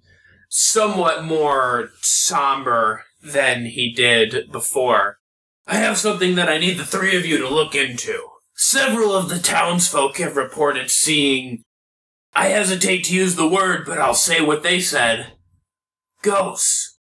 somewhat 0.49 1.23
more 1.23 1.89
somber 2.01 3.03
than 3.23 3.65
he 3.65 3.91
did 3.93 4.51
before. 4.51 5.17
I 5.67 5.75
have 5.75 5.97
something 5.97 6.35
that 6.35 6.49
I 6.49 6.57
need 6.57 6.77
the 6.77 6.85
three 6.85 7.15
of 7.15 7.25
you 7.25 7.37
to 7.37 7.47
look 7.47 7.75
into. 7.75 8.19
Several 8.55 9.15
of 9.15 9.29
the 9.29 9.39
townsfolk 9.39 10.17
have 10.17 10.35
reported 10.35 10.91
seeing. 10.91 11.63
I 12.35 12.47
hesitate 12.47 13.03
to 13.05 13.15
use 13.15 13.35
the 13.35 13.47
word, 13.47 13.85
but 13.85 13.99
I'll 13.99 14.13
say 14.15 14.41
what 14.41 14.63
they 14.63 14.79
said. 14.79 15.33
Ghosts. 16.21 16.92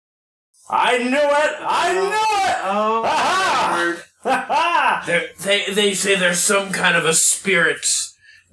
I 0.72 0.98
knew 1.00 1.18
it! 1.18 1.56
I 1.60 1.94
knew 1.94 2.08
it! 2.08 2.58
Oh, 2.64 3.04
Aha! 3.06 3.98
Ha 4.24 4.46
ha! 4.48 5.04
They're, 5.08 5.30
they 5.40 5.74
they 5.74 5.94
say 5.96 6.16
there's 6.16 6.38
some 6.38 6.72
kind 6.72 6.96
of 6.96 7.06
a 7.06 7.14
spirit 7.14 7.88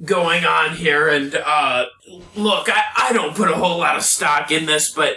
going 0.03 0.47
on 0.47 0.77
here, 0.77 1.09
and 1.09 1.35
uh, 1.35 1.85
look, 2.35 2.71
I, 2.71 2.85
I 2.97 3.13
don't 3.13 3.37
put 3.37 3.51
a 3.51 3.55
whole 3.55 3.77
lot 3.77 3.95
of 3.95 4.03
stock 4.03 4.51
in 4.51 4.65
this, 4.65 4.91
but 4.91 5.17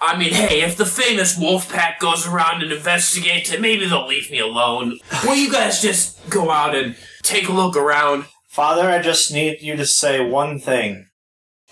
I 0.00 0.18
mean, 0.18 0.34
hey, 0.34 0.60
if 0.60 0.76
the 0.76 0.84
famous 0.84 1.38
wolf 1.38 1.72
pack 1.72 1.98
goes 1.98 2.26
around 2.26 2.62
and 2.62 2.72
investigates 2.72 3.50
it, 3.50 3.62
maybe 3.62 3.86
they'll 3.86 4.06
leave 4.06 4.30
me 4.30 4.38
alone. 4.38 4.98
Will 5.24 5.34
you 5.34 5.50
guys 5.50 5.80
just 5.80 6.28
go 6.28 6.50
out 6.50 6.74
and 6.74 6.94
take 7.22 7.48
a 7.48 7.52
look 7.52 7.74
around? 7.74 8.26
Father, 8.48 8.90
I 8.90 9.00
just 9.00 9.32
need 9.32 9.62
you 9.62 9.76
to 9.76 9.86
say 9.86 10.20
one 10.20 10.58
thing. 10.58 11.06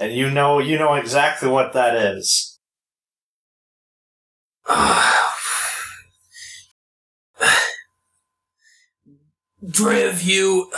And 0.01 0.15
you 0.15 0.31
know 0.31 0.59
you 0.59 0.79
know 0.79 0.95
exactly 0.95 1.49
what 1.49 1.75
that 1.75 1.95
is. 1.95 2.54
Driv, 9.69 10.23
you. 10.23 10.71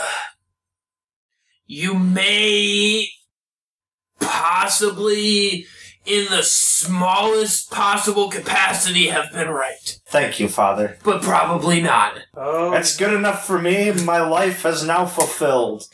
You 1.65 1.95
may 1.99 3.09
possibly, 4.19 5.65
in 6.05 6.25
the 6.29 6.43
smallest 6.43 7.69
possible 7.71 8.29
capacity, 8.29 9.07
have 9.07 9.31
been 9.33 9.49
right. 9.49 9.99
Thank 10.07 10.39
you, 10.39 10.47
Father. 10.47 10.97
But 11.03 11.21
probably 11.21 11.81
not. 11.81 12.19
oh. 12.35 12.71
That's 12.71 12.95
good 12.95 13.13
enough 13.13 13.45
for 13.45 13.59
me. 13.59 13.91
My 13.91 14.21
life 14.21 14.65
is 14.65 14.85
now 14.85 15.05
fulfilled. 15.05 15.87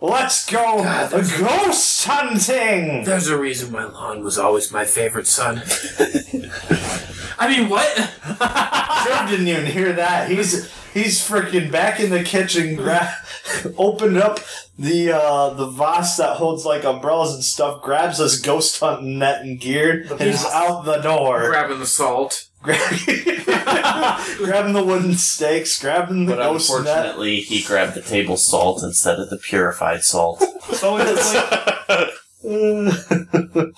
Let's 0.00 0.46
go 0.46 0.82
God, 0.82 1.10
ghost 1.10 2.04
hunting! 2.06 3.02
There's 3.04 3.28
a 3.28 3.36
reason 3.36 3.72
why 3.72 3.84
Lon 3.84 4.22
was 4.22 4.38
always 4.38 4.70
my 4.70 4.84
favorite 4.84 5.26
son. 5.26 5.60
I 7.38 7.48
mean, 7.48 7.68
what? 7.68 7.96
Trev 7.96 9.28
didn't 9.28 9.48
even 9.48 9.66
hear 9.66 9.92
that. 9.94 10.30
He's 10.30 10.72
he's 10.94 11.18
freaking 11.20 11.72
back 11.72 11.98
in 11.98 12.10
the 12.10 12.22
kitchen, 12.22 12.76
gra- 12.76 13.12
opened 13.76 14.18
up 14.18 14.38
the 14.78 15.12
uh, 15.12 15.50
the 15.54 15.66
vase 15.66 16.16
that 16.16 16.36
holds 16.36 16.64
like 16.64 16.84
umbrellas 16.84 17.34
and 17.34 17.42
stuff, 17.42 17.82
grabs 17.82 18.18
his 18.18 18.40
ghost 18.40 18.78
hunting 18.78 19.18
net 19.18 19.42
and 19.42 19.58
gear, 19.58 20.06
and 20.10 20.20
is 20.20 20.44
out 20.44 20.84
the 20.84 20.98
door. 20.98 21.48
Grabbing 21.48 21.80
the 21.80 21.86
salt. 21.86 22.47
Grabbing 22.62 23.44
the 24.74 24.84
wooden 24.84 25.14
stakes, 25.14 25.80
grabbing 25.80 26.26
the 26.26 26.36
But 26.36 26.42
ghost 26.42 26.68
net. 26.70 26.78
unfortunately, 26.78 27.40
he 27.40 27.62
grabbed 27.62 27.94
the 27.94 28.02
table 28.02 28.36
salt 28.36 28.82
instead 28.82 29.18
of 29.18 29.30
the 29.30 29.38
purified 29.38 30.04
salt. 30.04 30.42
So 30.72 30.98
it's 30.98 31.34
like, 31.34 32.42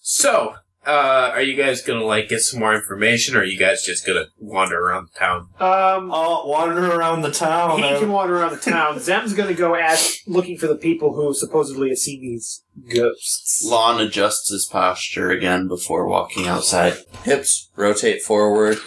So, 0.00 0.54
uh, 0.88 1.30
are 1.34 1.42
you 1.42 1.54
guys 1.54 1.82
gonna 1.82 2.02
like 2.04 2.28
get 2.28 2.40
some 2.40 2.60
more 2.60 2.74
information, 2.74 3.36
or 3.36 3.40
are 3.40 3.44
you 3.44 3.58
guys 3.58 3.84
just 3.84 4.06
gonna 4.06 4.24
wander 4.38 4.78
around 4.80 5.08
the 5.12 5.18
town? 5.18 5.48
um, 5.60 6.10
Oh, 6.12 6.46
wander 6.48 6.92
around 6.92 7.22
the 7.22 7.30
town. 7.30 7.76
he 7.82 7.88
can 7.98 8.10
wander 8.10 8.38
around 8.38 8.52
the 8.52 8.70
town. 8.70 8.98
Zem's 9.00 9.34
gonna 9.34 9.54
go 9.54 9.74
ask, 9.76 10.18
looking 10.26 10.56
for 10.56 10.66
the 10.66 10.76
people 10.76 11.12
who 11.14 11.34
supposedly 11.34 11.90
have 11.90 11.98
seen 11.98 12.22
these 12.22 12.64
ghosts. 12.94 13.62
Lon 13.68 14.00
adjusts 14.00 14.48
his 14.50 14.66
posture 14.66 15.30
again 15.30 15.68
before 15.68 16.08
walking 16.08 16.46
outside. 16.48 16.94
Hips 17.24 17.70
rotate 17.76 18.22
forward, 18.22 18.78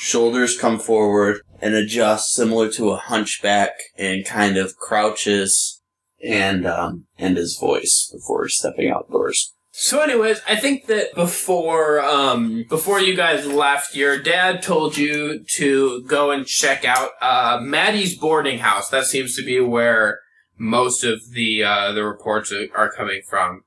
shoulders 0.00 0.58
come 0.58 0.78
forward, 0.78 1.40
and 1.62 1.74
adjust 1.74 2.32
similar 2.32 2.68
to 2.72 2.90
a 2.90 2.96
hunchback, 2.96 3.70
and 3.96 4.24
kind 4.26 4.56
of 4.56 4.76
crouches 4.76 5.80
and 6.22 6.66
um 6.66 7.06
and 7.18 7.36
his 7.38 7.56
voice 7.58 8.10
before 8.12 8.48
stepping 8.48 8.90
outdoors. 8.90 9.54
So, 9.72 10.00
anyways, 10.00 10.40
I 10.48 10.56
think 10.56 10.86
that 10.86 11.14
before 11.14 12.00
um 12.00 12.64
before 12.68 13.00
you 13.00 13.14
guys 13.16 13.46
left, 13.46 13.94
your 13.94 14.18
dad 14.18 14.62
told 14.62 14.96
you 14.96 15.44
to 15.56 16.02
go 16.02 16.30
and 16.32 16.46
check 16.46 16.84
out 16.84 17.10
uh 17.20 17.58
Maddie's 17.62 18.16
boarding 18.18 18.58
house. 18.58 18.88
That 18.90 19.04
seems 19.06 19.36
to 19.36 19.44
be 19.44 19.60
where 19.60 20.18
most 20.58 21.04
of 21.04 21.20
the 21.32 21.62
uh 21.62 21.92
the 21.92 22.04
reports 22.04 22.52
are- 22.52 22.90
coming 22.92 23.22
from. 23.28 23.62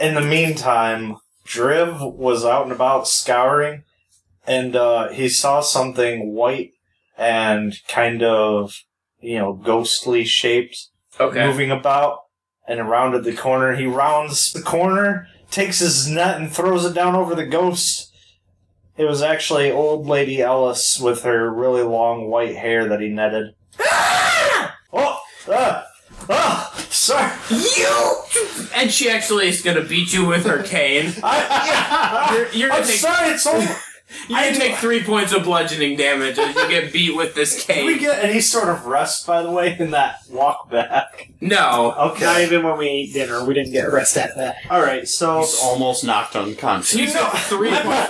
In 0.00 0.14
the 0.14 0.20
meantime, 0.22 1.16
Driv 1.44 2.00
was 2.00 2.44
out 2.44 2.64
and 2.64 2.72
about 2.72 3.06
scouring, 3.06 3.84
and 4.46 4.74
uh, 4.76 5.08
he 5.10 5.28
saw 5.28 5.60
something 5.60 6.32
white 6.34 6.72
and 7.16 7.74
kind 7.88 8.22
of, 8.22 8.82
you 9.20 9.38
know, 9.38 9.52
ghostly 9.54 10.24
shaped 10.24 10.88
Okay. 11.18 11.46
moving 11.46 11.70
about 11.70 12.18
and 12.66 12.88
rounded 12.88 13.24
the 13.24 13.34
corner. 13.34 13.74
He 13.74 13.86
rounds 13.86 14.52
the 14.52 14.62
corner, 14.62 15.28
takes 15.50 15.78
his 15.78 16.08
net 16.08 16.40
and 16.40 16.52
throws 16.52 16.84
it 16.84 16.94
down 16.94 17.14
over 17.14 17.34
the 17.34 17.46
ghost. 17.46 18.12
It 18.96 19.04
was 19.04 19.22
actually 19.22 19.70
old 19.70 20.06
lady 20.06 20.40
Ellis 20.40 20.98
with 20.98 21.22
her 21.22 21.52
really 21.52 21.82
long 21.82 22.28
white 22.28 22.56
hair 22.56 22.88
that 22.88 23.00
he 23.00 23.08
netted. 23.08 23.54
Oh! 24.92 25.20
Uh, 25.48 25.82
oh! 26.30 26.86
Sorry! 26.88 27.30
You 27.76 28.16
and 28.76 28.90
she 28.90 29.10
actually 29.10 29.48
is 29.48 29.62
gonna 29.62 29.82
beat 29.82 30.12
you 30.12 30.26
with 30.26 30.44
her 30.46 30.62
cane. 30.62 31.12
I, 31.22 32.32
You're, 32.34 32.52
you're 32.52 32.72
I'm 32.72 32.84
sorry, 32.84 33.30
it's 33.30 33.46
only. 33.46 33.66
You're 34.28 34.38
gonna 34.40 34.56
take 34.56 34.76
three 34.76 35.02
points 35.02 35.32
of 35.32 35.44
bludgeoning 35.44 35.96
damage 35.96 36.38
as 36.38 36.54
you 36.54 36.68
get 36.68 36.92
beat 36.92 37.16
with 37.16 37.34
this 37.34 37.64
cane. 37.64 37.86
Did 37.86 37.94
we 37.94 37.98
get 37.98 38.22
any 38.24 38.40
sort 38.40 38.68
of 38.68 38.86
rest, 38.86 39.26
by 39.26 39.42
the 39.42 39.50
way, 39.50 39.76
in 39.78 39.90
that 39.90 40.18
walk 40.30 40.70
back? 40.70 41.30
No. 41.40 41.92
Okay. 42.12 42.24
Not 42.24 42.36
Okay. 42.36 42.44
even 42.44 42.62
when 42.64 42.78
we 42.78 42.86
ate 42.88 43.12
dinner, 43.12 43.44
we 43.44 43.54
didn't 43.54 43.72
get 43.72 43.92
rest 43.92 44.16
at 44.16 44.36
that. 44.36 44.56
Alright, 44.70 45.08
so. 45.08 45.40
He's 45.40 45.58
almost 45.60 46.04
knocked 46.04 46.36
unconscious. 46.36 46.94
You 46.94 47.06
took 47.10 47.32
three 47.32 47.70
points. 47.74 48.06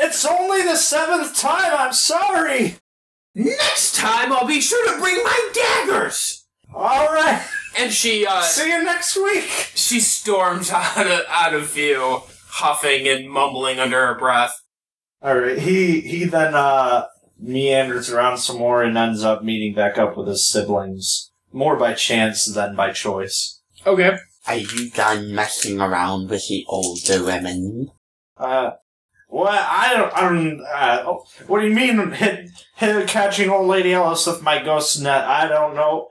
it's 0.00 0.24
only 0.24 0.62
the 0.62 0.76
seventh 0.76 1.36
time, 1.36 1.72
I'm 1.76 1.92
sorry! 1.92 2.76
Next 3.34 3.94
time 3.96 4.32
I'll 4.32 4.46
be 4.46 4.60
sure 4.60 4.94
to 4.94 5.00
bring 5.00 5.16
my 5.22 5.50
daggers. 5.52 6.46
Alright, 6.72 7.42
And 7.78 7.92
she 7.92 8.26
uh 8.26 8.40
see 8.42 8.68
you 8.70 8.82
next 8.84 9.16
week! 9.16 9.44
she 9.74 10.00
storms 10.00 10.70
out 10.72 11.06
of 11.06 11.20
out 11.28 11.54
of 11.54 11.68
view, 11.70 12.22
huffing 12.48 13.06
and 13.08 13.28
mumbling 13.30 13.78
under 13.78 14.06
her 14.06 14.14
breath. 14.18 14.60
Alright, 15.24 15.58
he, 15.60 16.00
he 16.02 16.24
then, 16.24 16.54
uh, 16.54 17.06
meanders 17.38 18.10
around 18.10 18.38
some 18.38 18.58
more 18.58 18.82
and 18.82 18.96
ends 18.96 19.24
up 19.24 19.42
meeting 19.42 19.74
back 19.74 19.98
up 19.98 20.16
with 20.16 20.28
his 20.28 20.46
siblings. 20.46 21.30
More 21.52 21.76
by 21.76 21.94
chance 21.94 22.44
than 22.46 22.76
by 22.76 22.92
choice. 22.92 23.60
Okay. 23.86 24.18
Are 24.46 24.56
you 24.56 24.90
done 24.90 25.34
messing 25.34 25.80
around 25.80 26.28
with 26.28 26.48
the 26.48 26.64
older 26.68 27.24
women? 27.24 27.90
Uh, 28.36 28.72
What? 29.28 29.52
I 29.54 29.94
don't. 29.94 30.12
I 30.14 30.20
don't. 30.20 30.60
Uh, 30.60 31.02
oh, 31.06 31.24
what 31.46 31.60
do 31.60 31.68
you 31.68 31.74
mean? 31.74 32.10
Hit, 32.12 32.50
hit, 32.76 33.08
catching 33.08 33.50
old 33.50 33.66
lady 33.66 33.92
Ellis 33.94 34.26
with 34.26 34.42
my 34.42 34.62
ghost 34.62 35.00
net? 35.00 35.24
I 35.24 35.48
don't 35.48 35.74
know. 35.74 36.08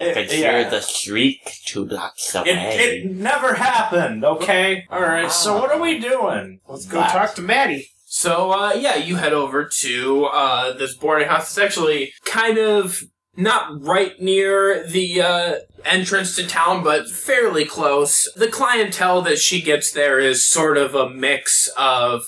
It, 0.00 0.14
Could 0.14 0.32
yeah. 0.32 0.60
hear 0.60 0.70
the 0.70 0.80
shriek 0.80 1.40
two 1.66 1.86
blocks 1.86 2.34
away. 2.34 2.48
It, 2.48 3.04
it 3.04 3.10
never 3.10 3.54
happened. 3.54 4.24
Okay. 4.24 4.84
All 4.90 5.00
right. 5.00 5.30
So 5.30 5.58
what 5.58 5.70
are 5.70 5.80
we 5.80 5.98
doing? 5.98 6.60
Let's 6.66 6.86
go 6.86 7.00
talk 7.02 7.34
to 7.34 7.42
Maddie. 7.42 7.88
So, 8.14 8.52
uh, 8.52 8.74
yeah, 8.74 8.96
you 8.96 9.16
head 9.16 9.32
over 9.32 9.64
to 9.64 10.24
uh, 10.26 10.74
this 10.74 10.94
boarding 10.94 11.28
house. 11.28 11.48
It's 11.48 11.58
actually 11.58 12.12
kind 12.26 12.58
of 12.58 13.02
not 13.38 13.82
right 13.82 14.20
near 14.20 14.86
the 14.86 15.22
uh, 15.22 15.54
entrance 15.86 16.36
to 16.36 16.46
town, 16.46 16.84
but 16.84 17.08
fairly 17.08 17.64
close. 17.64 18.30
The 18.36 18.48
clientele 18.48 19.22
that 19.22 19.38
she 19.38 19.62
gets 19.62 19.92
there 19.92 20.18
is 20.18 20.46
sort 20.46 20.76
of 20.76 20.94
a 20.94 21.08
mix 21.08 21.70
of 21.78 22.24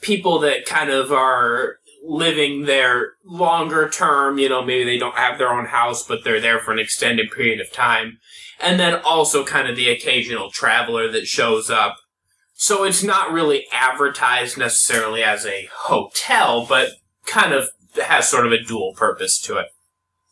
people 0.00 0.38
that 0.38 0.66
kind 0.66 0.90
of 0.90 1.10
are 1.10 1.78
living 2.06 2.66
there 2.66 3.14
longer 3.24 3.88
term. 3.88 4.38
You 4.38 4.48
know, 4.48 4.64
maybe 4.64 4.84
they 4.84 4.98
don't 4.98 5.16
have 5.16 5.38
their 5.38 5.52
own 5.52 5.66
house, 5.66 6.06
but 6.06 6.22
they're 6.22 6.40
there 6.40 6.60
for 6.60 6.70
an 6.70 6.78
extended 6.78 7.32
period 7.32 7.60
of 7.60 7.72
time. 7.72 8.18
And 8.60 8.78
then 8.78 9.00
also 9.04 9.44
kind 9.44 9.68
of 9.68 9.74
the 9.74 9.90
occasional 9.90 10.52
traveler 10.52 11.10
that 11.10 11.26
shows 11.26 11.70
up. 11.70 11.96
So 12.54 12.84
it's 12.84 13.02
not 13.02 13.32
really 13.32 13.66
advertised 13.72 14.56
necessarily 14.56 15.22
as 15.22 15.44
a 15.44 15.68
hotel, 15.72 16.64
but 16.66 16.90
kind 17.26 17.52
of 17.52 17.68
has 18.02 18.28
sort 18.28 18.46
of 18.46 18.52
a 18.52 18.62
dual 18.62 18.94
purpose 18.94 19.40
to 19.42 19.58
it. 19.58 19.66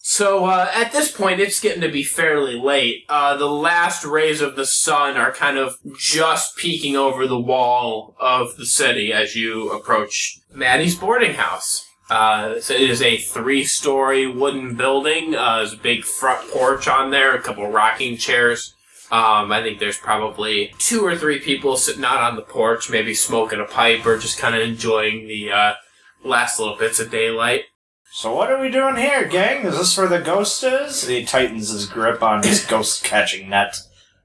So 0.05 0.47
uh, 0.47 0.69
at 0.75 0.91
this 0.91 1.13
point, 1.13 1.39
it's 1.39 1.61
getting 1.61 1.81
to 1.83 1.89
be 1.89 2.03
fairly 2.03 2.59
late. 2.59 3.05
Uh, 3.09 3.37
the 3.37 3.49
last 3.49 4.05
rays 4.05 4.41
of 4.41 4.57
the 4.57 4.67
sun 4.67 5.17
are 5.17 5.31
kind 5.31 5.59
of 5.59 5.77
just 5.97 6.57
peeking 6.57 6.97
over 6.97 7.29
the 7.29 7.39
wall 7.39 8.17
of 8.19 8.57
the 8.57 8.67
city 8.67 9.13
as 9.13 9.37
you 9.37 9.71
approach 9.71 10.41
Maddie's 10.53 10.97
boarding 10.97 11.35
house. 11.35 11.87
Uh, 12.11 12.61
so 12.61 12.75
it 12.75 12.91
is 12.91 13.01
a 13.01 13.17
three-story 13.17 14.27
wooden 14.27 14.75
building. 14.75 15.37
Uh, 15.37 15.59
there's 15.59 15.73
a 15.73 15.79
big 15.79 16.05
front 16.05 16.51
porch 16.51 16.89
on 16.89 17.11
there, 17.11 17.35
a 17.35 17.41
couple 17.41 17.71
rocking 17.71 18.17
chairs. 18.17 18.75
Um, 19.13 19.53
I 19.53 19.63
think 19.63 19.79
there's 19.79 19.99
probably 19.99 20.73
two 20.79 21.05
or 21.05 21.15
three 21.15 21.39
people 21.39 21.77
sitting 21.77 22.03
out 22.03 22.23
on 22.23 22.35
the 22.35 22.41
porch, 22.41 22.89
maybe 22.89 23.13
smoking 23.13 23.61
a 23.61 23.67
pipe 23.67 24.07
or 24.07 24.17
just 24.17 24.39
kind 24.39 24.55
of 24.55 24.63
enjoying 24.63 25.29
the 25.29 25.53
uh, 25.53 25.75
last 26.25 26.59
little 26.59 26.79
bits 26.79 26.99
of 26.99 27.11
daylight. 27.11 27.65
So 28.11 28.35
what 28.35 28.51
are 28.51 28.59
we 28.59 28.71
doing 28.71 28.97
here, 28.97 29.27
gang? 29.27 29.67
Is 29.67 29.77
this 29.77 29.99
where 29.99 30.09
the 30.09 30.19
ghost 30.19 30.65
is? 30.65 31.07
He 31.07 31.27
tightens 31.27 31.69
his 31.69 31.85
grip 31.85 32.23
on 32.23 32.43
his 32.43 32.65
ghost 32.67 33.05
catching 33.05 33.51
net. 33.51 33.77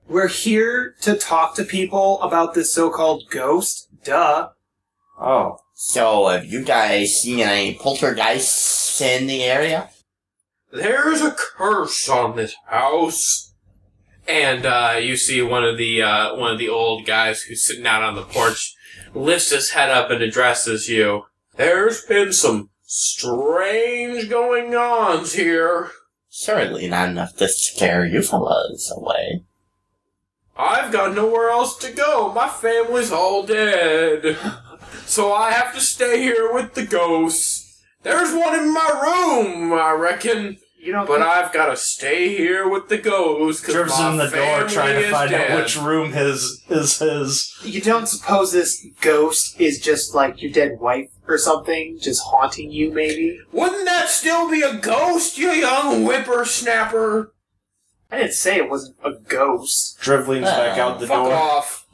We're 0.08 0.30
here 0.30 0.96
to 1.02 1.18
talk 1.18 1.56
to 1.56 1.66
people 1.66 2.22
about 2.22 2.54
this 2.54 2.74
so-called 2.74 3.24
ghost. 3.30 3.90
Duh. 4.06 4.52
Oh. 5.20 5.58
So, 5.74 6.30
have 6.30 6.46
you 6.46 6.64
guys 6.64 7.22
seen 7.22 7.42
any 7.42 7.76
poltergeists 7.76 9.02
in 9.02 9.28
the 9.28 9.44
area? 9.44 9.90
There's 10.72 11.22
a 11.22 11.32
curse 11.32 12.08
on 12.08 12.38
this 12.38 12.56
house. 12.68 13.47
And 14.28 14.66
uh, 14.66 14.98
you 15.00 15.16
see 15.16 15.42
one 15.42 15.64
of 15.64 15.78
the 15.78 16.02
uh, 16.02 16.36
one 16.36 16.52
of 16.52 16.60
the 16.60 16.70
old 16.70 17.06
guys 17.06 17.44
who's 17.44 17.64
sitting 17.64 17.88
out 17.88 18.04
on 18.04 18.16
the 18.16 18.24
porch 18.24 18.76
lifts 19.14 19.52
his 19.52 19.72
head 19.72 19.90
up 19.90 20.12
and 20.12 20.22
addresses 20.22 20.90
you. 20.90 21.26
There's 21.56 22.04
been 22.04 22.34
some 22.34 22.70
strange 22.84 24.30
going 24.30 24.76
ons 24.76 25.34
here. 25.34 25.92
Certainly 26.30 26.88
not 26.90 27.10
enough 27.10 27.36
to 27.38 27.48
scare 27.48 28.06
you 28.06 28.22
fellas 28.22 28.92
away. 28.96 29.44
I've 30.58 30.92
got 30.92 31.16
nowhere 31.16 31.50
else 31.50 31.78
to 31.80 31.92
go. 31.92 32.34
My 32.34 32.50
family's 32.50 33.12
all 33.12 33.44
dead. 33.44 34.38
So 35.06 35.32
I 35.34 35.52
have 35.52 35.74
to 35.74 35.82
stay 35.82 36.22
here 36.22 36.54
with 36.54 36.74
the 36.74 36.86
ghosts. 36.86 37.82
There's 38.04 38.34
one 38.34 38.60
in 38.60 38.74
my 38.74 38.90
room, 39.04 39.74
I 39.74 39.92
reckon. 39.92 40.58
You 40.80 40.94
know, 40.94 41.06
But 41.06 41.22
I've 41.22 41.52
got 41.52 41.68
to 41.68 41.76
stay 41.76 42.30
here 42.38 42.68
with 42.70 42.88
the 42.88 42.98
ghosts 42.98 43.62
because 43.62 43.74
Driv's 43.76 44.00
my 44.00 44.12
in 44.12 44.18
the 44.18 44.30
door 44.30 44.68
trying 44.68 45.02
to 45.02 45.10
find 45.12 45.32
dead. 45.32 45.52
out 45.52 45.58
which 45.62 45.76
room 45.78 46.12
his 46.14 46.64
is 46.70 47.00
his. 47.00 47.58
you 47.64 47.82
don't 47.82 48.08
suppose 48.08 48.52
this 48.52 48.86
ghost 49.02 49.60
is 49.60 49.80
just 49.80 50.14
like 50.14 50.42
your 50.42 50.52
dead 50.52 50.80
wife 50.80 51.10
or 51.28 51.38
something, 51.38 51.98
just 52.00 52.22
haunting 52.24 52.72
you, 52.72 52.94
maybe? 52.94 53.40
Wouldn't 53.52 53.86
that 53.86 54.08
still 54.10 54.50
be 54.50 54.62
a 54.62 54.76
ghost, 54.76 55.38
you 55.38 55.50
young 55.52 56.06
whippersnapper? 56.06 57.34
I 58.12 58.20
didn't 58.20 58.34
say 58.34 58.58
it 58.58 58.70
wasn't 58.70 58.96
a 59.04 59.14
ghost. 59.28 60.00
Driv 60.00 60.28
leans 60.28 60.46
back 60.46 60.78
ah, 60.78 60.82
out 60.82 61.00
the 61.00 61.08
Fuck 61.08 61.26
door. 61.26 61.34
off. 61.34 61.87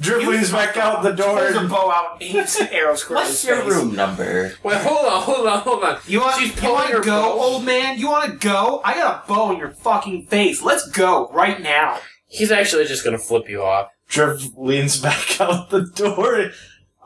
Driv 0.00 0.26
leans 0.26 0.50
back 0.52 0.76
out 0.76 1.02
the 1.02 1.12
door. 1.12 1.38
Pulls 1.52 1.64
a 1.64 1.68
bow 1.68 1.90
out, 1.90 2.22
aims 2.22 2.56
arrows 2.70 3.02
across 3.02 3.18
What's 3.28 3.42
his 3.42 3.44
your 3.44 3.62
face. 3.62 3.70
room 3.72 3.94
number? 3.94 4.52
Wait, 4.62 4.76
hold 4.78 5.06
on, 5.06 5.22
hold 5.22 5.46
on, 5.46 5.60
hold 5.60 5.84
on. 5.84 5.98
You 6.06 6.20
want, 6.20 6.36
She's 6.40 6.62
you 6.62 6.72
want 6.72 6.88
to 6.90 7.00
go, 7.00 7.22
bow. 7.22 7.32
old 7.32 7.64
man? 7.64 7.98
You 7.98 8.08
want 8.10 8.30
to 8.32 8.36
go? 8.38 8.80
I 8.84 8.94
got 8.94 9.24
a 9.24 9.28
bow 9.28 9.52
in 9.52 9.58
your 9.58 9.70
fucking 9.70 10.26
face. 10.26 10.62
Let's 10.62 10.88
go 10.90 11.28
right 11.32 11.60
now. 11.62 11.98
He's 12.26 12.50
actually 12.50 12.84
just 12.86 13.04
gonna 13.04 13.18
flip 13.18 13.48
you 13.48 13.62
off. 13.62 13.88
Driv 14.08 14.56
leans 14.56 15.00
back 15.00 15.40
out 15.40 15.70
the 15.70 15.82
door. 15.86 16.50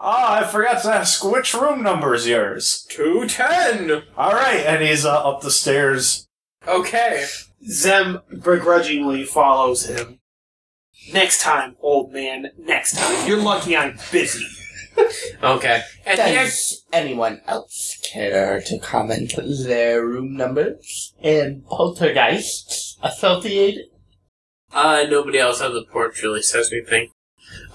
Ah, 0.01 0.41
I 0.41 0.45
forgot 0.47 0.83
to 0.83 0.93
ask 0.95 1.25
which 1.25 1.55
room 1.55 1.83
number 1.83 2.15
is 2.15 2.27
yours. 2.27 2.87
210! 2.91 4.03
All 4.17 4.33
right, 4.33 4.61
and 4.65 4.83
he's 4.83 5.05
uh, 5.05 5.29
up 5.29 5.41
the 5.41 5.51
stairs. 5.51 6.29
Okay. 6.67 7.27
Zem 7.69 8.21
begrudgingly 8.31 9.25
follows 9.25 9.87
him. 9.87 10.18
Next 11.13 11.43
time, 11.43 11.77
old 11.81 12.13
man. 12.13 12.51
Next 12.59 12.97
time. 12.97 13.29
You're 13.29 13.43
lucky 13.43 13.77
I'm 13.77 13.99
busy. 14.13 14.45
Okay. 15.43 15.83
And 16.05 16.19
he 16.21 16.37
act- 16.37 16.47
Does 16.47 16.85
anyone 16.93 17.41
else 17.47 17.99
care 18.13 18.61
to 18.63 18.79
comment 18.79 19.33
their 19.65 20.05
room 20.05 20.37
numbers 20.37 21.15
and 21.23 21.65
poltergeists 21.67 22.99
associated? 23.03 23.85
Uh, 24.73 25.05
nobody 25.09 25.39
else 25.39 25.61
on 25.61 25.73
the 25.75 25.85
porch 25.85 26.23
really 26.23 26.43
says 26.43 26.73
anything. 26.73 27.11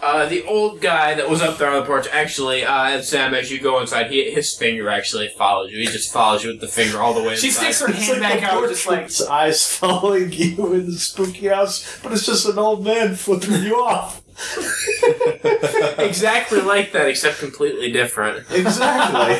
Uh, 0.04 0.28
the 0.28 0.44
old 0.44 0.82
guy 0.82 1.14
that 1.14 1.30
was 1.30 1.42
up 1.42 1.58
there 1.58 1.70
on 1.70 1.80
the 1.80 1.86
porch, 1.86 2.08
actually, 2.12 2.66
uh, 2.66 3.02
Sam, 3.02 3.34
as 3.34 3.50
you 3.50 3.62
go 3.62 3.80
inside, 3.80 4.12
he, 4.12 4.30
his 4.32 4.54
finger 4.54 4.90
actually 4.90 5.30
follows 5.30 5.72
you. 5.72 5.78
He 5.80 5.86
just 5.86 6.12
follows 6.12 6.44
you 6.44 6.50
with 6.52 6.60
the 6.60 6.68
finger 6.68 7.02
all 7.02 7.14
the 7.14 7.24
way 7.24 7.38
She 7.38 7.48
inside. 7.48 7.74
sticks 7.74 7.80
her 7.80 7.92
hand 7.92 8.20
back 8.22 8.44
out, 8.44 8.68
just 8.68 8.86
like, 8.86 9.04
His 9.04 9.22
eyes 9.22 9.66
following 9.78 10.30
you 10.34 10.74
in 10.74 10.88
the 10.88 10.98
spooky 11.00 11.48
house, 11.48 12.00
but 12.04 12.12
it's 12.12 12.26
just 12.26 12.46
an 12.46 12.60
old 12.60 12.84
man 12.84 13.16
flipping 13.16 13.64
you 13.64 13.76
off. 13.78 14.22
exactly 16.00 16.60
like 16.60 16.92
that, 16.92 17.08
except 17.08 17.40
completely 17.40 17.90
different. 17.92 18.46
Exactly. 18.52 19.38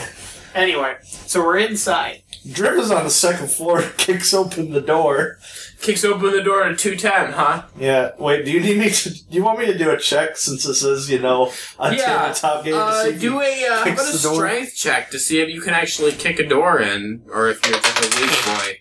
Anyway, 0.56 0.96
so 1.04 1.44
we're 1.44 1.58
inside. 1.58 2.22
Driv 2.50 2.78
is 2.78 2.92
on 2.92 3.04
the 3.04 3.10
second 3.10 3.50
floor, 3.50 3.82
kicks 3.98 4.34
open 4.34 4.72
the 4.72 4.82
door. 4.82 5.40
Kicks 5.84 6.06
open 6.06 6.32
the 6.32 6.42
door 6.42 6.64
at 6.64 6.80
210, 6.80 7.34
huh? 7.34 7.64
Yeah, 7.78 8.12
wait, 8.18 8.46
do 8.46 8.52
you 8.52 8.62
need 8.62 8.78
me 8.78 8.90
to. 8.90 9.10
Do 9.10 9.26
you 9.36 9.44
want 9.44 9.60
me 9.60 9.66
to 9.66 9.78
do 9.78 9.90
a 9.92 9.98
check 10.00 10.38
since 10.38 10.64
this 10.64 10.82
is, 10.82 11.10
you 11.12 11.20
know, 11.20 11.52
a 11.78 11.94
Yeah, 11.94 12.06
tabletop 12.32 12.64
game? 12.64 12.74
to 12.74 12.80
Uh, 12.80 13.04
see 13.04 13.10
if 13.10 13.20
do 13.20 13.26
you- 13.26 13.42
a, 13.42 13.66
uh, 13.68 13.76
how 13.84 13.92
about 13.92 14.08
a 14.10 14.12
the 14.14 14.20
door? 14.24 14.36
strength 14.36 14.76
check 14.78 15.12
to 15.12 15.20
see 15.20 15.42
if 15.42 15.50
you 15.50 15.60
can 15.60 15.74
actually 15.74 16.14
kick 16.14 16.40
a 16.40 16.48
door 16.48 16.80
in, 16.80 17.24
or 17.30 17.50
if 17.50 17.60
you're 17.68 17.78
just 17.78 18.00
a 18.18 18.22
weak 18.22 18.46
boy. 18.46 18.78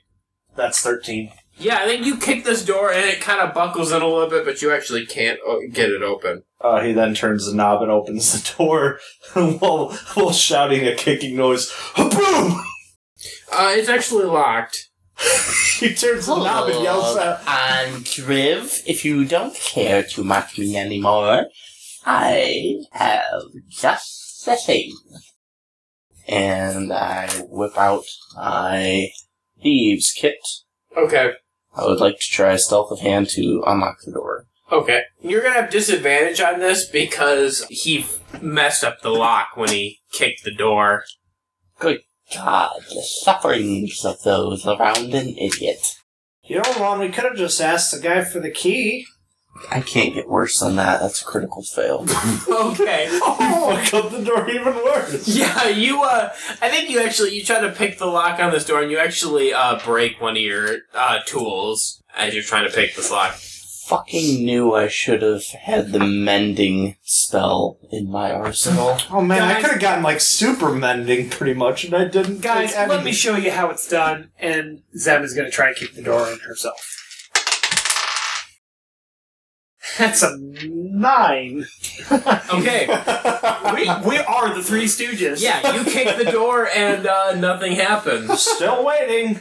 That's 0.54 0.80
13. 0.80 1.32
Yeah, 1.58 1.80
I 1.80 1.86
think 1.86 2.06
you 2.06 2.16
kick 2.18 2.44
this 2.44 2.64
door 2.64 2.92
and 2.92 3.04
it 3.04 3.20
kind 3.20 3.40
of 3.40 3.52
buckles 3.52 3.90
in 3.90 4.00
a 4.00 4.06
little 4.06 4.30
bit, 4.30 4.44
but 4.44 4.62
you 4.62 4.70
actually 4.72 5.04
can't 5.04 5.40
uh, 5.46 5.56
get 5.72 5.90
it 5.90 6.02
open. 6.02 6.44
Uh, 6.60 6.82
he 6.82 6.92
then 6.92 7.14
turns 7.14 7.46
the 7.50 7.54
knob 7.56 7.82
and 7.82 7.90
opens 7.90 8.30
the 8.32 8.54
door 8.64 9.00
while, 9.58 9.90
while 10.14 10.32
shouting 10.32 10.86
a 10.86 10.94
kicking 10.94 11.36
noise. 11.36 11.72
Boom! 11.96 12.62
Uh, 13.52 13.72
it's 13.76 13.88
actually 13.88 14.24
locked. 14.24 14.88
he 15.78 15.94
turns 15.94 16.26
the 16.26 16.36
knob 16.36 16.68
and 16.68 16.82
yells 16.82 17.16
out. 17.16 17.40
And 17.46 18.04
Driv, 18.04 18.82
if 18.86 19.04
you 19.04 19.24
don't 19.24 19.54
care 19.54 20.02
to 20.02 20.24
mock 20.24 20.56
me 20.58 20.76
anymore, 20.76 21.46
I 22.04 22.82
have 22.92 23.42
just 23.68 24.44
the 24.44 24.56
thing. 24.56 24.92
And 26.28 26.92
I 26.92 27.28
whip 27.48 27.76
out 27.76 28.04
my 28.36 29.08
thieves 29.62 30.12
kit. 30.12 30.38
Okay. 30.96 31.32
I 31.74 31.86
would 31.86 32.00
like 32.00 32.18
to 32.18 32.30
try 32.30 32.52
a 32.52 32.58
stealth 32.58 32.90
of 32.90 33.00
hand 33.00 33.28
to 33.30 33.62
unlock 33.66 33.98
the 34.04 34.12
door. 34.12 34.46
Okay. 34.70 35.02
You're 35.20 35.42
gonna 35.42 35.60
have 35.60 35.70
disadvantage 35.70 36.40
on 36.40 36.60
this 36.60 36.88
because 36.88 37.64
he 37.68 38.06
messed 38.40 38.84
up 38.84 39.02
the 39.02 39.10
lock 39.10 39.48
when 39.56 39.68
he 39.68 40.00
kicked 40.12 40.44
the 40.44 40.54
door. 40.54 41.04
God, 42.34 42.80
the 42.88 43.02
sufferings 43.02 44.04
of 44.04 44.22
those 44.22 44.66
around 44.66 45.14
an 45.14 45.36
idiot. 45.36 45.96
You 46.44 46.56
know, 46.56 46.72
Lon, 46.78 46.98
we 47.00 47.08
could 47.08 47.24
have 47.24 47.36
just 47.36 47.60
asked 47.60 47.92
the 47.92 48.00
guy 48.00 48.24
for 48.24 48.40
the 48.40 48.50
key. 48.50 49.06
I 49.70 49.80
can't 49.80 50.14
get 50.14 50.28
worse 50.28 50.58
than 50.60 50.76
that. 50.76 51.00
That's 51.00 51.22
a 51.22 51.24
critical 51.24 51.62
fail. 51.62 52.06
Okay. 52.52 53.06
Fuck 53.20 53.94
up 53.94 54.10
the 54.10 54.22
door 54.24 54.48
even 54.48 54.74
worse. 54.74 55.28
Yeah, 55.28 55.68
you, 55.68 56.02
uh, 56.02 56.32
I 56.60 56.68
think 56.68 56.90
you 56.90 57.00
actually, 57.00 57.34
you 57.34 57.44
try 57.44 57.60
to 57.60 57.70
pick 57.70 57.98
the 57.98 58.06
lock 58.06 58.40
on 58.40 58.50
this 58.50 58.64
door 58.64 58.82
and 58.82 58.90
you 58.90 58.98
actually, 58.98 59.52
uh, 59.52 59.78
break 59.84 60.20
one 60.20 60.36
of 60.36 60.42
your, 60.42 60.78
uh, 60.94 61.20
tools 61.26 62.02
as 62.16 62.34
you're 62.34 62.42
trying 62.42 62.68
to 62.68 62.74
pick 62.74 62.94
this 62.94 63.10
lock. 63.10 63.36
Fucking 63.96 64.44
knew 64.44 64.74
I 64.74 64.88
should 64.88 65.22
have 65.22 65.44
had 65.46 65.92
the 65.92 65.98
mending 66.00 66.96
spell 67.02 67.78
in 67.90 68.10
my 68.10 68.32
arsenal. 68.32 68.98
Oh 69.10 69.20
man, 69.20 69.42
I 69.42 69.54
Guys- 69.54 69.62
could 69.62 69.70
have 69.72 69.80
gotten 69.80 70.02
like 70.04 70.20
super 70.20 70.72
mending 70.72 71.28
pretty 71.30 71.54
much, 71.54 71.84
and 71.84 71.94
I 71.94 72.04
didn't. 72.06 72.40
Guys, 72.40 72.74
take 72.74 72.88
let 72.88 73.00
any. 73.00 73.04
me 73.06 73.12
show 73.12 73.36
you 73.36 73.50
how 73.50 73.70
it's 73.70 73.88
done. 73.88 74.30
And 74.38 74.82
Zem 74.96 75.22
is 75.22 75.34
going 75.34 75.44
to 75.46 75.50
try 75.54 75.68
and 75.68 75.76
keep 75.76 75.94
the 75.94 76.02
door 76.02 76.28
in 76.30 76.38
herself. 76.40 76.88
That's 79.98 80.22
a 80.22 80.36
nine. 80.38 81.66
Okay. 82.54 82.86
we, 83.74 84.08
we 84.08 84.18
are 84.18 84.54
the 84.54 84.62
Three 84.62 84.84
Stooges. 84.84 85.40
Yeah, 85.42 85.74
you 85.74 85.84
kick 85.84 86.16
the 86.16 86.30
door 86.30 86.68
and 86.68 87.06
uh, 87.06 87.34
nothing 87.36 87.72
happens. 87.72 88.40
Still 88.42 88.84
waiting. 88.84 89.40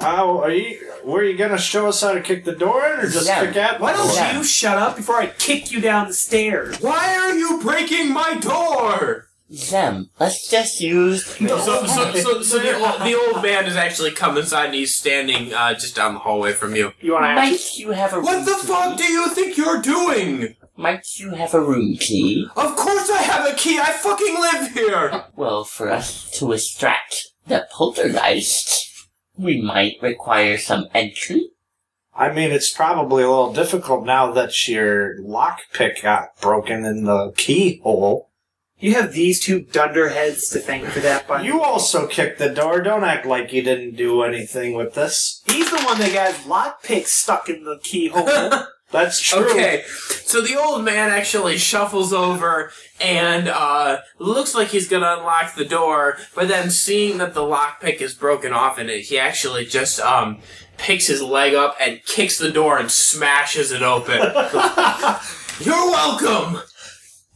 How 0.00 0.40
are 0.40 0.50
you? 0.50 0.78
Were 1.04 1.22
you 1.24 1.36
gonna 1.36 1.58
show 1.58 1.88
us 1.88 2.00
how 2.02 2.12
to 2.12 2.20
kick 2.20 2.44
the 2.44 2.54
door 2.54 2.86
in, 2.86 3.00
or 3.00 3.08
just 3.08 3.26
Yeah. 3.26 3.44
kick 3.46 3.56
at? 3.56 3.80
Why 3.80 3.92
don't 3.92 4.14
Yeah. 4.14 4.36
you 4.36 4.44
shut 4.44 4.78
up 4.78 4.96
before 4.96 5.16
I 5.20 5.26
kick 5.26 5.70
you 5.72 5.80
down 5.80 6.08
the 6.08 6.14
stairs? 6.14 6.76
Why 6.80 7.16
are 7.16 7.34
you 7.34 7.60
breaking 7.62 8.12
my 8.12 8.34
door? 8.34 9.26
Zem, 9.52 10.10
let's 10.20 10.48
just 10.48 10.80
use. 10.80 11.26
So, 11.26 11.58
so, 11.58 11.84
so, 12.14 12.42
so 12.42 12.58
the, 12.60 12.74
old, 12.78 13.00
the 13.02 13.14
old 13.14 13.42
man 13.42 13.64
has 13.64 13.76
actually 13.76 14.12
come 14.12 14.38
inside 14.38 14.66
and 14.66 14.74
he's 14.74 14.94
standing 14.94 15.52
uh, 15.52 15.74
just 15.74 15.96
down 15.96 16.14
the 16.14 16.20
hallway 16.20 16.52
from 16.52 16.76
you. 16.76 16.92
You 17.00 17.14
want 17.14 17.24
to 17.24 17.28
actually? 17.30 17.50
Might 17.50 17.74
you 17.76 17.90
have 17.90 18.12
a 18.12 18.16
room 18.16 18.24
key? 18.26 18.30
What 18.36 18.44
the 18.46 18.54
key? 18.54 18.66
fuck 18.68 18.96
do 18.96 19.04
you 19.12 19.28
think 19.30 19.56
you're 19.56 19.82
doing? 19.82 20.54
Might 20.76 21.06
you 21.18 21.30
have 21.34 21.52
a 21.52 21.60
room 21.60 21.96
key? 21.98 22.46
Of 22.56 22.76
course 22.76 23.10
I 23.10 23.22
have 23.22 23.46
a 23.46 23.54
key. 23.54 23.78
I 23.78 23.92
fucking 23.92 24.34
live 24.40 24.72
here. 24.72 25.24
Well, 25.36 25.64
for 25.64 25.90
us 25.90 26.30
to 26.38 26.52
extract 26.52 27.26
the 27.46 27.66
poltergeist, 27.72 28.86
we 29.40 29.60
might 29.60 29.96
require 30.02 30.58
some 30.58 30.86
entry. 30.94 31.50
I 32.14 32.32
mean, 32.32 32.50
it's 32.50 32.70
probably 32.70 33.22
a 33.22 33.28
little 33.28 33.52
difficult 33.52 34.04
now 34.04 34.30
that 34.32 34.68
your 34.68 35.18
lockpick 35.20 36.02
got 36.02 36.38
broken 36.40 36.84
in 36.84 37.04
the 37.04 37.32
keyhole. 37.36 38.28
You 38.78 38.94
have 38.94 39.12
these 39.12 39.40
two 39.40 39.60
dunderheads 39.60 40.48
to 40.50 40.58
thank 40.58 40.86
for 40.86 41.00
that. 41.00 41.28
But 41.28 41.44
You 41.44 41.62
also 41.62 42.06
kicked 42.06 42.38
the 42.38 42.48
door. 42.48 42.80
Don't 42.80 43.04
act 43.04 43.26
like 43.26 43.52
you 43.52 43.62
didn't 43.62 43.96
do 43.96 44.22
anything 44.22 44.74
with 44.74 44.94
this. 44.94 45.42
he's 45.46 45.70
the 45.70 45.82
one 45.82 45.98
that 45.98 46.12
got 46.14 46.34
his 46.34 46.46
lockpick 46.46 47.06
stuck 47.06 47.48
in 47.48 47.64
the 47.64 47.78
keyhole. 47.82 48.26
That's 48.92 49.20
true. 49.20 49.48
Okay, 49.50 49.84
so 49.86 50.40
the 50.40 50.56
old 50.60 50.84
man 50.84 51.10
actually 51.10 51.58
shuffles 51.58 52.12
over 52.12 52.72
and 53.00 53.48
uh, 53.48 53.98
looks 54.18 54.54
like 54.54 54.68
he's 54.68 54.88
gonna 54.88 55.16
unlock 55.18 55.54
the 55.54 55.64
door, 55.64 56.18
but 56.34 56.48
then 56.48 56.70
seeing 56.70 57.18
that 57.18 57.34
the 57.34 57.40
lockpick 57.42 58.00
is 58.00 58.14
broken 58.14 58.52
off 58.52 58.78
in 58.80 58.90
it, 58.90 59.02
he 59.02 59.18
actually 59.18 59.64
just 59.64 60.00
um, 60.00 60.38
picks 60.76 61.06
his 61.06 61.22
leg 61.22 61.54
up 61.54 61.76
and 61.80 62.04
kicks 62.04 62.36
the 62.38 62.50
door 62.50 62.78
and 62.78 62.90
smashes 62.90 63.70
it 63.70 63.82
open. 63.82 64.18
You're 65.60 65.90
welcome. 65.90 66.62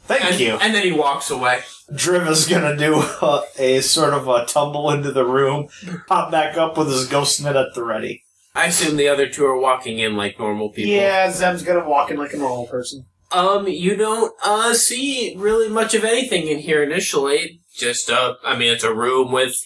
Thank 0.07 0.25
And, 0.25 0.41
you. 0.41 0.59
and 0.61 0.75
then 0.75 0.83
he 0.83 0.93
walks 0.93 1.31
away. 1.31 1.61
Driv 1.95 2.27
is 2.29 2.47
gonna 2.49 2.77
do 2.77 2.97
a, 2.97 3.43
a 3.59 3.81
sort 3.81 4.13
of 4.13 4.27
a 4.29 4.45
tumble 4.47 4.91
into 4.91 5.13
the 5.13 5.25
room, 5.25 5.69
pop 6.09 6.31
back 6.31 6.57
up 6.57 6.77
with 6.77 6.89
his 6.89 7.07
ghost 7.07 7.43
net 7.43 7.57
at 7.57 7.75
the 7.75 7.85
ready. 7.85 8.24
I 8.55 8.67
assume 8.67 8.97
the 8.97 9.09
other 9.09 9.29
two 9.29 9.45
are 9.47 9.59
walking 9.59 9.99
in 9.99 10.17
like 10.17 10.39
normal 10.39 10.71
people. 10.71 10.93
yeah, 10.93 11.31
Zem's 11.31 11.63
gonna 11.63 11.89
walk 11.89 12.11
in 12.11 12.17
like 12.17 12.33
a 12.33 12.37
normal 12.37 12.67
person. 12.67 13.07
Um, 13.33 13.67
you 13.67 13.97
don't 13.97 14.33
uh 14.45 14.75
see 14.75 15.35
really 15.37 15.69
much 15.69 15.95
of 15.95 16.05
anything 16.05 16.47
in 16.47 16.59
here 16.59 16.83
initially. 16.83 17.61
Just 17.75 18.09
uh, 18.11 18.35
I 18.45 18.57
mean, 18.57 18.73
it's 18.73 18.85
a 18.85 18.95
room 18.95 19.33
with 19.33 19.57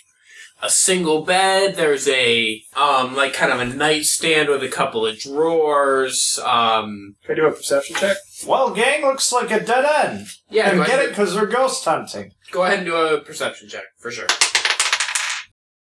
a 0.62 0.70
single 0.70 1.22
bed. 1.22 1.76
There's 1.76 2.09
a 2.09 2.62
um, 2.74 3.14
like 3.14 3.34
kind 3.34 3.53
of 3.53 3.61
a 3.61 3.66
nightstand 3.66 4.49
with 4.49 4.62
a 4.64 4.68
couple 4.68 5.07
of 5.07 5.18
drawers. 5.18 6.41
Um, 6.45 7.16
Can 7.24 7.32
I 7.32 7.34
do 7.36 7.47
a 7.47 7.53
perception 7.53 7.97
check? 7.97 8.16
Well, 8.47 8.72
gang, 8.74 9.03
looks 9.03 9.30
like 9.32 9.51
a 9.51 9.61
dead 9.61 9.84
end. 9.84 10.28
yeah, 10.49 10.70
and 10.70 10.78
go 10.78 10.84
get 10.86 10.95
ahead, 10.95 11.05
it 11.07 11.09
because 11.11 11.34
we're 11.34 11.47
ghost 11.47 11.84
hunting. 11.84 12.32
go 12.51 12.64
ahead 12.64 12.78
and 12.78 12.86
do 12.86 12.97
a 12.97 13.20
perception 13.20 13.68
check 13.68 13.84
for 13.99 14.11
sure. 14.11 14.26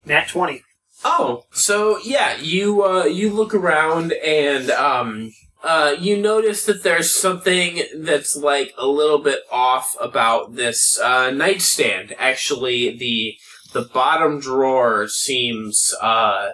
Nat 0.06 0.28
twenty. 0.30 0.64
Oh, 1.04 1.46
so 1.52 1.98
yeah, 2.00 2.38
you 2.38 2.84
uh, 2.84 3.06
you 3.06 3.32
look 3.32 3.54
around 3.54 4.14
and 4.14 4.70
um, 4.72 5.32
uh, 5.64 5.96
you 5.98 6.18
notice 6.18 6.66
that 6.66 6.84
there's 6.84 7.14
something 7.14 7.82
that's 7.96 8.36
like 8.36 8.74
a 8.78 8.88
little 8.88 9.20
bit 9.20 9.40
off 9.52 9.96
about 10.02 10.56
this 10.56 11.00
uh, 11.00 11.32
nightstand. 11.32 12.14
Actually, 12.18 12.98
the 12.98 13.36
the 13.74 13.90
bottom 13.94 14.40
drawer 14.40 15.08
seems 15.08 15.94
uh, 16.02 16.50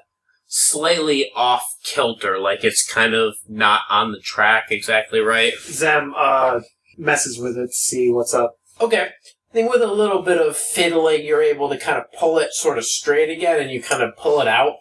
slightly 0.48 1.32
off 1.36 1.76
kilter, 1.84 2.39
like 2.39 2.64
it's 2.64 2.88
kind 2.88 3.14
of 3.14 3.36
not 3.48 3.82
on 3.89 4.12
the 4.12 4.20
track 4.20 4.66
exactly 4.70 5.20
right. 5.20 5.54
Zem 5.62 6.14
uh 6.18 6.62
messes 6.98 7.39
with 7.39 7.58
it 7.58 7.68
to 7.68 7.74
see 7.74 8.12
what's 8.12 8.34
up. 8.34 8.56
Okay. 8.80 9.10
I 9.56 9.60
think 9.60 9.72
with 9.72 9.84
a 9.84 9.88
little 9.88 10.22
bit 10.22 10.38
of 10.38 10.58
fiddling, 10.58 11.24
you're 11.24 11.41
able 11.41 11.70
to 11.70 11.78
kind 11.78 11.97
of 11.97 12.12
pull 12.12 12.39
it 12.39 12.51
sort 12.51 12.78
of 12.78 12.84
straight 12.84 13.30
again, 13.30 13.62
and 13.62 13.72
you 13.72 13.82
kind 13.82 14.03
of 14.03 14.18
pull 14.18 14.41
it 14.41 14.49
out. 14.49 14.74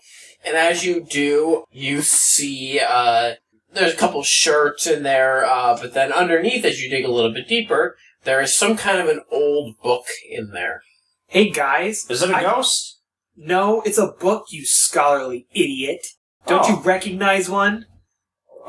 And 0.45 0.57
as 0.57 0.85
you 0.85 1.01
do, 1.05 1.63
you 1.71 2.03
see 2.03 2.81
uh, 2.81 3.35
there's 3.73 3.95
a 3.95 3.97
couple 3.97 4.21
shirts 4.25 4.89
in 4.89 5.05
there, 5.05 5.45
uh, 5.45 5.79
but 5.81 5.95
then 5.95 6.11
underneath, 6.13 6.65
as 6.65 6.83
you 6.83 6.91
dig 6.91 7.05
a 7.05 7.11
little 7.13 7.33
bit 7.33 7.47
deeper, 7.47 7.97
there 8.25 8.41
is 8.43 8.53
some 8.53 8.77
kind 8.77 8.99
of 8.99 9.07
an 9.09 9.21
old 9.31 9.77
book 9.81 10.07
in 10.29 10.51
there. 10.51 10.83
Hey 11.29 11.51
guys, 11.51 12.11
Is 12.11 12.23
it 12.25 12.31
a 12.31 12.37
I- 12.37 12.43
ghost? 12.43 12.99
no, 13.37 13.81
it's 13.83 13.97
a 13.99 14.09
book, 14.09 14.47
you 14.51 14.67
scholarly 14.67 15.47
idiot. 15.55 16.05
Don't 16.49 16.65
Oh. 16.65 16.69
you 16.71 16.77
recognize 16.83 17.49
one? 17.49 17.87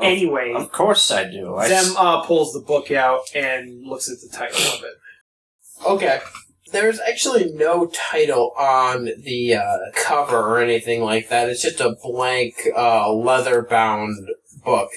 Anyway, 0.00 0.52
Of 0.54 0.70
course 0.70 1.10
I 1.10 1.24
do. 1.24 1.56
I 1.56 1.66
Zem 1.66 1.78
s- 1.78 1.94
uh, 1.98 2.20
pulls 2.22 2.52
the 2.52 2.60
book 2.60 2.92
out 2.92 3.22
and 3.34 3.84
looks 3.84 4.08
at 4.08 4.18
the 4.20 4.28
title 4.32 4.60
of 4.72 4.84
it. 4.84 4.92
Okay. 5.84 6.20
There's 6.72 7.00
actually 7.00 7.52
no 7.52 7.86
title 7.86 8.52
on 8.58 9.08
the 9.22 9.54
uh, 9.54 9.78
cover 9.94 10.38
or 10.38 10.58
anything 10.58 11.02
like 11.02 11.28
that. 11.28 11.48
It's 11.48 11.62
just 11.62 11.80
a 11.80 11.96
blank, 12.02 12.54
uh, 12.76 13.12
leather 13.12 13.62
bound 13.62 14.28
book. 14.64 14.90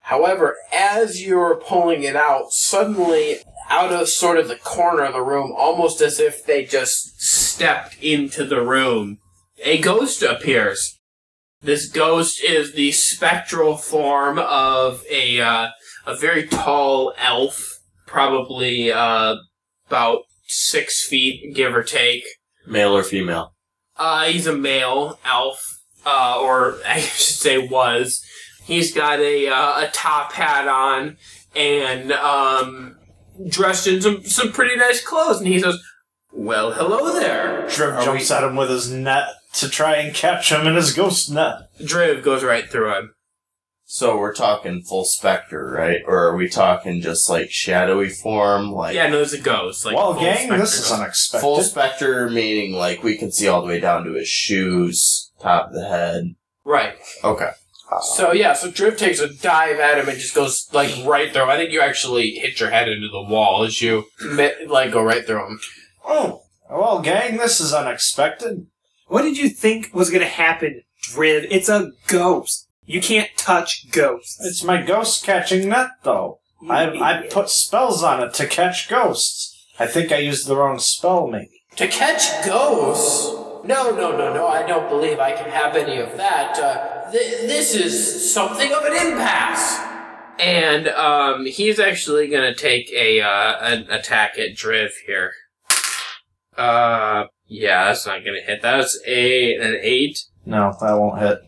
However, 0.00 0.56
as 0.72 1.24
you're 1.24 1.56
pulling 1.56 2.02
it 2.02 2.16
out, 2.16 2.50
suddenly, 2.50 3.38
out 3.68 3.92
of 3.92 4.08
sort 4.08 4.38
of 4.38 4.48
the 4.48 4.56
corner 4.56 5.04
of 5.04 5.12
the 5.12 5.22
room, 5.22 5.52
almost 5.56 6.00
as 6.00 6.18
if 6.18 6.44
they 6.44 6.64
just 6.64 7.20
stepped 7.20 8.02
into 8.02 8.44
the 8.44 8.62
room, 8.62 9.18
a 9.62 9.78
ghost 9.78 10.22
appears. 10.22 10.98
This 11.60 11.88
ghost 11.88 12.42
is 12.42 12.72
the 12.72 12.92
spectral 12.92 13.76
form 13.76 14.38
of 14.38 15.04
a 15.10 15.40
uh, 15.40 15.68
a 16.06 16.16
very 16.16 16.46
tall 16.46 17.12
elf, 17.18 17.80
probably 18.06 18.90
uh, 18.90 19.36
about 19.88 20.22
six 20.46 21.06
feet, 21.06 21.54
give 21.54 21.74
or 21.74 21.82
take. 21.82 22.24
Male 22.66 22.96
or 22.96 23.02
female? 23.02 23.54
Uh, 23.96 24.24
he's 24.26 24.46
a 24.46 24.56
male 24.56 25.18
elf, 25.24 25.60
uh, 26.06 26.38
or 26.40 26.76
I 26.86 27.00
should 27.00 27.36
say 27.36 27.58
was. 27.58 28.22
He's 28.64 28.92
got 28.94 29.18
a 29.20 29.48
uh, 29.48 29.86
a 29.86 29.90
top 29.92 30.32
hat 30.32 30.68
on 30.68 31.16
and 31.56 32.12
um, 32.12 32.96
dressed 33.48 33.86
in 33.86 34.00
some 34.02 34.22
some 34.24 34.52
pretty 34.52 34.76
nice 34.76 35.02
clothes, 35.02 35.38
and 35.38 35.46
he 35.48 35.58
says, 35.58 35.78
"Well, 36.32 36.72
hello 36.72 37.18
there." 37.18 37.66
Driv 37.68 38.04
jumps 38.04 38.30
we- 38.30 38.36
at 38.36 38.44
him 38.44 38.56
with 38.56 38.68
his 38.70 38.90
net 38.90 39.28
to 39.54 39.68
try 39.70 39.96
and 39.96 40.14
catch 40.14 40.52
him 40.52 40.66
in 40.66 40.74
his 40.76 40.92
ghost 40.92 41.30
net. 41.30 41.54
Driv 41.82 42.22
goes 42.22 42.44
right 42.44 42.68
through 42.68 42.94
him. 42.94 43.14
So 43.90 44.18
we're 44.18 44.34
talking 44.34 44.82
full 44.82 45.06
specter, 45.06 45.70
right? 45.70 46.02
Or 46.06 46.28
are 46.28 46.36
we 46.36 46.46
talking 46.46 47.00
just 47.00 47.30
like 47.30 47.50
shadowy 47.50 48.10
form? 48.10 48.70
Like 48.70 48.94
Yeah, 48.94 49.06
no, 49.08 49.16
there's 49.16 49.32
a 49.32 49.40
ghost. 49.40 49.86
Like 49.86 49.96
well, 49.96 50.12
full 50.12 50.22
gang, 50.22 50.50
this 50.50 50.74
is 50.74 50.90
ghost. 50.90 50.92
unexpected. 51.00 51.40
full 51.40 51.62
specter 51.62 52.28
meaning 52.28 52.74
like 52.74 53.02
we 53.02 53.16
can 53.16 53.32
see 53.32 53.48
all 53.48 53.62
the 53.62 53.66
way 53.66 53.80
down 53.80 54.04
to 54.04 54.12
his 54.12 54.28
shoes, 54.28 55.32
top 55.40 55.68
of 55.68 55.72
the 55.72 55.88
head. 55.88 56.34
right. 56.64 56.96
Okay. 57.24 57.48
So 58.02 58.32
yeah, 58.32 58.52
so 58.52 58.70
Driv 58.70 58.98
takes 58.98 59.20
a 59.20 59.32
dive 59.32 59.80
at 59.80 59.96
him 59.96 60.06
and 60.10 60.18
just 60.18 60.34
goes 60.34 60.68
like 60.74 60.94
right 61.06 61.32
through. 61.32 61.44
I 61.44 61.56
think 61.56 61.72
you 61.72 61.80
actually 61.80 62.32
hit 62.32 62.60
your 62.60 62.68
head 62.68 62.90
into 62.90 63.08
the 63.08 63.22
wall 63.22 63.64
as 63.64 63.80
you 63.80 64.04
mi- 64.22 64.66
like 64.66 64.92
go 64.92 65.02
right 65.02 65.26
through 65.26 65.46
him. 65.46 65.58
oh, 66.06 66.42
well, 66.70 67.00
gang, 67.00 67.38
this 67.38 67.58
is 67.58 67.72
unexpected. 67.72 68.66
What 69.06 69.22
did 69.22 69.38
you 69.38 69.48
think 69.48 69.88
was 69.94 70.10
going 70.10 70.20
to 70.20 70.28
happen, 70.28 70.82
Driv? 71.04 71.46
It's 71.50 71.70
a 71.70 71.92
ghost. 72.06 72.67
You 72.88 73.02
can't 73.02 73.28
touch 73.36 73.90
ghosts. 73.90 74.42
It's 74.42 74.64
my 74.64 74.80
ghost 74.80 75.22
catching 75.22 75.68
net, 75.68 75.90
though. 76.04 76.40
I, 76.70 76.88
I 76.88 77.26
put 77.30 77.50
spells 77.50 78.02
on 78.02 78.22
it 78.22 78.32
to 78.34 78.46
catch 78.46 78.88
ghosts. 78.88 79.66
I 79.78 79.86
think 79.86 80.10
I 80.10 80.16
used 80.16 80.46
the 80.46 80.56
wrong 80.56 80.78
spell, 80.78 81.26
maybe. 81.26 81.62
To 81.76 81.86
catch 81.86 82.46
ghosts? 82.46 83.26
No, 83.62 83.90
no, 83.90 84.16
no, 84.16 84.32
no. 84.32 84.46
I 84.48 84.66
don't 84.66 84.88
believe 84.88 85.18
I 85.18 85.32
can 85.32 85.50
have 85.50 85.76
any 85.76 85.98
of 85.98 86.16
that. 86.16 86.58
Uh, 86.58 87.10
th- 87.12 87.42
this 87.42 87.74
is 87.74 88.32
something 88.32 88.72
of 88.72 88.82
an 88.86 89.06
impasse. 89.06 89.84
And 90.38 90.88
um, 90.88 91.44
he's 91.44 91.78
actually 91.78 92.28
going 92.28 92.54
to 92.54 92.58
take 92.58 92.90
a 92.92 93.20
uh, 93.20 93.58
an 93.60 93.90
attack 93.90 94.38
at 94.38 94.56
Driv 94.56 94.92
here. 95.06 95.32
Uh, 96.56 97.24
yeah, 97.46 97.84
that's 97.84 98.06
not 98.06 98.24
going 98.24 98.40
to 98.40 98.46
hit. 98.46 98.62
That's 98.62 98.98
a 99.06 99.56
an 99.56 99.78
eight. 99.82 100.20
No, 100.46 100.74
that 100.80 100.94
won't 100.94 101.20
hit. 101.20 101.40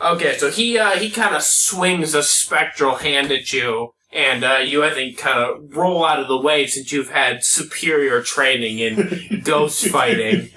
Okay, 0.00 0.36
so 0.38 0.50
he 0.50 0.78
uh, 0.78 0.92
he 0.92 1.10
kind 1.10 1.34
of 1.34 1.42
swings 1.42 2.14
a 2.14 2.22
spectral 2.22 2.96
hand 2.96 3.30
at 3.32 3.52
you, 3.52 3.90
and 4.12 4.44
uh, 4.44 4.56
you 4.64 4.84
I 4.84 4.90
think 4.90 5.18
kind 5.18 5.38
of 5.38 5.76
roll 5.76 6.04
out 6.04 6.20
of 6.20 6.28
the 6.28 6.40
way 6.40 6.66
since 6.66 6.92
you've 6.92 7.10
had 7.10 7.44
superior 7.44 8.22
training 8.22 8.78
in 8.78 9.42
ghost 9.44 9.86
fighting. 9.88 10.48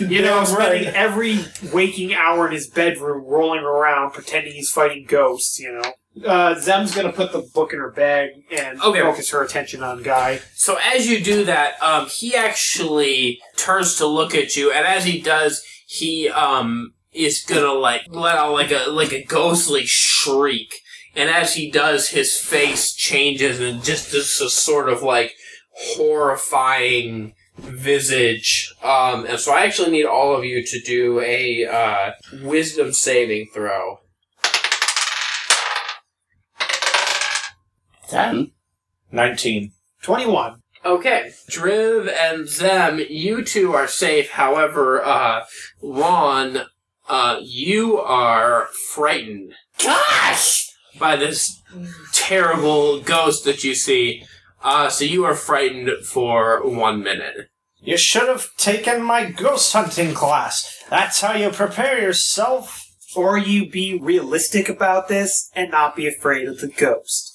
You 0.00 0.22
know, 0.22 0.44
spending 0.44 0.86
every 0.94 1.40
waking 1.72 2.14
hour 2.14 2.46
in 2.46 2.52
his 2.52 2.68
bedroom 2.68 3.24
rolling 3.24 3.60
around 3.64 4.12
pretending 4.12 4.52
he's 4.54 4.70
fighting 4.70 5.04
ghosts, 5.08 5.58
you 5.58 5.72
know. 5.72 5.92
Uh, 6.26 6.54
Zem's 6.58 6.94
gonna 6.94 7.12
put 7.12 7.32
the 7.32 7.40
book 7.54 7.72
in 7.72 7.78
her 7.78 7.90
bag 7.92 8.30
and 8.50 8.80
Okay. 8.80 9.00
focus 9.00 9.30
her 9.30 9.42
attention 9.42 9.82
on 9.82 10.02
Guy. 10.02 10.40
So 10.54 10.78
as 10.94 11.08
you 11.08 11.22
do 11.22 11.44
that, 11.44 11.80
um, 11.82 12.06
he 12.06 12.34
actually 12.34 13.40
turns 13.56 13.96
to 13.96 14.06
look 14.06 14.34
at 14.34 14.56
you, 14.56 14.72
and 14.72 14.86
as 14.86 15.04
he 15.04 15.20
does, 15.20 15.62
he 15.86 16.28
um 16.28 16.92
is 17.12 17.44
gonna 17.44 17.72
like 17.72 18.02
let 18.08 18.36
out 18.36 18.52
like 18.52 18.70
a 18.70 18.90
like 18.90 19.12
a 19.12 19.24
ghostly 19.24 19.84
shriek, 19.86 20.74
and 21.14 21.30
as 21.30 21.54
he 21.54 21.70
does, 21.70 22.08
his 22.08 22.36
face 22.36 22.92
changes 22.92 23.60
and 23.60 23.82
just 23.82 24.12
this 24.12 24.40
a 24.40 24.50
sort 24.50 24.88
of 24.88 25.02
like 25.02 25.34
horrifying 25.72 27.34
visage. 27.56 28.72
Um, 28.82 29.26
and 29.26 29.38
so 29.38 29.52
I 29.52 29.64
actually 29.64 29.90
need 29.90 30.06
all 30.06 30.34
of 30.36 30.44
you 30.44 30.64
to 30.64 30.80
do 30.80 31.20
a 31.20 31.66
uh, 31.66 32.12
wisdom 32.42 32.92
saving 32.92 33.48
throw. 33.52 34.00
Ten. 38.08 38.52
19. 39.10 39.72
21. 40.02 40.62
Okay, 40.84 41.32
Driv 41.48 42.08
and 42.08 42.48
Zem, 42.48 43.00
you 43.10 43.44
two 43.44 43.74
are 43.74 43.88
safe. 43.88 44.30
However, 44.30 45.04
uh, 45.04 45.44
Lon, 45.82 46.60
uh, 47.08 47.40
you 47.42 47.98
are 47.98 48.68
frightened 48.92 49.54
Gosh! 49.82 50.68
by 50.98 51.16
this 51.16 51.62
terrible 52.12 53.00
ghost 53.00 53.44
that 53.44 53.64
you 53.64 53.74
see. 53.74 54.24
Uh, 54.62 54.88
so 54.88 55.04
you 55.04 55.24
are 55.24 55.34
frightened 55.34 55.90
for 56.04 56.68
one 56.68 57.02
minute. 57.02 57.48
You 57.80 57.96
should 57.96 58.28
have 58.28 58.54
taken 58.56 59.02
my 59.02 59.30
ghost 59.30 59.72
hunting 59.72 60.12
class. 60.12 60.82
That's 60.90 61.20
how 61.20 61.34
you 61.34 61.50
prepare 61.50 62.00
yourself. 62.00 62.84
Or 63.16 63.38
you 63.38 63.70
be 63.70 63.98
realistic 63.98 64.68
about 64.68 65.08
this 65.08 65.50
and 65.54 65.70
not 65.70 65.96
be 65.96 66.06
afraid 66.06 66.46
of 66.46 66.60
the 66.60 66.68
ghost. 66.68 67.34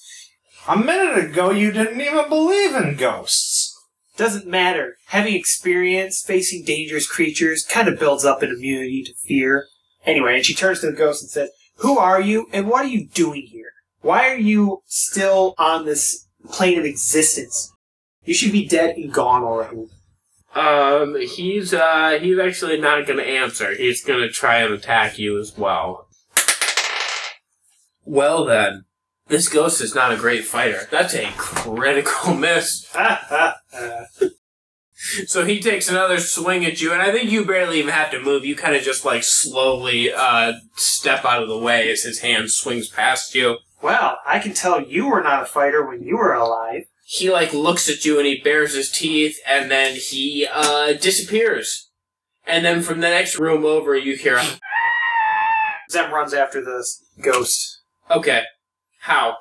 A 0.68 0.76
minute 0.76 1.30
ago, 1.30 1.50
you 1.50 1.72
didn't 1.72 2.00
even 2.00 2.28
believe 2.28 2.74
in 2.76 2.96
ghosts. 2.96 3.53
Doesn't 4.16 4.46
matter. 4.46 4.96
Having 5.06 5.34
experience 5.34 6.22
facing 6.22 6.64
dangerous 6.64 7.06
creatures 7.06 7.64
kind 7.64 7.88
of 7.88 7.98
builds 7.98 8.24
up 8.24 8.42
an 8.42 8.50
immunity 8.50 9.02
to 9.04 9.14
fear. 9.14 9.66
Anyway, 10.06 10.36
and 10.36 10.44
she 10.44 10.54
turns 10.54 10.80
to 10.80 10.86
the 10.86 10.96
ghost 10.96 11.22
and 11.22 11.30
says, 11.30 11.50
Who 11.76 11.98
are 11.98 12.20
you 12.20 12.48
and 12.52 12.68
what 12.68 12.84
are 12.84 12.88
you 12.88 13.08
doing 13.08 13.42
here? 13.42 13.72
Why 14.02 14.28
are 14.28 14.38
you 14.38 14.82
still 14.86 15.54
on 15.58 15.84
this 15.84 16.28
plane 16.48 16.78
of 16.78 16.84
existence? 16.84 17.72
You 18.24 18.34
should 18.34 18.52
be 18.52 18.68
dead 18.68 18.96
and 18.96 19.12
gone 19.12 19.42
already. 19.42 19.86
Um, 20.54 21.16
he's, 21.20 21.74
uh, 21.74 22.18
he's 22.20 22.38
actually 22.38 22.78
not 22.80 23.06
gonna 23.06 23.22
answer. 23.22 23.74
He's 23.74 24.04
gonna 24.04 24.30
try 24.30 24.58
and 24.58 24.72
attack 24.72 25.18
you 25.18 25.38
as 25.40 25.56
well. 25.58 26.06
Well 28.04 28.44
then, 28.44 28.84
this 29.28 29.48
ghost 29.48 29.80
is 29.80 29.94
not 29.94 30.12
a 30.12 30.16
great 30.16 30.44
fighter. 30.44 30.86
That's 30.90 31.14
a 31.14 31.30
critical 31.36 32.34
miss. 32.34 32.86
So 35.26 35.44
he 35.44 35.60
takes 35.60 35.90
another 35.90 36.18
swing 36.18 36.64
at 36.64 36.80
you, 36.80 36.92
and 36.92 37.02
I 37.02 37.12
think 37.12 37.30
you 37.30 37.44
barely 37.44 37.78
even 37.78 37.92
have 37.92 38.10
to 38.12 38.20
move. 38.20 38.44
You 38.46 38.56
kind 38.56 38.74
of 38.74 38.82
just 38.82 39.04
like 39.04 39.22
slowly 39.22 40.10
uh, 40.10 40.54
step 40.76 41.26
out 41.26 41.42
of 41.42 41.48
the 41.48 41.58
way 41.58 41.90
as 41.90 42.02
his 42.02 42.20
hand 42.20 42.50
swings 42.50 42.88
past 42.88 43.34
you. 43.34 43.58
well, 43.82 44.18
I 44.26 44.38
can 44.38 44.54
tell 44.54 44.80
you 44.80 45.08
were 45.10 45.22
not 45.22 45.42
a 45.42 45.46
fighter 45.46 45.86
when 45.86 46.02
you 46.02 46.16
were 46.16 46.32
alive. 46.32 46.84
He 47.04 47.30
like 47.30 47.52
looks 47.52 47.90
at 47.90 48.06
you 48.06 48.16
and 48.16 48.26
he 48.26 48.40
bares 48.40 48.74
his 48.74 48.90
teeth, 48.90 49.36
and 49.46 49.70
then 49.70 49.94
he 49.94 50.48
uh, 50.50 50.94
disappears. 50.94 51.90
And 52.46 52.64
then 52.64 52.80
from 52.82 53.00
the 53.00 53.10
next 53.10 53.38
room 53.38 53.64
over, 53.64 53.94
you 53.94 54.16
hear, 54.16 54.40
Zem 55.90 56.12
runs 56.12 56.32
after 56.32 56.64
this 56.64 57.04
ghost. 57.22 57.82
"Okay, 58.10 58.44
how?" 59.04 59.36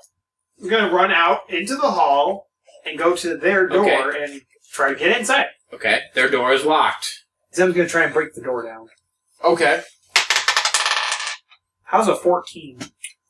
We're 0.59 0.70
gonna 0.70 0.93
run 0.93 1.11
out 1.11 1.49
into 1.49 1.76
the 1.76 1.91
hall 1.91 2.49
and 2.86 2.97
go 2.97 3.16
to 3.16 3.36
their 3.38 3.68
door 3.68 4.11
and 4.11 4.41
try 4.72 4.93
to 4.93 4.95
get 4.95 5.18
inside. 5.18 5.47
Okay, 5.74 6.01
their 6.14 6.30
door 6.30 6.53
is 6.53 6.64
locked. 6.64 7.26
Zem's 7.53 7.76
gonna 7.76 7.89
try 7.89 8.03
and 8.03 8.14
break 8.14 8.34
the 8.34 8.41
door 8.41 8.64
down. 8.64 8.89
Okay. 9.43 9.84
How's 11.84 12.07
a 12.07 12.16
14? 12.16 12.80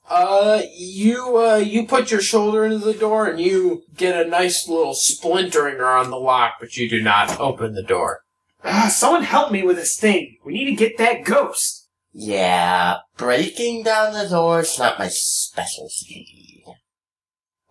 Uh, 0.09 0.61
you 0.75 1.37
uh, 1.37 1.55
you 1.55 1.85
put 1.87 2.11
your 2.11 2.21
shoulder 2.21 2.65
into 2.65 2.77
the 2.77 2.93
door 2.93 3.27
and 3.27 3.39
you 3.39 3.83
get 3.95 4.25
a 4.25 4.29
nice 4.29 4.67
little 4.67 4.93
splintering 4.93 5.77
around 5.77 6.09
the 6.11 6.19
lock, 6.19 6.55
but 6.59 6.77
you 6.77 6.89
do 6.89 7.01
not 7.01 7.39
open 7.39 7.73
the 7.73 7.83
door. 7.83 8.21
Ah, 8.63 8.89
someone 8.93 9.23
help 9.23 9.51
me 9.51 9.63
with 9.63 9.77
this 9.77 9.97
thing. 9.97 10.37
We 10.45 10.53
need 10.53 10.65
to 10.65 10.75
get 10.75 10.97
that 10.97 11.25
ghost. 11.25 11.89
Yeah, 12.13 12.97
breaking 13.17 13.83
down 13.83 14.13
the 14.13 14.29
door 14.29 14.61
is 14.61 14.77
not 14.77 14.99
my 14.99 15.09
specialty. 15.53 16.63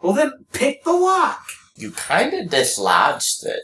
Well, 0.00 0.12
then 0.12 0.32
pick 0.52 0.84
the 0.84 0.92
lock. 0.92 1.42
You 1.74 1.90
kinda 1.92 2.44
dislodged 2.46 3.44
it. 3.44 3.62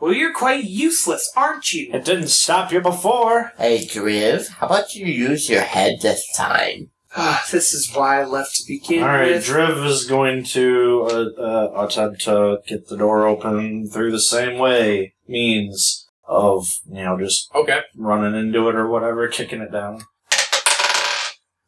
Well, 0.00 0.12
you're 0.12 0.32
quite 0.34 0.64
useless, 0.64 1.30
aren't 1.36 1.72
you? 1.72 1.90
It 1.92 2.04
didn't 2.04 2.28
stop 2.28 2.72
you 2.72 2.80
before. 2.80 3.52
Hey, 3.58 3.84
Driv, 3.84 4.48
how 4.48 4.66
about 4.66 4.94
you 4.94 5.06
use 5.06 5.48
your 5.48 5.60
head 5.62 6.00
this 6.00 6.26
time? 6.36 6.90
Ah, 7.14 7.44
this 7.50 7.72
is 7.74 7.92
why 7.94 8.20
I 8.20 8.24
left 8.24 8.54
to 8.56 8.62
begin 8.66 9.02
All 9.02 9.08
right, 9.08 9.32
with. 9.32 9.44
Driv 9.44 9.84
is 9.84 10.04
going 10.06 10.44
to 10.44 11.02
uh, 11.10 11.40
uh, 11.40 11.86
attempt 11.86 12.22
to 12.22 12.58
get 12.66 12.88
the 12.88 12.96
door 12.96 13.26
open 13.26 13.88
through 13.88 14.10
the 14.12 14.20
same 14.20 14.58
way 14.58 15.14
means 15.28 16.08
of 16.26 16.66
you 16.88 17.02
know 17.04 17.18
just 17.18 17.50
Okay. 17.54 17.80
running 17.96 18.38
into 18.38 18.68
it 18.68 18.74
or 18.76 18.88
whatever, 18.88 19.28
kicking 19.28 19.60
it 19.60 19.72
down. 19.72 20.02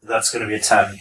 That's 0.03 0.31
going 0.31 0.43
to 0.43 0.49
be 0.49 0.55
a 0.55 0.61
ten. 0.61 0.99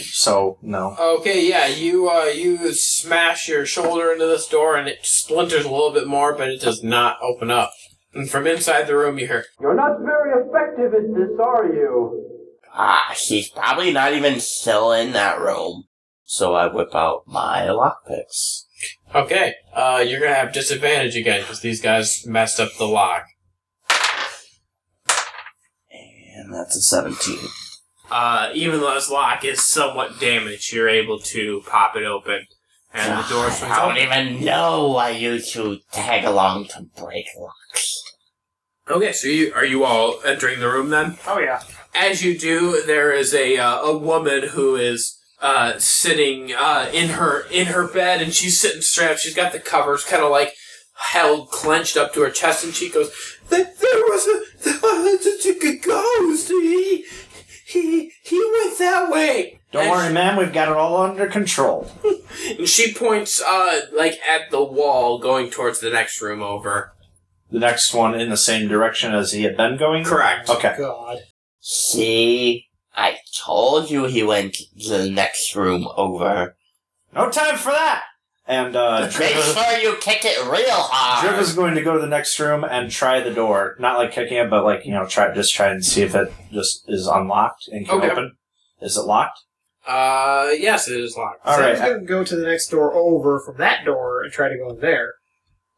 So 0.00 0.58
no. 0.62 0.96
Okay, 0.98 1.48
yeah, 1.48 1.66
you 1.66 2.08
uh, 2.08 2.24
you 2.24 2.72
smash 2.72 3.48
your 3.48 3.66
shoulder 3.66 4.12
into 4.12 4.26
this 4.26 4.46
door 4.46 4.76
and 4.76 4.88
it 4.88 5.00
splinters 5.02 5.64
a 5.64 5.70
little 5.70 5.92
bit 5.92 6.06
more, 6.06 6.34
but 6.34 6.48
it 6.48 6.60
does 6.60 6.82
not 6.82 7.18
open 7.22 7.50
up. 7.50 7.72
And 8.14 8.30
from 8.30 8.46
inside 8.46 8.86
the 8.86 8.96
room, 8.96 9.18
you 9.18 9.26
hear, 9.26 9.44
You're 9.60 9.74
not 9.74 10.00
very 10.00 10.32
effective 10.32 10.92
at 10.92 11.14
this, 11.14 11.38
are 11.40 11.66
you? 11.66 12.28
Ah, 12.74 13.14
he's 13.16 13.48
probably 13.48 13.92
not 13.92 14.12
even 14.14 14.40
still 14.40 14.92
in 14.92 15.12
that 15.12 15.40
room. 15.40 15.84
So 16.24 16.54
I 16.54 16.66
whip 16.66 16.94
out 16.94 17.24
my 17.26 17.66
lockpicks. 17.66 18.64
"Okay, 19.14 19.54
uh, 19.74 20.02
you're 20.06 20.20
gonna 20.20 20.34
have 20.34 20.52
disadvantage 20.52 21.14
again 21.14 21.42
because 21.42 21.60
these 21.60 21.82
guys 21.82 22.24
messed 22.26 22.58
up 22.58 22.70
the 22.78 22.86
lock." 22.86 23.26
And 26.34 26.52
that's 26.52 26.76
a 26.76 26.80
17. 26.80 27.38
Uh, 28.12 28.50
even 28.54 28.80
though 28.80 28.92
this 28.92 29.10
lock 29.10 29.42
is 29.42 29.64
somewhat 29.64 30.20
damaged, 30.20 30.70
you're 30.70 30.86
able 30.86 31.18
to 31.18 31.62
pop 31.66 31.96
it 31.96 32.02
open, 32.04 32.46
and 32.92 33.18
the 33.18 33.26
door 33.26 33.50
swings 33.50 33.72
I 33.72 33.76
don't 33.76 33.92
open. 33.92 34.02
even 34.02 34.44
know 34.44 34.88
why 34.88 35.10
you 35.10 35.40
two 35.40 35.78
tag 35.92 36.24
along 36.26 36.66
to 36.66 36.82
break 36.94 37.24
locks. 37.38 38.02
Okay, 38.90 39.12
so 39.12 39.28
you 39.28 39.54
are 39.54 39.64
you 39.64 39.84
all 39.84 40.20
entering 40.26 40.60
the 40.60 40.68
room 40.68 40.90
then? 40.90 41.16
Oh 41.26 41.38
yeah. 41.38 41.62
As 41.94 42.22
you 42.22 42.38
do, 42.38 42.82
there 42.84 43.12
is 43.12 43.32
a 43.32 43.56
uh, 43.56 43.80
a 43.80 43.96
woman 43.96 44.48
who 44.48 44.76
is 44.76 45.18
uh, 45.40 45.78
sitting 45.78 46.52
uh, 46.52 46.90
in 46.92 47.08
her 47.10 47.46
in 47.50 47.68
her 47.68 47.88
bed, 47.88 48.20
and 48.20 48.34
she's 48.34 48.60
sitting 48.60 48.82
straight 48.82 49.12
up. 49.12 49.16
She's 49.16 49.34
got 49.34 49.52
the 49.52 49.58
covers 49.58 50.04
kind 50.04 50.22
of 50.22 50.30
like 50.30 50.52
held 50.96 51.50
clenched 51.50 51.96
up 51.96 52.12
to 52.12 52.20
her 52.20 52.30
chest, 52.30 52.62
and 52.62 52.74
she 52.74 52.90
goes, 52.90 53.10
"There, 53.48 53.64
there 53.64 54.00
was 54.02 54.26
a, 54.26 54.68
a 55.64 55.76
ghost. 55.78 56.48
He 56.48 57.06
he 57.72 58.12
he 58.22 58.50
went 58.60 58.78
that 58.78 59.10
way." 59.10 59.60
Don't 59.72 59.84
And 59.84 59.90
worry, 59.90 60.12
ma'am. 60.12 60.36
We've 60.36 60.52
got 60.52 60.68
it 60.68 60.76
all 60.76 60.98
under 60.98 61.26
control. 61.26 61.90
And 62.58 62.68
she 62.68 62.92
points 62.92 63.40
uh 63.40 63.80
like 63.92 64.18
at 64.28 64.50
the 64.50 64.62
wall, 64.62 65.18
going 65.18 65.50
towards 65.50 65.80
the 65.80 65.90
next 65.90 66.20
room 66.20 66.42
over. 66.42 66.92
The 67.50 67.58
next 67.58 67.92
one 67.92 68.18
in 68.18 68.30
the 68.30 68.36
same 68.36 68.68
direction 68.68 69.14
as 69.14 69.32
he 69.32 69.42
had 69.42 69.56
been 69.56 69.76
going. 69.78 70.04
Correct. 70.04 70.48
Okay. 70.48 70.74
God. 70.78 71.18
See? 71.60 72.68
I 72.94 73.18
told 73.34 73.90
you 73.90 74.04
he 74.04 74.22
went 74.22 74.54
to 74.54 74.88
the 74.90 75.10
next 75.10 75.54
room 75.56 75.88
over. 75.96 76.56
No 77.14 77.30
time 77.30 77.56
for 77.56 77.70
that. 77.70 78.04
And 78.46 78.74
uh, 78.74 79.02
Make 79.02 79.12
Driv, 79.12 79.54
sure 79.54 79.78
you 79.78 79.96
kick 80.00 80.24
it 80.24 80.36
real 80.50 80.66
hard. 80.70 81.24
Driv 81.28 81.40
is 81.40 81.54
going 81.54 81.76
to 81.76 81.82
go 81.82 81.94
to 81.94 82.00
the 82.00 82.08
next 82.08 82.38
room 82.40 82.64
and 82.64 82.90
try 82.90 83.20
the 83.20 83.32
door. 83.32 83.76
Not 83.78 83.98
like 83.98 84.10
kicking 84.12 84.36
it, 84.38 84.50
but 84.50 84.64
like 84.64 84.84
you 84.84 84.90
know, 84.92 85.06
try 85.06 85.32
just 85.32 85.54
try 85.54 85.68
and 85.68 85.84
see 85.84 86.02
if 86.02 86.14
it 86.16 86.32
just 86.52 86.84
is 86.88 87.06
unlocked 87.06 87.68
and 87.68 87.86
can 87.88 87.98
Okay. 87.98 88.10
open. 88.10 88.32
Is 88.80 88.96
it 88.96 89.02
locked? 89.02 89.38
Uh, 89.86 90.48
yes, 90.58 90.88
it 90.88 90.98
is 91.00 91.16
locked. 91.16 91.46
All 91.46 91.56
Zem's 91.56 91.78
right. 91.80 91.92
gonna 91.94 92.04
go 92.04 92.24
to 92.24 92.34
the 92.36 92.46
next 92.46 92.68
door 92.68 92.92
over 92.94 93.38
from 93.40 93.58
that 93.58 93.84
door 93.84 94.22
and 94.22 94.32
try 94.32 94.48
to 94.48 94.56
go 94.56 94.70
in 94.70 94.80
there. 94.80 95.12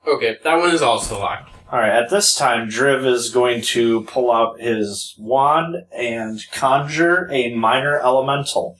Okay, 0.06 0.38
that 0.42 0.56
one 0.58 0.70
is 0.74 0.82
also 0.82 1.18
locked. 1.18 1.50
All 1.72 1.78
right. 1.80 1.90
At 1.92 2.08
this 2.10 2.34
time, 2.34 2.68
Driv 2.68 3.04
is 3.06 3.30
going 3.30 3.62
to 3.62 4.04
pull 4.04 4.30
out 4.30 4.60
his 4.60 5.14
wand 5.18 5.76
and 5.96 6.40
conjure 6.52 7.28
a 7.32 7.54
minor 7.54 7.98
elemental. 8.00 8.76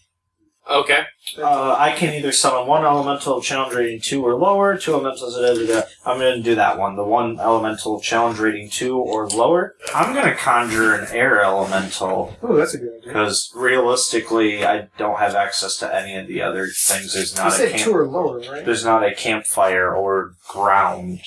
Okay. 0.71 1.05
Uh, 1.39 1.75
I 1.79 1.93
can 1.93 2.15
either 2.15 2.33
summon 2.33 2.67
one 2.67 2.85
elemental 2.87 3.43
challenge 3.43 3.75
rating 3.75 4.01
two 4.01 4.25
or 4.25 4.35
lower, 4.35 4.79
two 4.79 4.95
elementals. 4.95 5.35
Da, 5.37 5.55
da, 5.55 5.67
da. 5.67 5.87
I'm 6.07 6.19
going 6.19 6.37
to 6.39 6.43
do 6.43 6.55
that 6.55 6.79
one. 6.79 6.97
The 6.97 7.05
one 7.05 7.39
elemental 7.39 8.01
challenge 8.01 8.39
rating 8.39 8.71
two 8.71 8.99
or 8.99 9.29
lower. 9.29 9.75
I'm 9.95 10.15
going 10.15 10.25
to 10.25 10.35
conjure 10.35 10.95
an 10.95 11.07
air 11.13 11.43
elemental 11.43 12.35
Oh, 12.43 12.57
that's 12.57 12.73
a 12.73 12.79
good 12.79 12.95
idea. 13.01 13.09
because 13.13 13.53
realistically, 13.55 14.65
I 14.65 14.89
don't 14.97 15.19
have 15.19 15.35
access 15.35 15.77
to 15.79 15.95
any 15.95 16.17
of 16.17 16.27
the 16.29 16.41
other 16.41 16.67
things. 16.69 17.13
There's 17.15 17.33
You 17.35 17.39
not 17.43 17.49
a 17.49 17.57
said 17.57 17.71
camp- 17.73 17.83
two 17.83 17.93
or 17.93 18.07
lower, 18.07 18.39
right? 18.41 18.65
there's 18.65 18.85
not 18.85 19.05
a 19.05 19.15
campfire 19.15 19.95
or 19.95 20.33
ground 20.49 21.21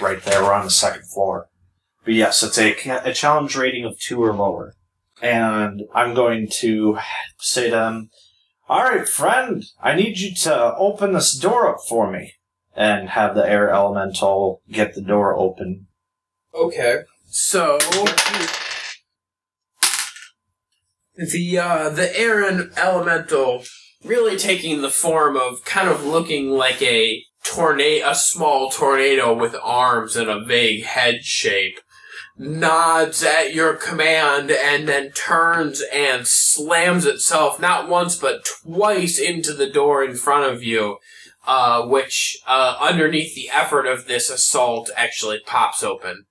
right 0.00 0.22
there. 0.24 0.42
We're 0.42 0.52
on 0.52 0.64
the 0.64 0.70
second 0.70 1.04
floor. 1.08 1.46
But 2.04 2.14
yes, 2.14 2.42
it's 2.42 2.58
a, 2.58 2.74
ca- 2.74 3.02
a 3.04 3.12
challenge 3.12 3.54
rating 3.56 3.84
of 3.84 3.98
two 4.00 4.20
or 4.22 4.32
lower. 4.34 4.74
And 5.22 5.82
I'm 5.94 6.14
going 6.14 6.48
to 6.60 6.98
say 7.38 7.66
to 7.66 7.70
them, 7.76 8.10
All 8.70 8.84
right, 8.84 9.08
friend, 9.08 9.64
I 9.82 9.96
need 9.96 10.20
you 10.20 10.32
to 10.32 10.76
open 10.76 11.12
this 11.12 11.36
door 11.36 11.66
up 11.66 11.80
for 11.88 12.08
me. 12.08 12.34
And 12.76 13.08
have 13.08 13.34
the 13.34 13.44
air 13.44 13.68
elemental 13.68 14.62
get 14.70 14.94
the 14.94 15.02
door 15.02 15.36
open. 15.36 15.88
Okay. 16.54 17.00
So 17.26 17.80
the 21.16 21.58
uh, 21.58 21.88
the 21.90 22.16
air 22.16 22.48
elemental 22.78 23.64
really 24.04 24.38
taking 24.38 24.82
the 24.82 24.88
form 24.88 25.36
of 25.36 25.64
kind 25.64 25.88
of 25.88 26.04
looking 26.06 26.50
like 26.50 26.80
a 26.80 27.24
tornado, 27.44 28.08
a 28.08 28.14
small 28.14 28.70
tornado 28.70 29.34
with 29.34 29.56
arms 29.60 30.14
and 30.14 30.30
a 30.30 30.44
vague 30.44 30.84
head 30.84 31.24
shape, 31.24 31.80
nods 32.40 33.22
at 33.22 33.54
your 33.54 33.74
command 33.74 34.50
and 34.50 34.88
then 34.88 35.10
turns 35.12 35.82
and 35.92 36.26
slams 36.26 37.04
itself 37.04 37.60
not 37.60 37.88
once 37.88 38.16
but 38.16 38.44
twice 38.44 39.18
into 39.18 39.52
the 39.52 39.68
door 39.68 40.02
in 40.02 40.16
front 40.16 40.50
of 40.52 40.62
you. 40.62 40.98
Uh, 41.46 41.86
which, 41.86 42.38
uh, 42.46 42.76
underneath 42.78 43.34
the 43.34 43.48
effort 43.48 43.86
of 43.86 44.06
this 44.06 44.28
assault 44.28 44.90
actually 44.94 45.40
pops 45.46 45.82
open. 45.82 46.26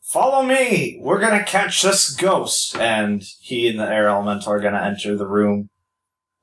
Follow 0.00 0.42
me! 0.42 0.98
We're 1.02 1.20
gonna 1.20 1.44
catch 1.44 1.82
this 1.82 2.10
ghost! 2.10 2.74
And 2.78 3.22
he 3.40 3.68
and 3.68 3.78
the 3.78 3.84
air 3.84 4.08
elemental 4.08 4.52
are 4.52 4.60
gonna 4.60 4.82
enter 4.82 5.16
the 5.16 5.26
room. 5.26 5.68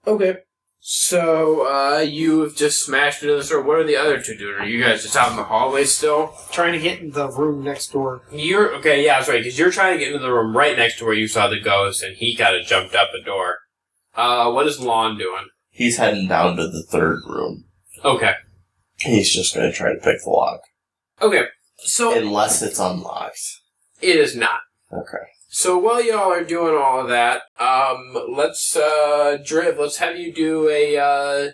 Okay. 0.05 0.37
So, 0.83 1.67
uh, 1.71 1.99
you 1.99 2.39
have 2.41 2.55
just 2.55 2.83
smashed 2.83 3.21
into 3.21 3.35
this 3.35 3.49
door. 3.49 3.61
What 3.61 3.77
are 3.77 3.83
the 3.83 3.95
other 3.97 4.19
two 4.19 4.35
doing? 4.35 4.55
Are 4.59 4.65
you 4.65 4.83
guys 4.83 5.03
just 5.03 5.15
out 5.15 5.29
in 5.29 5.37
the 5.37 5.43
hallway 5.43 5.83
still? 5.83 6.33
Trying 6.51 6.73
to 6.73 6.79
get 6.79 6.99
in 6.99 7.11
the 7.11 7.29
room 7.29 7.63
next 7.63 7.91
door. 7.91 8.23
You're, 8.31 8.73
okay, 8.77 9.05
yeah, 9.05 9.19
that's 9.19 9.29
right, 9.29 9.43
because 9.43 9.59
you're 9.59 9.69
trying 9.69 9.93
to 9.93 10.03
get 10.03 10.11
into 10.11 10.25
the 10.25 10.33
room 10.33 10.57
right 10.57 10.75
next 10.75 10.97
to 10.97 11.05
where 11.05 11.13
you 11.13 11.27
saw 11.27 11.47
the 11.47 11.59
ghost, 11.59 12.01
and 12.01 12.15
he 12.17 12.35
kind 12.35 12.55
of 12.55 12.65
jumped 12.65 12.95
up 12.95 13.09
a 13.13 13.23
door. 13.23 13.59
Uh, 14.15 14.51
what 14.51 14.65
is 14.65 14.79
Lon 14.79 15.19
doing? 15.19 15.49
He's 15.69 15.97
heading 15.97 16.27
down 16.27 16.57
to 16.57 16.67
the 16.67 16.83
third 16.83 17.21
room. 17.27 17.65
Okay. 18.03 18.33
He's 18.97 19.31
just 19.31 19.53
going 19.53 19.71
to 19.71 19.77
try 19.77 19.93
to 19.93 19.99
pick 19.99 20.23
the 20.23 20.31
lock. 20.31 20.61
Okay. 21.21 21.43
So, 21.77 22.17
Unless 22.17 22.63
it's 22.63 22.79
unlocked. 22.79 23.39
it 24.01 24.15
is 24.15 24.35
not. 24.35 24.61
Okay. 24.91 25.25
So 25.53 25.77
while 25.77 26.01
y'all 26.01 26.31
are 26.31 26.45
doing 26.45 26.77
all 26.77 27.01
of 27.01 27.09
that, 27.09 27.41
um, 27.59 28.15
let's, 28.29 28.73
uh, 28.73 29.37
Driv, 29.45 29.77
let's 29.77 29.97
have 29.97 30.17
you 30.17 30.33
do 30.33 30.69
a, 30.69 30.97
uh, 30.97 31.51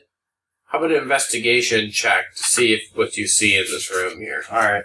how 0.65 0.77
about 0.77 0.91
an 0.91 1.01
investigation 1.01 1.89
check 1.89 2.35
to 2.35 2.43
see 2.43 2.73
if 2.73 2.81
what 2.93 3.17
you 3.17 3.25
see 3.27 3.57
in 3.57 3.63
this 3.63 3.89
room 3.89 4.19
here. 4.19 4.43
Alright. 4.51 4.83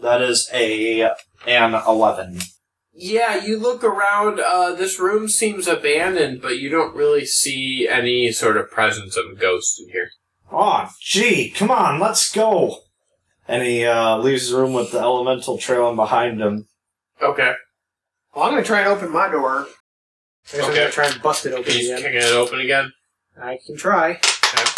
That 0.00 0.20
is 0.20 0.50
a 0.52 1.10
an 1.46 1.72
eleven. 1.88 2.40
Yeah, 2.92 3.42
you 3.42 3.58
look 3.58 3.82
around, 3.82 4.38
uh, 4.38 4.74
this 4.74 5.00
room 5.00 5.28
seems 5.28 5.66
abandoned, 5.66 6.42
but 6.42 6.58
you 6.58 6.68
don't 6.68 6.94
really 6.94 7.24
see 7.24 7.88
any 7.90 8.30
sort 8.30 8.58
of 8.58 8.70
presence 8.70 9.16
of 9.16 9.24
a 9.32 9.34
ghost 9.34 9.80
in 9.80 9.88
here. 9.88 10.10
Oh, 10.52 10.90
gee, 11.00 11.48
come 11.48 11.70
on, 11.70 11.98
let's 11.98 12.30
go. 12.30 12.80
And 13.48 13.62
he 13.62 13.86
uh, 13.86 14.18
leaves 14.18 14.50
the 14.50 14.58
room 14.58 14.74
with 14.74 14.92
the 14.92 14.98
elemental 14.98 15.56
trailing 15.56 15.96
behind 15.96 16.42
him. 16.42 16.68
Okay. 17.22 17.54
Well, 18.34 18.44
I'm 18.44 18.52
going 18.52 18.62
to 18.62 18.66
try 18.66 18.80
and 18.80 18.88
open 18.88 19.10
my 19.10 19.28
door. 19.28 19.66
I 20.52 20.56
guess 20.56 20.64
I'm 20.64 20.70
Okay. 20.70 20.74
going 20.76 20.86
to 20.88 20.92
try 20.92 21.06
and 21.08 21.22
bust 21.22 21.46
it 21.46 21.52
open 21.52 21.72
He's 21.72 21.88
again. 21.88 22.02
kicking 22.02 22.18
it 22.18 22.32
open 22.32 22.60
again. 22.60 22.92
I 23.40 23.58
can 23.66 23.76
try. 23.76 24.12
Okay. 24.54 24.70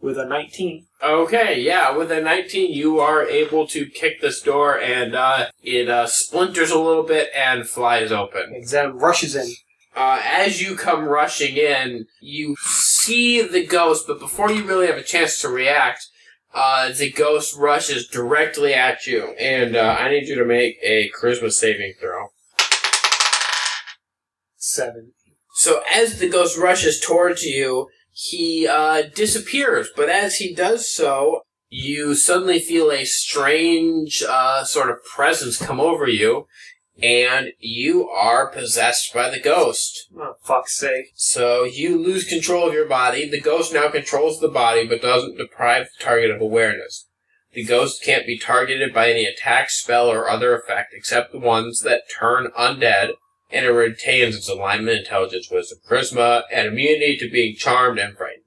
With 0.00 0.18
a 0.18 0.24
19. 0.26 0.86
Okay, 1.02 1.60
yeah, 1.60 1.96
with 1.96 2.10
a 2.10 2.20
19, 2.20 2.72
you 2.72 2.98
are 2.98 3.24
able 3.24 3.66
to 3.68 3.86
kick 3.86 4.20
this 4.20 4.40
door 4.40 4.78
and, 4.80 5.14
uh, 5.14 5.46
it, 5.62 5.88
uh, 5.88 6.06
splinters 6.08 6.70
a 6.72 6.78
little 6.78 7.04
bit 7.04 7.30
and 7.36 7.68
flies 7.68 8.10
open. 8.10 8.52
And 8.54 8.66
Zem 8.68 8.98
rushes 8.98 9.36
in. 9.36 9.52
Uh, 9.94 10.20
as 10.24 10.60
you 10.60 10.74
come 10.74 11.04
rushing 11.04 11.56
in, 11.56 12.06
you 12.20 12.56
see 12.62 13.42
the 13.42 13.64
ghost, 13.64 14.06
but 14.08 14.18
before 14.18 14.50
you 14.50 14.64
really 14.64 14.86
have 14.88 14.96
a 14.96 15.02
chance 15.04 15.40
to 15.42 15.48
react, 15.48 16.06
uh, 16.54 16.92
the 16.92 17.10
ghost 17.10 17.56
rushes 17.56 18.06
directly 18.06 18.74
at 18.74 19.06
you, 19.06 19.34
and 19.38 19.76
uh, 19.76 19.96
I 19.98 20.10
need 20.10 20.28
you 20.28 20.34
to 20.36 20.44
make 20.44 20.76
a 20.82 21.10
charisma 21.10 21.50
saving 21.50 21.94
throw. 22.00 22.28
Seven. 24.56 25.12
So 25.54 25.82
as 25.92 26.18
the 26.18 26.28
ghost 26.28 26.58
rushes 26.58 27.00
towards 27.00 27.44
you, 27.44 27.88
he 28.12 28.66
uh, 28.66 29.04
disappears, 29.14 29.88
but 29.96 30.08
as 30.08 30.36
he 30.36 30.54
does 30.54 30.90
so, 30.90 31.42
you 31.68 32.14
suddenly 32.14 32.58
feel 32.58 32.90
a 32.90 33.04
strange 33.04 34.22
uh, 34.28 34.62
sort 34.64 34.90
of 34.90 35.02
presence 35.04 35.56
come 35.56 35.80
over 35.80 36.06
you, 36.06 36.46
and 37.02 37.48
you 37.58 38.08
are 38.08 38.46
possessed 38.46 39.12
by 39.12 39.28
the 39.28 39.40
ghost. 39.40 40.08
Oh, 40.16 40.36
fuck's 40.42 40.76
sake. 40.76 41.06
So 41.14 41.64
you 41.64 41.98
lose 41.98 42.24
control 42.24 42.68
of 42.68 42.74
your 42.74 42.88
body. 42.88 43.28
The 43.28 43.40
ghost 43.40 43.74
now 43.74 43.88
controls 43.90 44.38
the 44.38 44.48
body, 44.48 44.86
but 44.86 45.02
doesn't 45.02 45.36
deprive 45.36 45.88
the 45.98 46.04
target 46.04 46.30
of 46.30 46.40
awareness. 46.40 47.08
The 47.52 47.64
ghost 47.64 48.02
can't 48.02 48.26
be 48.26 48.38
targeted 48.38 48.94
by 48.94 49.10
any 49.10 49.24
attack, 49.24 49.70
spell, 49.70 50.08
or 50.08 50.30
other 50.30 50.56
effect 50.56 50.94
except 50.94 51.32
the 51.32 51.38
ones 51.38 51.82
that 51.82 52.08
turn 52.08 52.50
undead, 52.58 53.14
and 53.50 53.66
it 53.66 53.70
retains 53.70 54.36
its 54.36 54.48
alignment, 54.48 55.00
intelligence, 55.00 55.50
wisdom, 55.50 55.78
charisma, 55.88 56.44
and 56.52 56.68
immunity 56.68 57.18
to 57.18 57.28
being 57.28 57.56
charmed 57.56 57.98
and 57.98 58.16
frightened. 58.16 58.44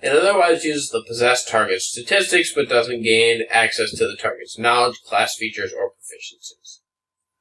It 0.00 0.12
otherwise 0.12 0.64
uses 0.64 0.90
the 0.90 1.04
possessed 1.06 1.48
target's 1.48 1.86
statistics, 1.86 2.52
but 2.54 2.68
doesn't 2.68 3.02
gain 3.02 3.42
access 3.50 3.90
to 3.90 4.06
the 4.06 4.16
target's 4.16 4.58
knowledge, 4.58 5.00
class 5.06 5.36
features, 5.36 5.72
or 5.72 5.90
proficiencies. 5.90 6.80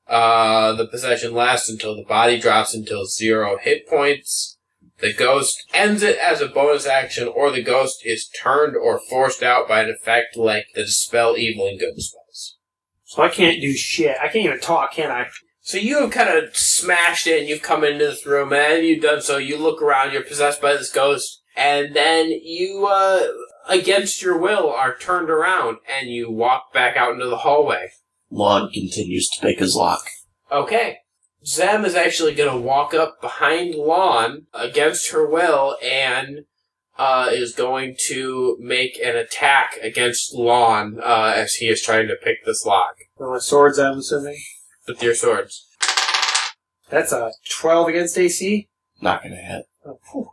Uh, 0.07 0.73
the 0.73 0.87
possession 0.87 1.33
lasts 1.33 1.69
until 1.69 1.95
the 1.95 2.05
body 2.05 2.39
drops 2.39 2.73
until 2.73 3.05
zero 3.05 3.57
hit 3.57 3.87
points. 3.87 4.57
The 4.99 5.13
ghost 5.13 5.63
ends 5.73 6.01
it 6.01 6.17
as 6.17 6.41
a 6.41 6.47
bonus 6.47 6.87
action, 6.87 7.27
or 7.27 7.51
the 7.51 7.61
ghost 7.61 8.01
is 8.03 8.29
turned 8.29 8.75
or 8.75 8.99
forced 8.99 9.43
out 9.43 9.67
by 9.67 9.83
an 9.83 9.89
effect 9.89 10.35
like 10.35 10.67
the 10.73 10.83
dispel 10.83 11.35
evil 11.37 11.67
and 11.67 11.79
good 11.79 12.01
spells. 12.01 12.57
So 13.03 13.21
I 13.21 13.29
can't 13.29 13.61
do 13.61 13.73
shit. 13.73 14.17
I 14.19 14.27
can't 14.27 14.45
even 14.45 14.59
talk, 14.59 14.93
can 14.93 15.11
I? 15.11 15.27
So 15.61 15.77
you 15.77 15.99
have 15.99 16.11
kind 16.11 16.29
of 16.29 16.55
smashed 16.55 17.27
in, 17.27 17.47
you've 17.47 17.61
come 17.61 17.83
into 17.83 18.05
this 18.05 18.25
room, 18.25 18.53
and 18.53 18.85
you've 18.85 19.03
done 19.03 19.21
so, 19.21 19.37
you 19.37 19.57
look 19.57 19.81
around, 19.81 20.13
you're 20.13 20.23
possessed 20.23 20.61
by 20.61 20.73
this 20.73 20.91
ghost, 20.91 21.41
and 21.55 21.93
then 21.95 22.29
you, 22.29 22.87
uh, 22.89 23.27
against 23.67 24.21
your 24.21 24.37
will, 24.37 24.69
are 24.69 24.97
turned 24.97 25.29
around, 25.29 25.77
and 25.87 26.09
you 26.09 26.31
walk 26.31 26.73
back 26.73 26.95
out 26.95 27.13
into 27.13 27.27
the 27.27 27.39
hallway. 27.39 27.89
Lon 28.29 28.69
continues 28.71 29.29
to 29.29 29.41
pick 29.41 29.59
his 29.59 29.75
lock. 29.75 30.01
Okay. 30.51 30.97
Zem 31.45 31.85
is 31.85 31.95
actually 31.95 32.35
going 32.35 32.51
to 32.51 32.57
walk 32.61 32.93
up 32.93 33.21
behind 33.21 33.75
Lon 33.75 34.47
against 34.53 35.11
her 35.11 35.25
will 35.27 35.77
and 35.83 36.45
uh, 36.97 37.29
is 37.31 37.53
going 37.53 37.95
to 38.07 38.57
make 38.59 38.97
an 39.03 39.15
attack 39.15 39.77
against 39.81 40.33
Lon 40.33 40.99
uh, 41.01 41.33
as 41.35 41.55
he 41.55 41.67
is 41.69 41.81
trying 41.81 42.07
to 42.07 42.15
pick 42.15 42.43
this 42.45 42.65
lock 42.65 42.95
With 43.17 43.29
my 43.29 43.37
swords, 43.37 43.77
I'm 43.77 43.99
assuming. 43.99 44.39
with 44.87 45.01
your 45.03 45.13
swords. 45.15 45.65
That's 46.89 47.11
a 47.11 47.31
12 47.51 47.87
against 47.89 48.17
AC. 48.17 48.67
Not 49.01 49.21
gonna 49.21 49.35
hit. 49.35 49.65
Oh, 49.85 49.99
phew. 50.11 50.29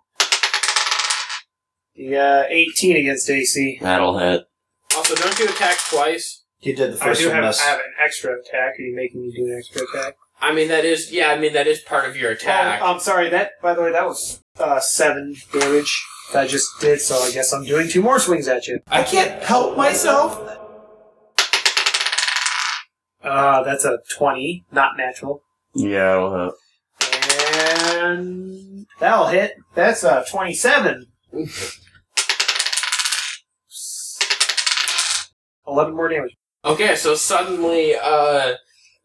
The 1.97 2.17
uh, 2.17 2.45
18 2.49 2.97
against 2.97 3.29
AC. 3.29 3.79
That'll 3.83 4.19
hit. 4.19 4.45
Also, 4.97 5.15
don't 5.17 5.39
you 5.39 5.47
attack 5.47 5.77
twice? 5.91 6.44
He 6.65 6.73
did 6.73 6.95
the 6.95 7.05
I 7.05 7.09
first 7.09 7.21
do 7.21 7.27
one 7.27 7.37
have, 7.37 7.45
miss. 7.45 7.61
I 7.61 7.65
have 7.67 7.79
an 7.81 7.93
extra 8.03 8.33
attack. 8.41 8.79
Are 8.79 8.83
you 8.83 8.97
making 8.97 9.21
me 9.21 9.31
do 9.37 9.45
an 9.45 9.55
extra 9.59 9.83
attack? 9.83 10.17
I 10.41 10.55
mean, 10.55 10.69
that 10.69 10.87
is, 10.87 11.13
yeah, 11.13 11.29
I 11.29 11.39
mean, 11.39 11.53
that 11.53 11.67
is 11.67 11.81
part 11.81 12.09
of 12.09 12.17
your 12.17 12.31
attack. 12.31 12.81
Oh, 12.81 12.87
I'm 12.87 13.01
sorry. 13.01 13.29
That, 13.29 13.51
by 13.61 13.75
the 13.75 13.83
way, 13.83 13.93
that 13.93 14.07
was 14.07 14.43
uh, 14.59 14.81
seven 14.81 15.37
damage 15.53 16.07
that 16.33 16.45
I 16.45 16.47
just 16.47 16.67
did. 16.81 17.03
So 17.03 17.17
I 17.17 17.31
guess 17.33 17.53
I'm 17.53 17.67
doing 17.67 17.91
two 17.91 18.01
more 18.01 18.19
swings 18.19 18.49
at 18.49 18.67
you. 18.67 18.81
I 18.87 19.03
can't 19.03 19.43
help 19.43 19.77
myself. 19.77 20.41
Uh, 23.23 23.63
that's 23.63 23.85
a 23.85 23.99
20, 24.17 24.65
not 24.73 24.97
natural. 24.97 25.43
Yeah, 25.75 26.17
it'll 26.17 26.45
hit. 26.47 26.55
And 27.95 28.87
that'll 29.01 29.27
hit. 29.27 29.53
That's 29.75 30.03
a 30.03 30.25
27. 30.31 31.09
11 35.67 35.95
more 35.95 36.09
damage. 36.09 36.35
Okay, 36.65 36.97
so 36.97 37.15
suddenly, 37.15 37.95
uh, 37.95 38.55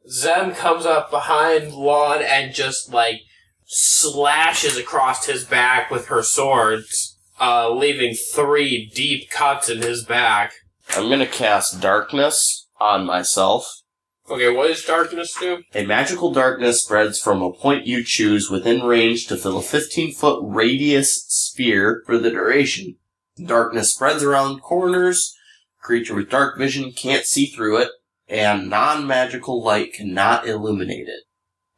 Zem 0.10 0.53
comes 0.53 0.86
up 0.86 1.12
behind 1.12 1.74
Lon 1.74 2.22
and 2.22 2.53
just, 2.53 2.93
like, 2.93 3.22
slashes 3.66 4.78
across 4.78 5.26
his 5.26 5.43
back 5.43 5.91
with 5.91 6.07
her 6.07 6.24
swords, 6.24 7.18
uh, 7.39 7.70
leaving 7.70 8.16
three 8.16 8.89
deep 8.95 9.30
cuts 9.30 9.70
in 9.70 9.82
his 9.82 10.03
back. 10.03 10.53
I'm 10.95 11.10
gonna 11.10 11.28
cast 11.28 11.82
darkness 11.82 12.68
on 12.80 13.05
myself. 13.05 13.82
Okay, 14.30 14.49
what 14.49 14.68
does 14.68 14.86
darkness 14.86 15.36
do? 15.39 15.64
A 15.74 15.86
magical 15.86 16.32
darkness 16.32 16.84
spreads 16.84 17.20
from 17.20 17.41
a 17.41 17.51
point 17.51 17.88
you 17.88 18.03
choose 18.03 18.49
within 18.49 18.84
range 18.84 19.28
to 19.28 19.38
fill 19.38 19.57
a 19.57 19.64
15 19.64 20.14
foot 20.14 20.39
radius 20.43 21.26
sphere 21.28 22.03
for 22.05 22.18
the 22.18 22.30
duration. 22.30 22.95
Darkness 23.43 23.93
spreads 23.93 24.24
around 24.24 24.62
corners. 24.62 25.36
Creature 25.82 26.16
with 26.16 26.30
dark 26.30 26.58
vision 26.58 26.92
can't 26.92 27.26
see 27.26 27.46
through 27.46 27.78
it, 27.78 27.90
and 28.28 28.70
non 28.70 29.08
magical 29.08 29.64
light 29.64 29.94
cannot 29.94 30.48
illuminate 30.48 31.08
it. 31.08 31.24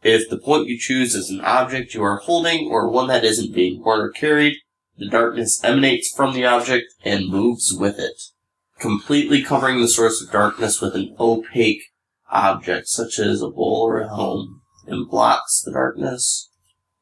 If 0.03 0.29
the 0.29 0.37
point 0.37 0.67
you 0.67 0.79
choose 0.79 1.15
is 1.15 1.29
an 1.29 1.41
object 1.41 1.93
you 1.93 2.03
are 2.03 2.17
holding 2.17 2.67
or 2.69 2.89
one 2.89 3.07
that 3.07 3.23
isn't 3.23 3.53
being 3.53 3.83
worn 3.83 4.01
or 4.01 4.09
carried, 4.09 4.57
the 4.97 5.07
darkness 5.07 5.63
emanates 5.63 6.11
from 6.13 6.33
the 6.33 6.45
object 6.45 6.93
and 7.03 7.29
moves 7.29 7.73
with 7.73 7.99
it, 7.99 8.21
completely 8.79 9.43
covering 9.43 9.79
the 9.79 9.87
source 9.87 10.21
of 10.21 10.31
darkness 10.31 10.81
with 10.81 10.95
an 10.95 11.15
opaque 11.19 11.83
object 12.31 12.87
such 12.87 13.19
as 13.19 13.41
a 13.41 13.49
bowl 13.49 13.83
or 13.87 14.01
a 14.01 14.07
home 14.07 14.61
and 14.87 15.09
blocks 15.09 15.61
the 15.61 15.71
darkness. 15.71 16.50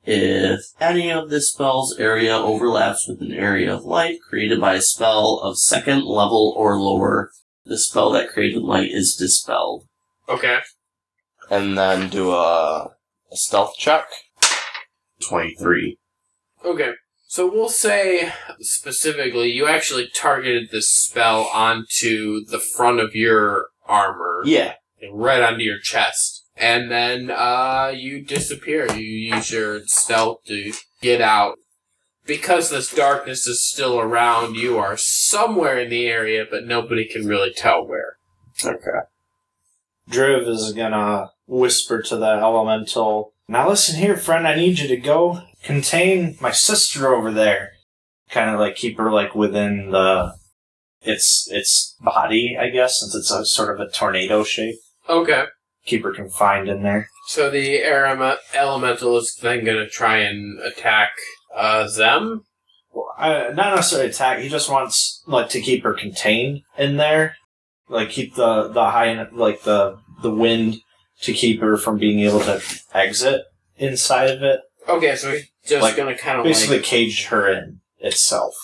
If 0.05 0.61
any 0.79 1.11
of 1.11 1.29
this 1.29 1.51
spell's 1.51 1.97
area 1.99 2.35
overlaps 2.35 3.07
with 3.07 3.21
an 3.21 3.31
area 3.31 3.73
of 3.73 3.83
light 3.83 4.19
created 4.27 4.59
by 4.59 4.75
a 4.75 4.81
spell 4.81 5.39
of 5.43 5.59
second 5.59 6.05
level 6.05 6.53
or 6.57 6.79
lower, 6.79 7.31
the 7.65 7.77
spell 7.77 8.11
that 8.11 8.29
created 8.29 8.63
light 8.63 8.91
is 8.91 9.15
dispelled. 9.15 9.85
Okay. 10.27 10.59
And 11.49 11.77
then 11.77 12.09
do 12.09 12.31
a, 12.31 12.91
a 13.31 13.35
stealth 13.35 13.75
check. 13.77 14.05
23. 15.27 15.97
Okay. 16.63 16.93
So 17.27 17.51
we'll 17.51 17.69
say 17.69 18.33
specifically, 18.59 19.51
you 19.51 19.67
actually 19.67 20.09
targeted 20.15 20.71
this 20.71 20.91
spell 20.91 21.43
onto 21.53 22.43
the 22.45 22.59
front 22.59 22.99
of 22.99 23.15
your 23.15 23.67
armor. 23.85 24.41
Yeah. 24.45 24.73
And 25.01 25.19
right 25.21 25.41
onto 25.41 25.61
your 25.61 25.79
chest. 25.79 26.38
And 26.59 26.91
then 26.91 27.31
uh, 27.31 27.93
you 27.95 28.21
disappear. 28.21 28.91
You 28.91 29.01
use 29.01 29.51
your 29.51 29.81
stealth 29.85 30.43
to 30.47 30.73
get 31.01 31.21
out. 31.21 31.55
Because 32.25 32.69
this 32.69 32.93
darkness 32.93 33.47
is 33.47 33.67
still 33.67 33.99
around, 33.99 34.55
you 34.55 34.77
are 34.77 34.97
somewhere 34.97 35.79
in 35.79 35.89
the 35.89 36.05
area, 36.05 36.45
but 36.49 36.65
nobody 36.65 37.07
can 37.07 37.25
really 37.25 37.51
tell 37.51 37.87
where. 37.87 38.17
Okay. 38.63 38.99
Driv 40.09 40.47
is 40.47 40.73
gonna 40.73 41.31
whisper 41.47 42.01
to 42.03 42.17
the 42.17 42.27
elemental. 42.27 43.33
Now 43.47 43.69
listen 43.69 43.95
here, 43.95 44.17
friend. 44.17 44.47
I 44.47 44.55
need 44.55 44.79
you 44.79 44.87
to 44.89 44.97
go 44.97 45.41
contain 45.63 46.37
my 46.39 46.51
sister 46.51 47.13
over 47.15 47.31
there. 47.31 47.71
Kind 48.29 48.49
of 48.49 48.59
like 48.59 48.75
keep 48.75 48.97
her 48.97 49.11
like 49.11 49.33
within 49.33 49.91
the 49.91 50.33
its 51.01 51.47
its 51.49 51.95
body, 52.01 52.57
I 52.59 52.69
guess, 52.69 52.99
since 52.99 53.15
it's 53.15 53.31
a 53.31 53.45
sort 53.45 53.73
of 53.73 53.87
a 53.87 53.89
tornado 53.89 54.43
shape. 54.43 54.75
Okay. 55.07 55.45
Keep 55.85 56.03
her 56.03 56.13
confined 56.13 56.67
in 56.69 56.83
there. 56.83 57.09
So 57.27 57.49
the 57.49 57.77
air 57.77 58.05
ele- 58.05 58.37
elemental 58.53 59.17
is 59.17 59.35
then 59.35 59.63
going 59.63 59.77
to 59.77 59.89
try 59.89 60.17
and 60.17 60.59
attack 60.59 61.11
uh, 61.55 61.89
them. 61.95 62.43
Well, 62.91 63.07
uh, 63.17 63.51
not 63.53 63.75
necessarily 63.75 64.09
attack. 64.09 64.39
He 64.39 64.49
just 64.49 64.69
wants 64.69 65.23
like 65.27 65.49
to 65.49 65.61
keep 65.61 65.83
her 65.83 65.93
contained 65.93 66.61
in 66.77 66.97
there, 66.97 67.35
like 67.87 68.09
keep 68.09 68.35
the 68.35 68.67
the 68.67 68.89
high 68.91 69.27
like 69.31 69.61
the 69.63 69.99
the 70.21 70.31
wind 70.31 70.77
to 71.21 71.33
keep 71.33 71.61
her 71.61 71.77
from 71.77 71.97
being 71.97 72.19
able 72.21 72.39
to 72.41 72.61
exit 72.93 73.43
inside 73.77 74.29
of 74.29 74.41
it. 74.41 74.61
Okay, 74.87 75.15
so 75.15 75.31
he's 75.31 75.49
just 75.65 75.83
Like, 75.83 75.95
going 75.95 76.15
to 76.15 76.19
kind 76.19 76.39
of 76.39 76.45
Basically, 76.45 76.77
like 76.77 76.85
cage 76.85 77.25
her 77.27 77.47
in 77.47 77.81
itself. 77.99 78.55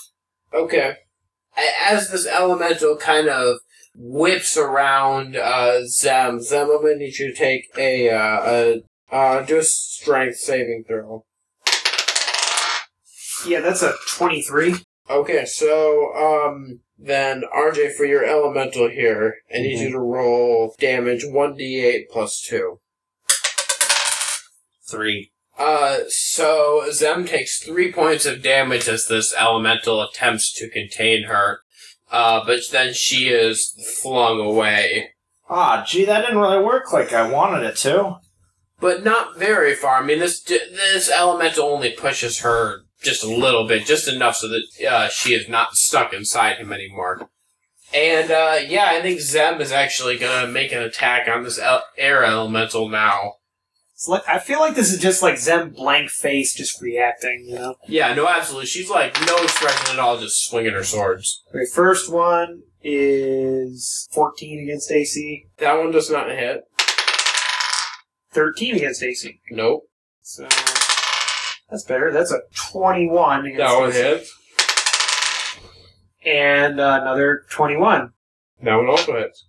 Okay. 0.53 0.95
As 1.85 2.09
this 2.09 2.25
elemental 2.25 2.97
kind 2.97 3.29
of 3.29 3.57
whips 3.97 4.57
around 4.57 5.35
uh, 5.35 5.85
Zem, 5.87 6.41
Zem, 6.41 6.69
I'm 6.69 6.81
gonna 6.81 6.95
need 6.95 7.17
you 7.17 7.27
to 7.27 7.33
take 7.33 7.65
a, 7.77 8.09
uh, 8.09 8.41
a 8.45 8.83
uh, 9.11 9.45
do 9.45 9.57
a 9.57 9.63
strength 9.63 10.37
saving 10.37 10.83
throw. 10.87 11.25
Yeah, 13.45 13.61
that's 13.61 13.83
a 13.83 13.93
23. 14.09 14.75
Okay, 15.09 15.45
so, 15.45 16.13
um, 16.15 16.79
then 16.97 17.43
RJ, 17.55 17.93
for 17.93 18.05
your 18.05 18.25
elemental 18.25 18.89
here, 18.89 19.35
I 19.53 19.59
need 19.59 19.79
you 19.79 19.91
to 19.91 19.99
roll 19.99 20.75
damage 20.79 21.23
1d8 21.23 22.05
plus 22.11 22.41
2. 22.41 22.79
Three. 24.89 25.31
Uh, 25.57 25.99
so 26.09 26.85
Zem 26.91 27.25
takes 27.25 27.59
three 27.59 27.91
points 27.91 28.25
of 28.25 28.41
damage 28.41 28.87
as 28.87 29.07
this 29.07 29.33
elemental 29.37 30.01
attempts 30.01 30.51
to 30.53 30.69
contain 30.69 31.23
her. 31.23 31.59
Uh, 32.15 32.45
but 32.45 32.61
then 32.71 32.93
she 32.93 33.27
is 33.27 33.73
flung 34.01 34.39
away. 34.39 35.09
Ah, 35.49 35.83
gee, 35.85 36.05
that 36.05 36.21
didn't 36.21 36.37
really 36.37 36.63
work 36.63 36.93
like 36.93 37.11
I 37.11 37.29
wanted 37.29 37.65
it 37.65 37.75
to. 37.79 38.19
But 38.79 39.03
not 39.03 39.37
very 39.37 39.75
far. 39.75 40.01
I 40.01 40.05
mean, 40.05 40.19
this 40.19 40.41
this 40.41 41.11
elemental 41.11 41.65
only 41.65 41.91
pushes 41.91 42.39
her 42.39 42.83
just 43.03 43.21
a 43.21 43.27
little 43.27 43.67
bit, 43.67 43.85
just 43.85 44.07
enough 44.07 44.37
so 44.37 44.47
that 44.47 44.63
uh, 44.89 45.09
she 45.09 45.33
is 45.33 45.49
not 45.49 45.75
stuck 45.75 46.13
inside 46.13 46.55
him 46.55 46.71
anymore. 46.71 47.29
And 47.93 48.31
uh, 48.31 48.59
yeah, 48.65 48.85
I 48.91 49.01
think 49.01 49.19
Zem 49.19 49.59
is 49.59 49.73
actually 49.73 50.17
gonna 50.17 50.47
make 50.47 50.71
an 50.71 50.83
attack 50.83 51.27
on 51.27 51.43
this 51.43 51.59
el- 51.59 51.83
air 51.97 52.23
elemental 52.23 52.87
now. 52.87 53.33
It's 54.05 54.09
like, 54.11 54.21
I 54.27 54.37
feel 54.37 54.59
like 54.59 54.75
this 54.75 54.93
is 54.93 54.99
just 54.99 55.23
like 55.23 55.35
Zem 55.39 55.71
blank 55.71 56.11
face 56.11 56.53
just 56.53 56.79
reacting, 56.79 57.45
you 57.47 57.55
know? 57.55 57.75
Yeah, 57.87 58.13
no, 58.13 58.27
absolutely. 58.27 58.67
She's 58.67 58.87
like 58.87 59.19
no 59.25 59.35
expression 59.37 59.95
at 59.95 59.99
all, 59.99 60.19
just 60.19 60.47
swinging 60.47 60.73
her 60.73 60.83
swords. 60.83 61.43
Okay, 61.49 61.65
first 61.73 62.11
one 62.11 62.61
is 62.83 64.07
14 64.11 64.59
against 64.59 64.91
AC, 64.91 65.47
That 65.57 65.73
one 65.79 65.89
does 65.89 66.11
not 66.11 66.29
hit. 66.29 66.65
13 68.33 68.75
against 68.75 69.01
AC. 69.01 69.39
Nope. 69.49 69.81
So 70.21 70.47
that's 71.71 71.83
better. 71.87 72.11
That's 72.13 72.31
a 72.31 72.41
21 72.73 73.47
against 73.47 73.57
That 73.57 73.79
one 73.79 73.89
AC. 73.89 73.97
hits. 73.97 74.35
And 76.23 76.79
uh, 76.79 76.99
another 77.01 77.41
21. 77.49 78.11
That 78.61 78.75
one 78.75 78.87
also 78.87 79.15
hits. 79.17 79.47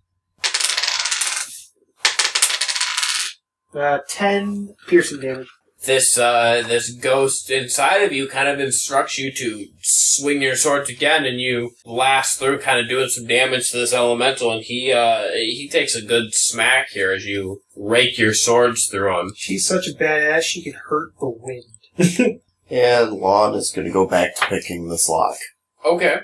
Uh, 3.76 3.98
10 4.08 4.74
piercing 4.88 5.20
damage. 5.20 5.48
This 5.84 6.16
uh, 6.16 6.64
this 6.66 6.90
ghost 6.90 7.50
inside 7.50 7.98
of 7.98 8.10
you 8.10 8.26
kind 8.26 8.48
of 8.48 8.58
instructs 8.58 9.18
you 9.18 9.30
to 9.32 9.66
swing 9.82 10.40
your 10.40 10.56
swords 10.56 10.88
again, 10.88 11.26
and 11.26 11.38
you 11.38 11.72
blast 11.84 12.38
through, 12.38 12.60
kind 12.60 12.80
of 12.80 12.88
doing 12.88 13.08
some 13.08 13.26
damage 13.26 13.70
to 13.70 13.76
this 13.76 13.92
elemental. 13.92 14.50
And 14.50 14.64
he 14.64 14.90
uh, 14.90 15.28
he 15.32 15.68
takes 15.70 15.94
a 15.94 16.00
good 16.00 16.34
smack 16.34 16.88
here 16.88 17.12
as 17.12 17.26
you 17.26 17.60
rake 17.76 18.16
your 18.18 18.32
swords 18.32 18.86
through 18.86 19.20
him. 19.20 19.32
She's 19.36 19.66
such 19.66 19.86
a 19.86 19.92
badass, 19.92 20.42
she 20.42 20.62
can 20.62 20.72
hurt 20.88 21.12
the 21.20 21.28
wind. 21.28 22.40
And 22.68 23.12
Lon 23.12 23.54
is 23.54 23.70
gonna 23.70 23.92
go 23.92 24.08
back 24.08 24.34
to 24.36 24.46
picking 24.46 24.88
this 24.88 25.08
lock. 25.08 25.36
Okay. 25.84 26.18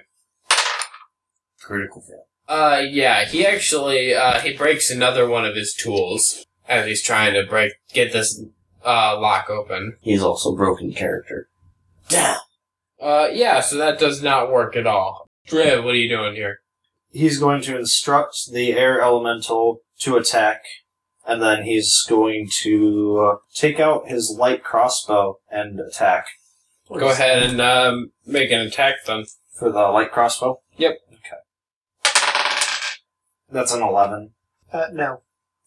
Critical 1.61 2.03
fail. 2.03 2.25
Uh, 2.49 2.81
yeah, 2.81 3.25
he 3.25 3.47
actually 3.47 4.13
uh, 4.13 4.41
he 4.41 4.57
breaks 4.57 4.91
another 4.91 5.29
one 5.29 5.45
of 5.45 5.55
his 5.55 5.73
tools 5.73 6.45
as 6.69 6.87
he's 6.87 7.03
trying 7.03 7.35
to 7.35 7.45
break 7.45 7.73
get 7.93 8.13
this 8.13 8.43
uh, 8.85 9.19
lock 9.19 9.51
open. 9.51 9.97
He's 10.01 10.23
also 10.23 10.55
broken 10.57 10.93
character. 10.93 11.49
Damn! 12.09 12.39
Uh, 13.01 13.29
yeah, 13.33 13.61
so 13.61 13.77
that 13.77 13.99
does 13.99 14.23
not 14.23 14.51
work 14.53 14.77
at 14.77 14.87
all. 14.87 15.29
Driv, 15.47 15.85
what 15.85 15.95
are 15.95 15.99
you 15.99 16.09
doing 16.09 16.35
here? 16.35 16.61
He's 17.11 17.39
going 17.39 17.61
to 17.63 17.77
instruct 17.77 18.53
the 18.53 18.73
air 18.73 19.01
elemental 19.01 19.81
to 20.01 20.17
attack, 20.17 20.63
and 21.27 21.43
then 21.43 21.65
he's 21.65 22.05
going 22.09 22.49
to 22.63 23.19
uh, 23.19 23.37
take 23.55 23.81
out 23.81 24.09
his 24.09 24.31
light 24.31 24.63
crossbow 24.63 25.39
and 25.51 25.81
attack. 25.81 26.27
Go 26.89 27.11
ahead 27.11 27.43
and 27.43 27.61
um, 27.61 28.13
make 28.27 28.51
an 28.51 28.61
attack 28.61 28.97
then. 29.07 29.25
For 29.55 29.71
the 29.71 29.81
light 29.89 30.11
crossbow? 30.11 30.61
Yep. 30.77 30.99
Okay. 31.13 31.37
That's 33.51 33.73
an 33.73 33.83
11. 33.83 34.31
Uh, 34.73 34.87
no. 34.93 35.23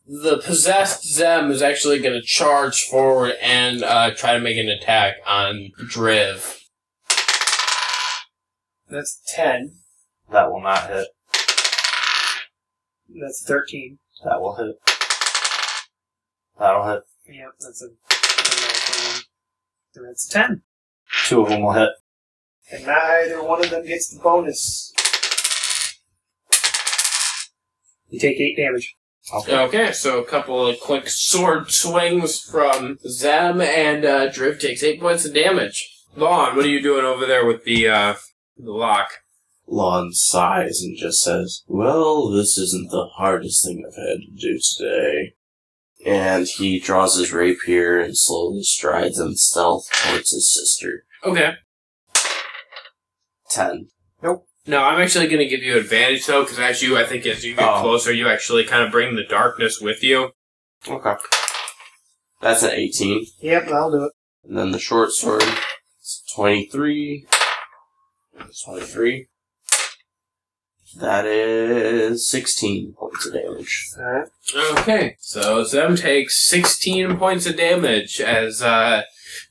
The 0.08 0.38
possessed 0.38 1.04
Zem 1.04 1.50
is 1.50 1.64
actually 1.64 2.00
going 2.00 2.14
to 2.14 2.22
charge 2.22 2.84
forward 2.84 3.34
and 3.42 3.84
uh, 3.84 4.12
try 4.16 4.34
to 4.34 4.40
make 4.40 4.58
an 4.58 4.70
attack 4.70 5.16
on 5.26 5.72
Driv. 5.90 6.60
That's 8.88 9.20
10. 9.34 9.78
That 10.32 10.52
will 10.52 10.62
not 10.62 10.90
hit. 10.90 11.08
That's 13.20 13.44
13. 13.48 13.98
That 14.24 14.42
will 14.42 14.56
hit. 14.56 14.76
That'll 16.60 16.88
hit. 16.88 17.02
Yep, 17.28 17.50
that's 17.60 17.82
a. 17.82 17.88
And 19.96 20.08
that's 20.08 20.30
a 20.30 20.34
10. 20.34 20.62
Two 21.26 21.42
of 21.42 21.50
them 21.50 21.64
will 21.64 21.74
hit. 21.74 21.90
And 22.72 22.86
neither 22.86 23.44
one 23.44 23.64
of 23.64 23.72
them 23.72 23.86
gets 23.86 24.10
the 24.10 24.20
bonus. 24.22 24.94
You 28.10 28.20
take 28.20 28.40
eight 28.40 28.56
damage. 28.56 28.96
Okay, 29.34 29.92
so 29.92 30.22
a 30.22 30.26
couple 30.26 30.68
of 30.68 30.80
quick 30.80 31.10
sword 31.10 31.72
swings 31.72 32.40
from 32.40 33.00
Zem, 33.08 33.60
and 33.60 34.06
uh, 34.06 34.32
Driv 34.32 34.60
takes 34.60 34.84
eight 34.84 35.02
points 35.02 35.26
of 35.26 35.34
damage. 35.34 36.06
Lon, 36.16 36.56
what 36.56 36.66
are 36.66 36.70
you 36.70 36.82
doing 36.82 37.06
over 37.06 37.26
there 37.26 37.46
with 37.46 37.64
the 37.64 37.88
uh, 37.88 38.16
the 38.58 38.72
lock? 38.72 39.10
Lon 39.68 40.14
sighs 40.14 40.82
and 40.82 40.96
just 40.96 41.24
says, 41.24 41.64
Well, 41.68 42.30
this 42.30 42.58
isn't 42.58 42.92
the 42.92 43.08
hardest 43.16 43.66
thing 43.66 43.84
I've 43.86 43.96
had 43.96 44.20
to 44.20 44.32
do 44.40 44.60
today. 44.60 45.34
And 46.06 46.48
he 46.48 46.80
draws 46.80 47.18
his 47.18 47.34
rapier 47.34 48.00
and 48.00 48.16
slowly 48.16 48.62
strides 48.62 49.20
in 49.20 49.38
stealth 49.38 49.90
towards 49.92 50.32
his 50.32 50.54
sister. 50.54 51.06
Okay. 51.24 51.54
Ten. 53.50 53.88
No, 54.68 54.82
I'm 54.84 55.00
actually 55.02 55.28
going 55.28 55.40
to 55.40 55.48
give 55.48 55.62
you 55.62 55.74
an 55.74 55.80
advantage 55.80 56.26
though, 56.26 56.42
because 56.44 56.60
as 56.60 56.82
you, 56.82 56.98
I 56.98 57.06
think, 57.06 57.26
as 57.26 57.46
you 57.46 57.56
get 57.56 57.68
Oh. 57.68 57.82
closer, 57.82 58.12
you 58.12 58.28
actually 58.28 58.64
kind 58.64 58.84
of 58.84 58.92
bring 58.92 59.16
the 59.16 59.24
darkness 59.24 59.80
with 59.80 60.04
you. 60.04 60.32
Okay. 60.88 61.16
That's 62.42 62.64
an 62.64 62.72
18. 62.72 63.26
Yep, 63.42 63.64
that'll 63.66 63.92
do 63.92 64.04
it. 64.06 64.12
And 64.48 64.58
then 64.58 64.72
the 64.72 64.80
short 64.80 65.12
sword 65.12 65.44
is 66.02 66.24
23. 66.34 67.26
23. 68.66 69.28
That 70.98 71.26
is 71.26 72.28
16 72.28 72.94
points 72.94 73.26
of 73.26 73.34
damage. 73.34 73.90
Alright. 73.98 74.28
Okay, 74.80 75.18
so 75.20 75.64
Zem 75.64 75.96
takes 75.96 76.48
16 76.48 77.18
points 77.18 77.46
of 77.46 77.58
damage 77.58 78.22
as 78.22 78.62
uh, 78.62 79.02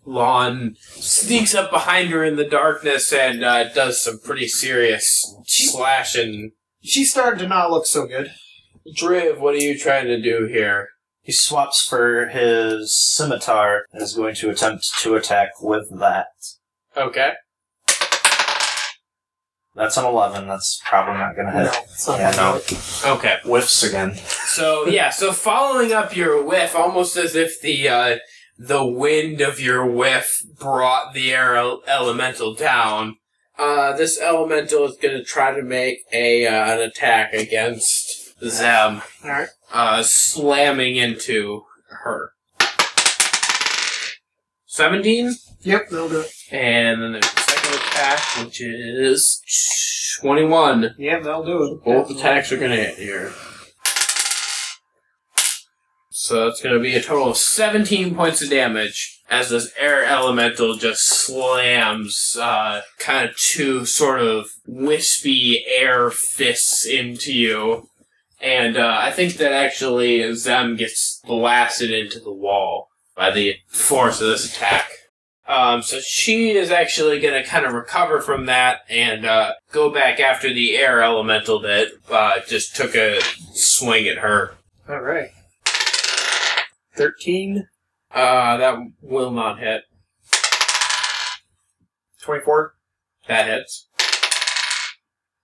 Lon 0.05 0.77
sneaks 0.81 1.55
up 1.55 1.71
behind 1.71 2.11
her 2.11 2.25
in 2.25 2.37
the 2.37 2.45
darkness 2.49 3.13
and 3.13 3.45
uh, 3.45 3.73
does 3.73 4.01
some 4.03 4.19
pretty 4.21 4.49
serious 4.49 5.35
slashing. 5.47 6.53
She's 6.83 7.11
starting 7.11 7.39
to 7.41 7.49
not 7.49 7.71
look 7.71 7.87
so 7.87 8.07
good. 8.07 8.33
Driv, 8.95 9.41
what 9.41 9.55
are 9.55 9.59
you 9.59 9.79
trying 9.79 10.07
to 10.07 10.21
do 10.21 10.47
here? 10.47 10.89
He 11.23 11.33
swaps 11.33 11.87
for 11.87 12.27
his 12.29 12.95
scimitar 12.97 13.87
and 13.93 14.03
is 14.03 14.15
going 14.15 14.35
to 14.37 14.51
attempt 14.51 14.87
to 15.01 15.15
attack 15.15 15.51
with 15.63 15.89
that. 15.99 16.27
Okay. 16.97 17.33
That's 19.77 19.97
an 19.97 20.05
11. 20.05 20.47
That's 20.47 20.81
probably 20.85 21.15
not 21.15 21.35
going 21.35 21.49
to 21.49 21.53
No, 21.55 21.65
hit. 21.65 21.75
it's 21.85 22.07
not 22.07 22.19
Yeah, 22.21 22.31
no. 22.37 23.15
Okay. 23.17 23.39
Whiffs 23.45 23.83
again. 23.83 24.15
So 24.15 24.87
yeah, 24.87 25.11
so 25.11 25.33
following 25.33 25.93
up 25.93 26.15
your 26.15 26.45
whiff, 26.45 26.77
almost 26.77 27.17
as 27.17 27.35
if 27.35 27.61
the 27.61 27.89
uh, 27.89 28.17
the 28.59 28.85
wind 28.85 29.41
of 29.41 29.59
your 29.61 29.85
whiff 29.87 30.43
brought 30.59 31.13
the 31.15 31.33
air 31.33 31.57
el- 31.57 31.83
elemental 31.87 32.55
down. 32.55 33.17
Uh, 33.59 33.97
this 33.97 34.21
elemental 34.21 34.85
is 34.85 34.97
going 34.97 35.17
to 35.17 35.25
try 35.25 35.55
to 35.55 35.63
make 35.63 35.99
a 36.13 36.47
uh, 36.47 36.75
an 36.75 36.81
attack 36.81 37.33
against 37.33 38.35
Zem, 38.45 39.03
Alright. 39.25 39.49
uh, 39.73 40.03
slamming 40.03 40.97
into 40.97 41.63
her. 41.89 42.33
Seventeen, 44.67 45.35
Yep, 45.63 45.89
that'll 45.91 46.09
do 46.09 46.21
it. 46.21 46.33
and 46.51 47.01
then 47.03 47.13
there's 47.13 47.33
the 47.33 47.41
second 47.41 47.75
attack, 47.75 48.45
which 48.45 48.61
is 48.61 49.41
twenty-one. 50.21 50.95
Yep, 50.99 51.23
that'll 51.23 51.45
do 51.45 51.63
it. 51.75 51.85
Both 51.85 52.11
attacks 52.11 52.51
are 52.51 52.57
going 52.59 52.73
to 52.73 52.77
hit 52.77 52.97
here. 52.99 53.33
So 56.25 56.47
that's 56.47 56.63
going 56.63 56.75
to 56.75 56.81
be 56.81 56.97
a 56.97 57.03
total 57.03 57.29
of 57.29 57.37
17 57.37 58.15
points 58.15 58.41
of 58.41 58.49
damage 58.49 59.21
as 59.29 59.51
this 59.51 59.71
air 59.79 60.07
elemental 60.07 60.75
just 60.75 61.07
slams 61.07 62.39
uh, 62.41 62.81
kind 62.99 63.29
of 63.29 63.37
two 63.37 63.85
sort 63.85 64.23
of 64.23 64.47
wispy 64.67 65.63
air 65.67 66.11
fists 66.11 66.87
into 66.87 67.31
you. 67.31 67.91
And 68.41 68.79
uh, 68.79 68.97
I 69.03 69.11
think 69.11 69.35
that 69.35 69.53
actually 69.53 70.35
Zem 70.35 70.77
gets 70.77 71.21
blasted 71.27 71.91
into 71.91 72.19
the 72.21 72.33
wall 72.33 72.89
by 73.15 73.31
the 73.31 73.57
force 73.67 74.23
of 74.23 74.29
this 74.29 74.51
attack. 74.51 74.89
Um, 75.47 75.83
so 75.83 76.01
she 76.01 76.53
is 76.53 76.71
actually 76.71 77.21
going 77.21 77.35
to 77.35 77.47
kind 77.47 77.67
of 77.67 77.75
recover 77.75 78.23
from 78.23 78.47
that 78.47 78.79
and 78.89 79.27
uh, 79.27 79.53
go 79.73 79.91
back 79.91 80.21
after 80.21 80.51
the 80.55 80.75
air 80.75 81.03
elemental 81.03 81.61
that 81.61 81.89
uh, 82.11 82.41
just 82.49 82.75
took 82.75 82.95
a 82.95 83.21
swing 83.53 84.09
at 84.09 84.17
her. 84.17 84.55
Alright. 84.89 85.29
13, 86.97 87.69
Uh, 88.11 88.57
that 88.59 88.79
will 89.01 89.31
not 89.33 89.59
hit. 89.59 89.83
24, 92.23 92.75
That 93.27 93.47
hits. 93.47 93.89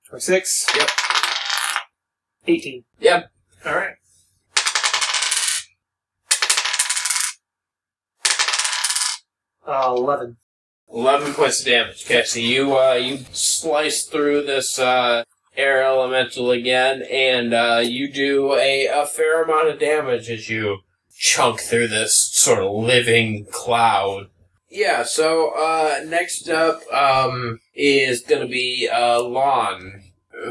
26. 0.09 0.67
Yep. 0.77 0.89
18. 2.47 2.85
Yep. 3.01 3.31
Alright. 3.67 3.95
Uh, 9.67 9.95
11. 9.97 10.37
11 10.93 11.35
points 11.35 11.61
of 11.61 11.67
damage. 11.67 12.05
Okay, 12.05 12.25
so 12.25 12.41
you, 12.41 12.77
uh, 12.77 12.95
you 12.95 13.19
slice 13.33 14.05
through 14.05 14.43
this, 14.45 14.79
uh, 14.79 15.23
air 15.57 15.85
elemental 15.85 16.51
again, 16.51 17.03
and, 17.03 17.55
uh, 17.55 17.81
you 17.85 18.11
do 18.13 18.55
a, 18.55 18.87
a 18.87 19.07
fair 19.07 19.45
amount 19.45 19.69
of 19.69 19.79
damage 19.79 20.29
as 20.31 20.49
you 20.49 20.79
chunk 21.21 21.61
through 21.61 21.87
this 21.87 22.17
sort 22.33 22.59
of 22.61 22.73
living 22.73 23.45
cloud. 23.53 24.29
Yeah, 24.71 25.05
so, 25.05 25.51
uh, 25.51 26.01
next 26.07 26.49
up, 26.49 26.81
um, 26.93 27.61
is 27.75 28.23
gonna 28.23 28.47
be, 28.47 28.89
uh, 28.91 29.23
Lon, 29.23 30.03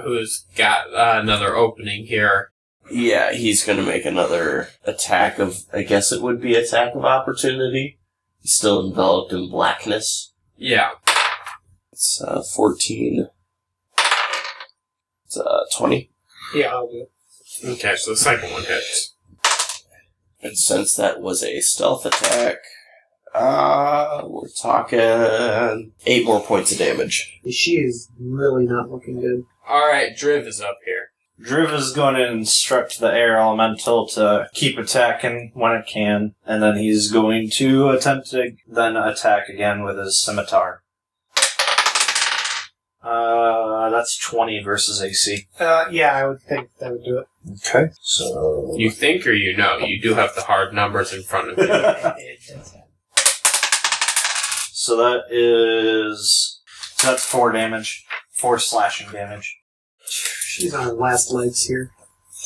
who's 0.03 0.45
got 0.55 0.93
uh, 0.93 1.19
another 1.19 1.55
opening 1.55 2.05
here. 2.05 2.51
Yeah, 2.91 3.33
he's 3.33 3.63
gonna 3.65 3.81
make 3.81 4.05
another 4.05 4.69
attack 4.83 5.39
of, 5.39 5.63
I 5.73 5.81
guess 5.81 6.11
it 6.11 6.21
would 6.21 6.39
be 6.39 6.53
attack 6.53 6.93
of 6.93 7.03
opportunity. 7.03 7.97
He's 8.41 8.53
still 8.53 8.87
enveloped 8.87 9.33
in 9.33 9.49
blackness. 9.49 10.33
Yeah. 10.55 10.91
It's, 11.91 12.21
uh, 12.21 12.43
14. 12.43 13.27
It's, 15.25 15.37
uh, 15.37 15.65
20. 15.75 16.11
Yeah, 16.53 16.67
I'll 16.67 16.91
do. 16.91 17.07
Okay, 17.65 17.95
so 17.95 18.11
the 18.11 18.17
second 18.17 18.51
one 18.51 18.63
hits. 18.65 19.15
And 20.41 20.57
since 20.57 20.95
that 20.95 21.21
was 21.21 21.43
a 21.43 21.59
stealth 21.61 22.05
attack, 22.05 22.57
uh, 23.33 24.21
we're 24.25 24.47
talking 24.61 25.91
eight 26.05 26.25
more 26.25 26.41
points 26.41 26.71
of 26.71 26.77
damage. 26.77 27.39
She 27.49 27.77
is 27.77 28.09
really 28.19 28.65
not 28.65 28.89
looking 28.89 29.19
good. 29.19 29.43
Alright, 29.69 30.17
Driv 30.17 30.47
is 30.47 30.61
up 30.61 30.77
here. 30.85 31.11
Driv 31.41 31.71
is 31.73 31.93
going 31.93 32.15
to 32.15 32.27
instruct 32.27 32.99
the 32.99 33.13
air 33.13 33.37
elemental 33.37 34.07
to 34.09 34.49
keep 34.53 34.77
attacking 34.77 35.51
when 35.53 35.71
it 35.73 35.87
can, 35.87 36.35
and 36.45 36.61
then 36.61 36.75
he's 36.77 37.11
going 37.11 37.49
to 37.51 37.89
attempt 37.89 38.29
to 38.31 38.55
then 38.67 38.97
attack 38.97 39.47
again 39.47 39.83
with 39.83 39.97
his 39.97 40.21
scimitar. 40.21 40.83
Uh, 43.01 43.48
that's 43.89 44.17
20 44.17 44.63
versus 44.63 45.01
AC. 45.01 45.47
Uh, 45.59 45.85
yeah, 45.91 46.15
I 46.15 46.27
would 46.27 46.41
think 46.41 46.69
that 46.79 46.91
would 46.91 47.03
do 47.03 47.19
it. 47.19 47.27
Okay. 47.67 47.91
So. 48.01 48.73
You 48.77 48.91
think 48.91 49.25
or 49.25 49.33
you 49.33 49.55
know? 49.55 49.77
You 49.79 50.01
do 50.01 50.13
have 50.15 50.35
the 50.35 50.41
hard 50.41 50.73
numbers 50.73 51.13
in 51.13 51.23
front 51.23 51.51
of 51.51 51.57
you. 51.57 51.65
so 54.71 54.97
that 54.97 55.23
is. 55.29 56.61
So 56.95 57.07
that's 57.11 57.23
4 57.25 57.51
damage. 57.51 58.05
4 58.31 58.59
slashing 58.59 59.11
damage. 59.11 59.57
She's 60.05 60.73
on 60.73 60.83
her 60.85 60.93
last 60.93 61.31
legs 61.31 61.65
here. 61.65 61.91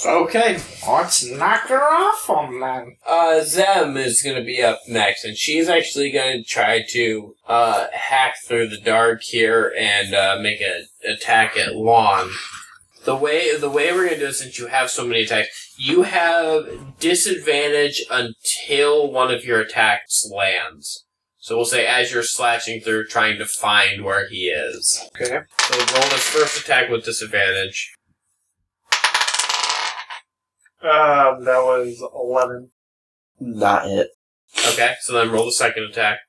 Okay. 0.06 0.60
Let's 0.88 1.24
knock 1.30 1.68
her 1.68 1.84
off 1.84 2.30
on. 2.30 2.98
Uh, 3.06 3.41
Zem 3.44 3.98
is 3.98 4.22
gonna 4.22 4.44
be 4.44 4.62
up 4.62 4.80
next, 4.88 5.24
and 5.24 5.38
she's 5.38 5.70
actually 5.70 6.12
gonna 6.12 6.44
try 6.44 6.84
to, 6.91 7.36
uh, 7.48 7.88
hack 7.94 8.36
through 8.48 8.70
the 8.70 8.80
dark 8.80 9.22
here 9.24 9.74
and, 9.78 10.14
uh, 10.14 10.38
make 10.41 10.62
an 10.62 10.88
attack 11.06 11.58
at 11.58 11.76
Lon. 11.76 12.32
The 13.06 13.16
way, 13.16 13.56
the 13.58 13.70
way 13.70 13.91
we're 13.91 14.06
gonna 14.06 14.20
do 14.20 14.28
it, 14.28 14.34
since 14.34 14.58
you 14.58 14.68
have 14.68 14.89
so 14.89 15.06
many 15.06 15.24
attacks, 15.24 15.74
you 15.78 16.04
have 16.04 17.00
disadvantage 17.00 18.02
until 18.10 19.12
one 19.12 19.32
of 19.32 19.44
your 19.44 19.60
attacks 19.60 20.30
lands. 20.34 21.06
So 21.39 21.58
we'll 21.58 21.66
say 21.66 21.86
as 21.86 22.14
you're 22.14 22.24
slashing 22.24 22.80
through, 22.80 23.08
trying 23.08 23.38
to 23.39 23.46
find 23.46 24.06
where 24.06 24.30
he 24.30 24.48
is. 24.48 25.10
Okay. 25.20 25.41
So 25.60 25.78
roll 25.78 26.10
this 26.10 26.30
first 26.30 26.58
attack 26.58 26.89
with 26.89 27.04
disadvantage. 27.04 27.94
Um, 30.84 31.45
that 31.45 31.63
was 31.63 32.03
11. 32.13 32.69
Not 33.39 33.88
it. 33.88 34.09
Okay, 34.73 34.95
so 35.01 35.13
then 35.13 35.31
roll 35.31 35.45
the 35.45 35.51
second 35.53 35.84
attack. 35.84 36.19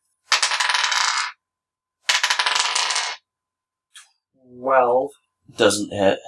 12. 4.57 5.11
Doesn't 5.57 5.93
hit. 5.93 6.21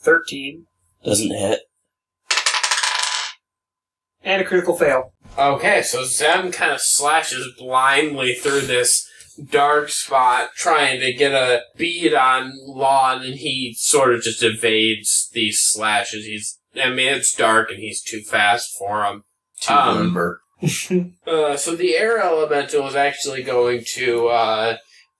13. 0.00 0.66
Doesn't 1.04 1.30
hit. 1.30 1.60
And 4.22 4.40
a 4.40 4.44
critical 4.44 4.76
fail. 4.76 5.12
Okay, 5.38 5.82
so 5.82 6.04
Zem 6.04 6.50
kind 6.50 6.72
of 6.72 6.80
slashes 6.80 7.52
blindly 7.58 8.34
through 8.34 8.62
this 8.62 9.06
dark 9.50 9.88
spot 9.90 10.50
trying 10.56 11.00
to 11.00 11.12
get 11.12 11.32
a 11.32 11.62
bead 11.76 12.14
on 12.14 12.52
Lon, 12.66 13.22
and 13.22 13.34
he 13.34 13.74
sort 13.78 14.14
of 14.14 14.22
just 14.22 14.42
evades 14.42 15.28
these 15.32 15.60
slashes. 15.60 16.26
He's, 16.26 16.58
I 16.82 16.90
mean, 16.90 17.08
it's 17.12 17.34
dark 17.34 17.70
and 17.70 17.78
he's 17.78 18.02
too 18.02 18.20
fast 18.22 18.74
for 18.78 19.04
him. 19.04 19.24
Too 19.60 19.72
Um, 19.74 19.98
limber. 19.98 20.40
Uh, 21.26 21.56
so 21.56 21.74
the 21.76 21.96
air 21.96 22.18
elemental 22.22 22.86
is 22.86 22.94
actually 22.94 23.42
going 23.42 23.82
to 23.86 24.28
uh, 24.28 24.76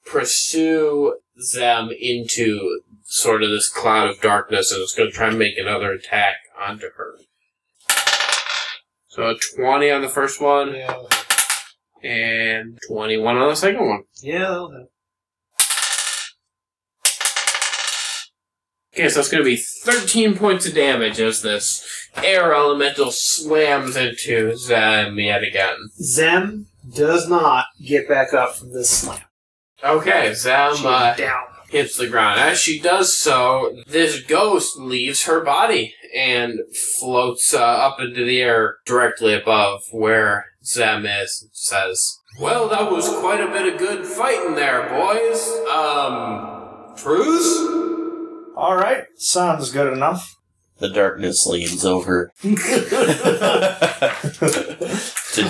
pursue 0.06 1.16
them 1.54 1.90
into 2.00 2.80
sort 3.04 3.42
of 3.42 3.50
this 3.50 3.68
cloud 3.68 4.08
of 4.08 4.20
darkness, 4.22 4.72
and 4.72 4.80
it's 4.80 4.94
going 4.94 5.10
to 5.10 5.14
try 5.16 5.28
and 5.28 5.38
make 5.38 5.58
another 5.58 5.92
attack 5.92 6.36
onto 6.58 6.86
her. 6.96 7.14
So 9.08 9.28
a 9.30 9.34
twenty 9.56 9.90
on 9.90 10.02
the 10.02 10.08
first 10.08 10.40
one, 10.40 10.74
Yeah. 10.74 11.02
And 12.04 12.78
twenty-one 12.88 13.36
on 13.36 13.48
the 13.48 13.56
second 13.56 13.86
one. 13.88 14.02
Yeah. 14.22 14.38
that'll. 14.40 14.88
Okay, 18.94 19.08
so 19.08 19.18
it's 19.20 19.28
going 19.28 19.42
to 19.42 19.48
be 19.48 19.56
thirteen 19.56 20.36
points 20.36 20.66
of 20.66 20.74
damage 20.74 21.18
as 21.18 21.42
this 21.42 21.84
air 22.22 22.54
elemental 22.54 23.10
slams 23.10 23.96
into 23.96 24.56
Zem 24.56 25.18
yet 25.18 25.42
again. 25.42 25.76
Zem 26.00 26.66
does 26.94 27.28
not 27.28 27.64
get 27.84 28.08
back 28.08 28.32
up 28.32 28.54
from 28.54 28.72
this 28.72 28.88
slam. 28.90 29.20
Okay, 29.82 30.32
Zem. 30.34 30.76
She's 30.76 30.84
Uh, 30.84 31.14
down. 31.16 31.42
hits 31.70 31.96
the 31.96 32.06
ground. 32.06 32.38
As 32.38 32.58
she 32.60 32.78
does 32.78 33.16
so, 33.16 33.82
this 33.88 34.20
ghost 34.22 34.76
leaves 34.78 35.24
her 35.24 35.40
body 35.40 35.92
and 36.16 36.60
floats 37.00 37.52
uh, 37.52 37.58
up 37.58 37.98
into 37.98 38.24
the 38.24 38.40
air 38.40 38.76
directly 38.86 39.34
above 39.34 39.82
where 39.90 40.46
Zem 40.64 41.06
is. 41.06 41.46
Says, 41.52 42.18
"Well, 42.40 42.68
that 42.68 42.90
was 42.90 43.08
quite 43.20 43.40
a 43.40 43.48
bit 43.48 43.72
of 43.72 43.78
good 43.78 44.04
fighting 44.06 44.54
there, 44.54 44.88
boys. 44.88 45.48
Um, 45.70 46.94
truce." 46.96 47.58
All 48.56 48.76
right, 48.76 49.04
sounds 49.16 49.70
good 49.72 49.92
enough. 49.92 50.36
The 50.78 50.88
darkness 50.88 51.46
leans 51.46 51.84
over 51.84 52.32
to 52.42 52.56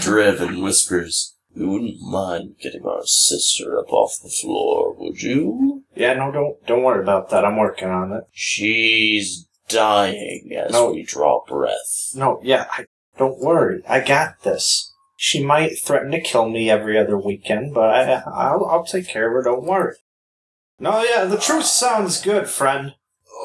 Driv 0.01 0.41
and 0.41 0.63
whispers, 0.63 1.35
You 1.55 1.69
wouldn't 1.69 2.01
mind 2.01 2.57
getting 2.61 2.85
our 2.85 3.05
sister 3.07 3.79
up 3.79 3.93
off 3.93 4.13
the 4.23 4.29
floor, 4.29 4.95
would 4.95 5.23
you? 5.23 5.85
Yeah, 5.95 6.15
no, 6.15 6.31
don't 6.33 6.67
don't 6.67 6.83
worry 6.83 7.03
about 7.03 7.31
that. 7.31 7.45
I'm 7.45 7.57
working 7.57 7.89
on 7.89 8.13
it. 8.13 8.25
She's 8.33 9.47
dying 9.69 10.51
as 10.57 10.73
No. 10.73 10.91
we 10.93 11.03
draw 11.05 11.45
breath. 11.47 12.13
No, 12.15 12.41
yeah, 12.43 12.67
I, 12.71 12.87
don't 13.19 13.39
worry. 13.41 13.83
I 13.89 14.01
got 14.01 14.43
this. 14.43 14.93
She 15.17 15.45
might 15.45 15.79
threaten 15.79 16.11
to 16.11 16.21
kill 16.21 16.49
me 16.49 16.69
every 16.71 16.99
other 16.99 17.17
weekend, 17.19 17.73
but 17.75 17.91
I, 17.91 18.23
I'll, 18.27 18.65
I'll 18.67 18.85
take 18.85 19.09
care 19.09 19.29
of 19.29 19.33
her. 19.35 19.43
Don't 19.43 19.65
worry. 19.65 19.95
No, 20.79 21.03
yeah, 21.03 21.25
the 21.25 21.39
truth 21.39 21.65
sounds 21.67 22.21
good, 22.21 22.49
friend. 22.49 22.95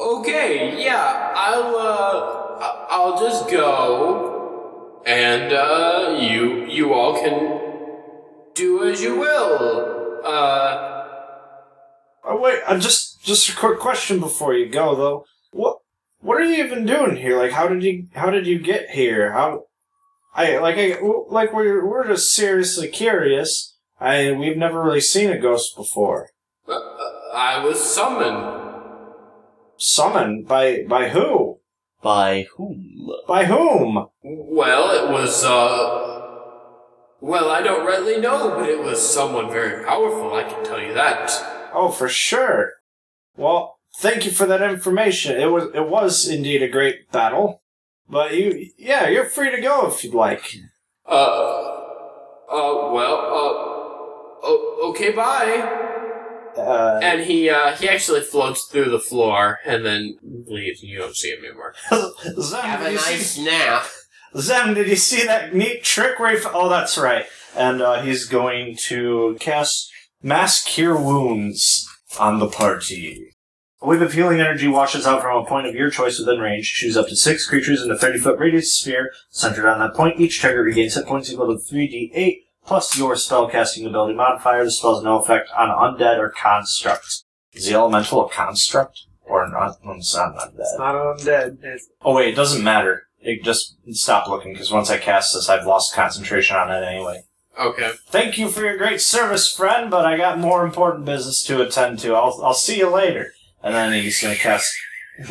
Okay, 0.02 0.82
yeah, 0.84 1.32
I'll 1.36 1.76
uh, 1.76 2.58
I- 2.60 2.86
I'll 2.90 3.18
just 3.18 3.48
go, 3.50 5.00
and 5.06 5.52
uh, 5.52 6.18
you 6.20 6.64
you 6.66 6.92
all 6.92 7.14
can 7.14 7.60
do 8.54 8.84
as 8.90 9.00
you 9.02 9.18
will. 9.18 10.20
Uh, 10.24 10.86
Oh 12.22 12.38
wait, 12.38 12.60
uh, 12.66 12.78
just 12.78 13.22
just 13.22 13.48
a 13.48 13.56
quick 13.56 13.78
question 13.78 14.20
before 14.20 14.54
you 14.54 14.68
go, 14.68 14.94
though. 14.94 15.24
What 15.52 15.78
what 16.20 16.36
are 16.38 16.44
you 16.44 16.62
even 16.62 16.84
doing 16.84 17.16
here? 17.16 17.38
Like, 17.38 17.52
how 17.52 17.66
did 17.68 17.82
you 17.82 18.08
how 18.14 18.28
did 18.30 18.46
you 18.46 18.58
get 18.58 18.90
here? 18.90 19.32
How 19.32 19.64
I 20.34 20.58
like 20.58 20.76
I 20.78 20.98
like 21.28 21.52
we're 21.52 21.84
we're 21.86 22.06
just 22.06 22.32
seriously 22.32 22.88
curious. 22.88 23.76
I 24.00 24.32
we've 24.32 24.56
never 24.56 24.82
really 24.82 25.00
seen 25.00 25.30
a 25.30 25.38
ghost 25.38 25.76
before. 25.76 26.30
uh, 26.68 26.78
I 27.34 27.62
was 27.64 27.80
summoned. 27.82 28.66
Summoned 29.76 30.46
by 30.46 30.84
by 30.88 31.08
who? 31.08 31.60
By 32.02 32.46
whom? 32.56 33.10
By 33.28 33.44
whom? 33.44 34.08
Well, 34.22 34.90
it 34.90 35.12
was, 35.12 35.44
uh. 35.44 36.06
Well, 37.20 37.50
I 37.50 37.60
don't 37.60 37.84
really 37.84 38.18
know, 38.18 38.56
but 38.58 38.70
it 38.70 38.82
was 38.82 39.06
someone 39.06 39.50
very 39.50 39.84
powerful, 39.84 40.32
I 40.32 40.44
can 40.44 40.64
tell 40.64 40.80
you 40.80 40.94
that. 40.94 41.30
Oh, 41.74 41.90
for 41.90 42.08
sure. 42.08 42.72
Well, 43.36 43.78
thank 43.98 44.24
you 44.24 44.30
for 44.30 44.46
that 44.46 44.62
information. 44.62 45.38
It 45.38 45.46
was 45.50 45.64
it 45.74 45.88
was 45.88 46.26
indeed 46.26 46.62
a 46.62 46.68
great 46.68 47.10
battle. 47.12 47.59
But 48.10 48.34
you, 48.34 48.70
yeah, 48.76 49.08
you're 49.08 49.24
free 49.26 49.50
to 49.54 49.60
go 49.60 49.86
if 49.88 50.02
you'd 50.04 50.14
like. 50.14 50.42
Uh. 51.06 51.12
Uh, 52.50 52.90
well, 52.92 53.14
uh. 53.14 53.66
Oh, 54.42 54.90
okay, 54.90 55.12
bye. 55.12 55.86
Uh, 56.56 56.98
And 57.02 57.20
he, 57.22 57.48
uh, 57.48 57.76
he 57.76 57.88
actually 57.88 58.22
floats 58.22 58.64
through 58.66 58.90
the 58.90 58.98
floor 58.98 59.60
and 59.64 59.84
then 59.86 60.18
leaves, 60.46 60.80
and 60.82 60.90
you 60.90 60.98
don't 60.98 61.14
see 61.14 61.30
him 61.30 61.44
anymore. 61.44 61.74
Zem, 62.40 62.60
Have 62.62 62.80
a 62.82 62.92
nice 62.92 63.30
see, 63.32 63.44
nap. 63.44 63.84
Zem, 64.36 64.74
did 64.74 64.88
you 64.88 64.96
see 64.96 65.24
that 65.26 65.54
neat 65.54 65.84
trick 65.84 66.18
where 66.18 66.30
he? 66.30 66.36
f- 66.38 66.50
Oh, 66.52 66.68
that's 66.68 66.96
right. 66.98 67.26
And 67.56 67.80
uh, 67.82 68.02
he's 68.02 68.26
going 68.26 68.76
to 68.88 69.36
cast 69.40 69.90
Mass 70.22 70.64
Cure 70.64 70.96
Wounds 71.00 71.88
on 72.18 72.38
the 72.40 72.48
party. 72.48 73.29
A 73.82 73.86
wave 73.86 74.02
of 74.02 74.12
healing 74.12 74.40
energy 74.40 74.68
washes 74.68 75.06
out 75.06 75.22
from 75.22 75.38
a 75.38 75.46
point 75.46 75.66
of 75.66 75.74
your 75.74 75.88
choice 75.88 76.18
within 76.18 76.38
range. 76.38 76.70
Choose 76.74 76.98
up 76.98 77.08
to 77.08 77.16
six 77.16 77.46
creatures 77.46 77.82
in 77.82 77.90
a 77.90 77.96
30 77.96 78.18
foot 78.18 78.38
radius 78.38 78.76
sphere 78.76 79.10
centered 79.30 79.66
on 79.66 79.78
that 79.78 79.94
point. 79.94 80.20
Each 80.20 80.40
target 80.40 80.64
regains 80.64 80.96
hit 80.96 81.06
points 81.06 81.32
equal 81.32 81.46
to 81.46 81.54
3d8 81.54 82.42
plus 82.66 82.98
your 82.98 83.14
spellcasting 83.14 83.86
ability 83.86 84.14
modifier. 84.14 84.64
The 84.64 84.70
spell 84.70 84.96
has 84.96 85.02
no 85.04 85.18
effect 85.18 85.48
on 85.56 85.68
undead 85.68 86.18
or 86.18 86.28
constructs. 86.28 87.24
Is 87.54 87.66
the 87.66 87.74
elemental 87.74 88.26
a 88.26 88.30
construct? 88.30 89.06
Or 89.24 89.48
not? 89.48 89.78
It's 89.96 90.14
not 90.14 90.36
undead. 90.36 90.58
It's 90.58 90.78
not 90.78 90.94
undead. 90.94 91.64
It's, 91.64 91.88
Oh 92.02 92.14
wait, 92.14 92.28
it 92.28 92.36
doesn't 92.36 92.62
matter. 92.62 93.04
It 93.22 93.42
just 93.42 93.76
stop 93.92 94.28
looking 94.28 94.52
because 94.52 94.70
once 94.70 94.90
I 94.90 94.98
cast 94.98 95.32
this, 95.34 95.48
I've 95.48 95.66
lost 95.66 95.94
concentration 95.94 96.56
on 96.56 96.70
it 96.70 96.84
anyway. 96.84 97.22
Okay. 97.58 97.92
Thank 98.08 98.38
you 98.38 98.48
for 98.48 98.60
your 98.60 98.76
great 98.76 99.00
service, 99.00 99.52
friend, 99.52 99.90
but 99.90 100.04
I 100.04 100.16
got 100.16 100.38
more 100.38 100.64
important 100.64 101.04
business 101.04 101.42
to 101.44 101.62
attend 101.62 101.98
to. 102.00 102.14
I'll 102.14 102.40
I'll 102.42 102.54
see 102.54 102.78
you 102.78 102.88
later. 102.88 103.32
And 103.62 103.74
then 103.74 103.92
he's 103.92 104.20
gonna 104.22 104.36
cast 104.36 104.72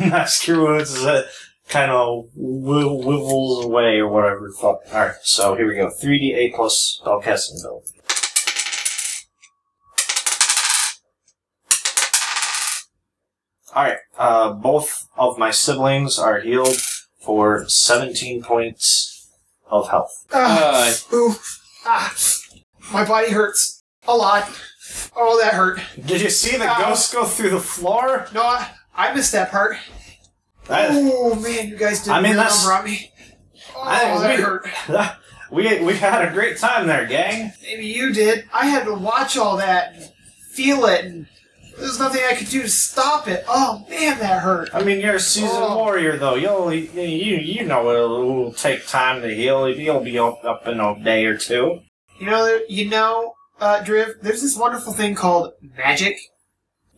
Mass 0.00 0.40
Cure 0.42 0.62
Wounds 0.62 0.94
as 0.94 1.04
it 1.04 1.26
kind 1.68 1.90
of 1.90 2.26
wi- 2.36 2.84
wivels 3.04 3.64
away 3.64 3.98
or 3.98 4.08
whatever. 4.08 4.50
Fuck. 4.52 4.80
All 4.92 5.00
right, 5.00 5.14
so 5.22 5.54
here 5.56 5.66
we 5.68 5.74
go. 5.76 5.90
Three 5.90 6.18
D 6.18 6.32
eight 6.34 6.54
plus 6.54 7.00
spellcasting 7.04 7.60
ability. 7.60 7.92
All 13.74 13.84
right, 13.84 13.98
uh, 14.18 14.52
both 14.52 15.06
of 15.16 15.38
my 15.38 15.52
siblings 15.52 16.18
are 16.18 16.40
healed 16.40 16.76
for 17.20 17.68
17 17.68 18.42
points 18.42 19.28
of 19.70 19.88
health. 19.90 20.26
ah, 20.32 20.92
ooh, 21.12 21.34
ah, 21.86 22.14
my 22.92 23.04
body 23.06 23.30
hurts 23.30 23.84
a 24.08 24.16
lot. 24.16 24.48
Oh, 25.16 25.38
that 25.42 25.54
hurt. 25.54 25.80
Did 26.06 26.20
you 26.20 26.30
see 26.30 26.56
the 26.56 26.64
uh, 26.64 26.74
Ow. 26.78 26.88
ghost 26.90 27.12
go 27.12 27.24
through 27.24 27.50
the 27.50 27.60
floor? 27.60 28.26
No, 28.34 28.42
I, 28.42 28.68
I 28.94 29.14
missed 29.14 29.32
that 29.32 29.50
part. 29.50 29.76
That- 30.66 30.90
Oh 30.92 31.34
man, 31.34 31.68
you 31.68 31.76
guys 31.76 32.02
did 32.04 32.12
I 32.12 32.18
a 32.18 32.22
mean, 32.22 32.32
real 32.32 32.40
that's- 32.42 32.64
number 32.64 32.78
on 32.78 32.84
me. 32.84 33.12
Oh, 33.76 33.82
I- 33.82 34.18
that 34.20 34.36
we- 34.36 34.42
hurt. 34.42 34.68
we 35.50 35.84
we 35.84 35.94
had 35.96 36.26
a 36.28 36.32
great 36.32 36.58
time 36.58 36.86
there, 36.86 37.06
gang. 37.06 37.52
Maybe 37.62 37.86
you 37.86 38.12
did. 38.12 38.44
I 38.52 38.66
had 38.66 38.84
to 38.84 38.94
watch 38.94 39.36
all 39.36 39.56
that, 39.56 39.94
and 39.94 40.10
feel 40.52 40.84
it, 40.86 41.04
and 41.04 41.26
there's 41.78 41.98
nothing 41.98 42.22
I 42.28 42.34
could 42.34 42.48
do 42.48 42.62
to 42.62 42.68
stop 42.68 43.26
it. 43.26 43.44
Oh 43.48 43.84
man, 43.88 44.18
that 44.20 44.42
hurt. 44.42 44.70
I 44.74 44.82
mean, 44.84 45.00
you're 45.00 45.16
a 45.16 45.20
seasoned 45.20 45.50
Oh. 45.54 45.76
warrior, 45.76 46.16
though. 46.18 46.34
You'll 46.36 46.72
you 46.72 47.36
you 47.36 47.64
know 47.64 47.90
it'll, 47.90 48.20
it'll 48.20 48.52
take 48.52 48.86
time 48.86 49.22
to 49.22 49.34
heal. 49.34 49.68
You'll 49.68 50.00
be 50.00 50.18
up, 50.18 50.44
up 50.44 50.66
in 50.68 50.78
a 50.78 51.02
day 51.02 51.24
or 51.26 51.36
two. 51.36 51.80
You 52.20 52.26
know, 52.26 52.60
you 52.68 52.88
know, 52.90 53.34
uh, 53.60 53.82
Driv. 53.84 54.20
There's 54.22 54.42
this 54.42 54.56
wonderful 54.56 54.92
thing 54.92 55.14
called 55.14 55.52
magic. 55.76 56.18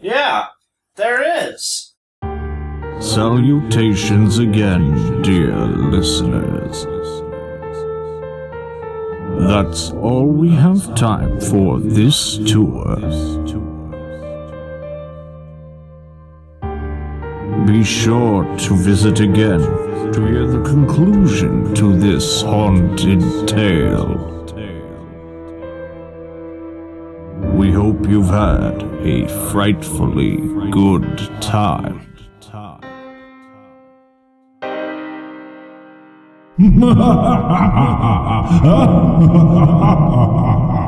Yeah, 0.01 0.47
there 0.97 1.49
is. 1.51 1.95
Salutations 3.01 4.39
again, 4.39 5.23
dear 5.23 5.55
listeners. 5.55 6.87
That's 9.49 9.91
all 9.91 10.27
we 10.27 10.51
have 10.51 10.95
time 10.95 11.41
for 11.41 11.81
this 11.81 12.39
tour. 12.39 12.97
Be 17.67 17.85
sure 17.85 18.45
to 18.59 18.77
visit 18.77 19.21
again 19.21 19.61
to 20.13 20.27
hear 20.27 20.47
the 20.47 20.63
conclusion 20.65 21.75
to 21.75 21.97
this 21.97 22.43
haunted 22.43 23.49
tale. 23.49 24.42
We 27.63 27.71
hope 27.71 28.09
you've 28.09 28.27
had 28.27 28.83
a 29.07 29.29
frightfully 29.53 30.39
good 30.73 31.17
time. 31.41 32.09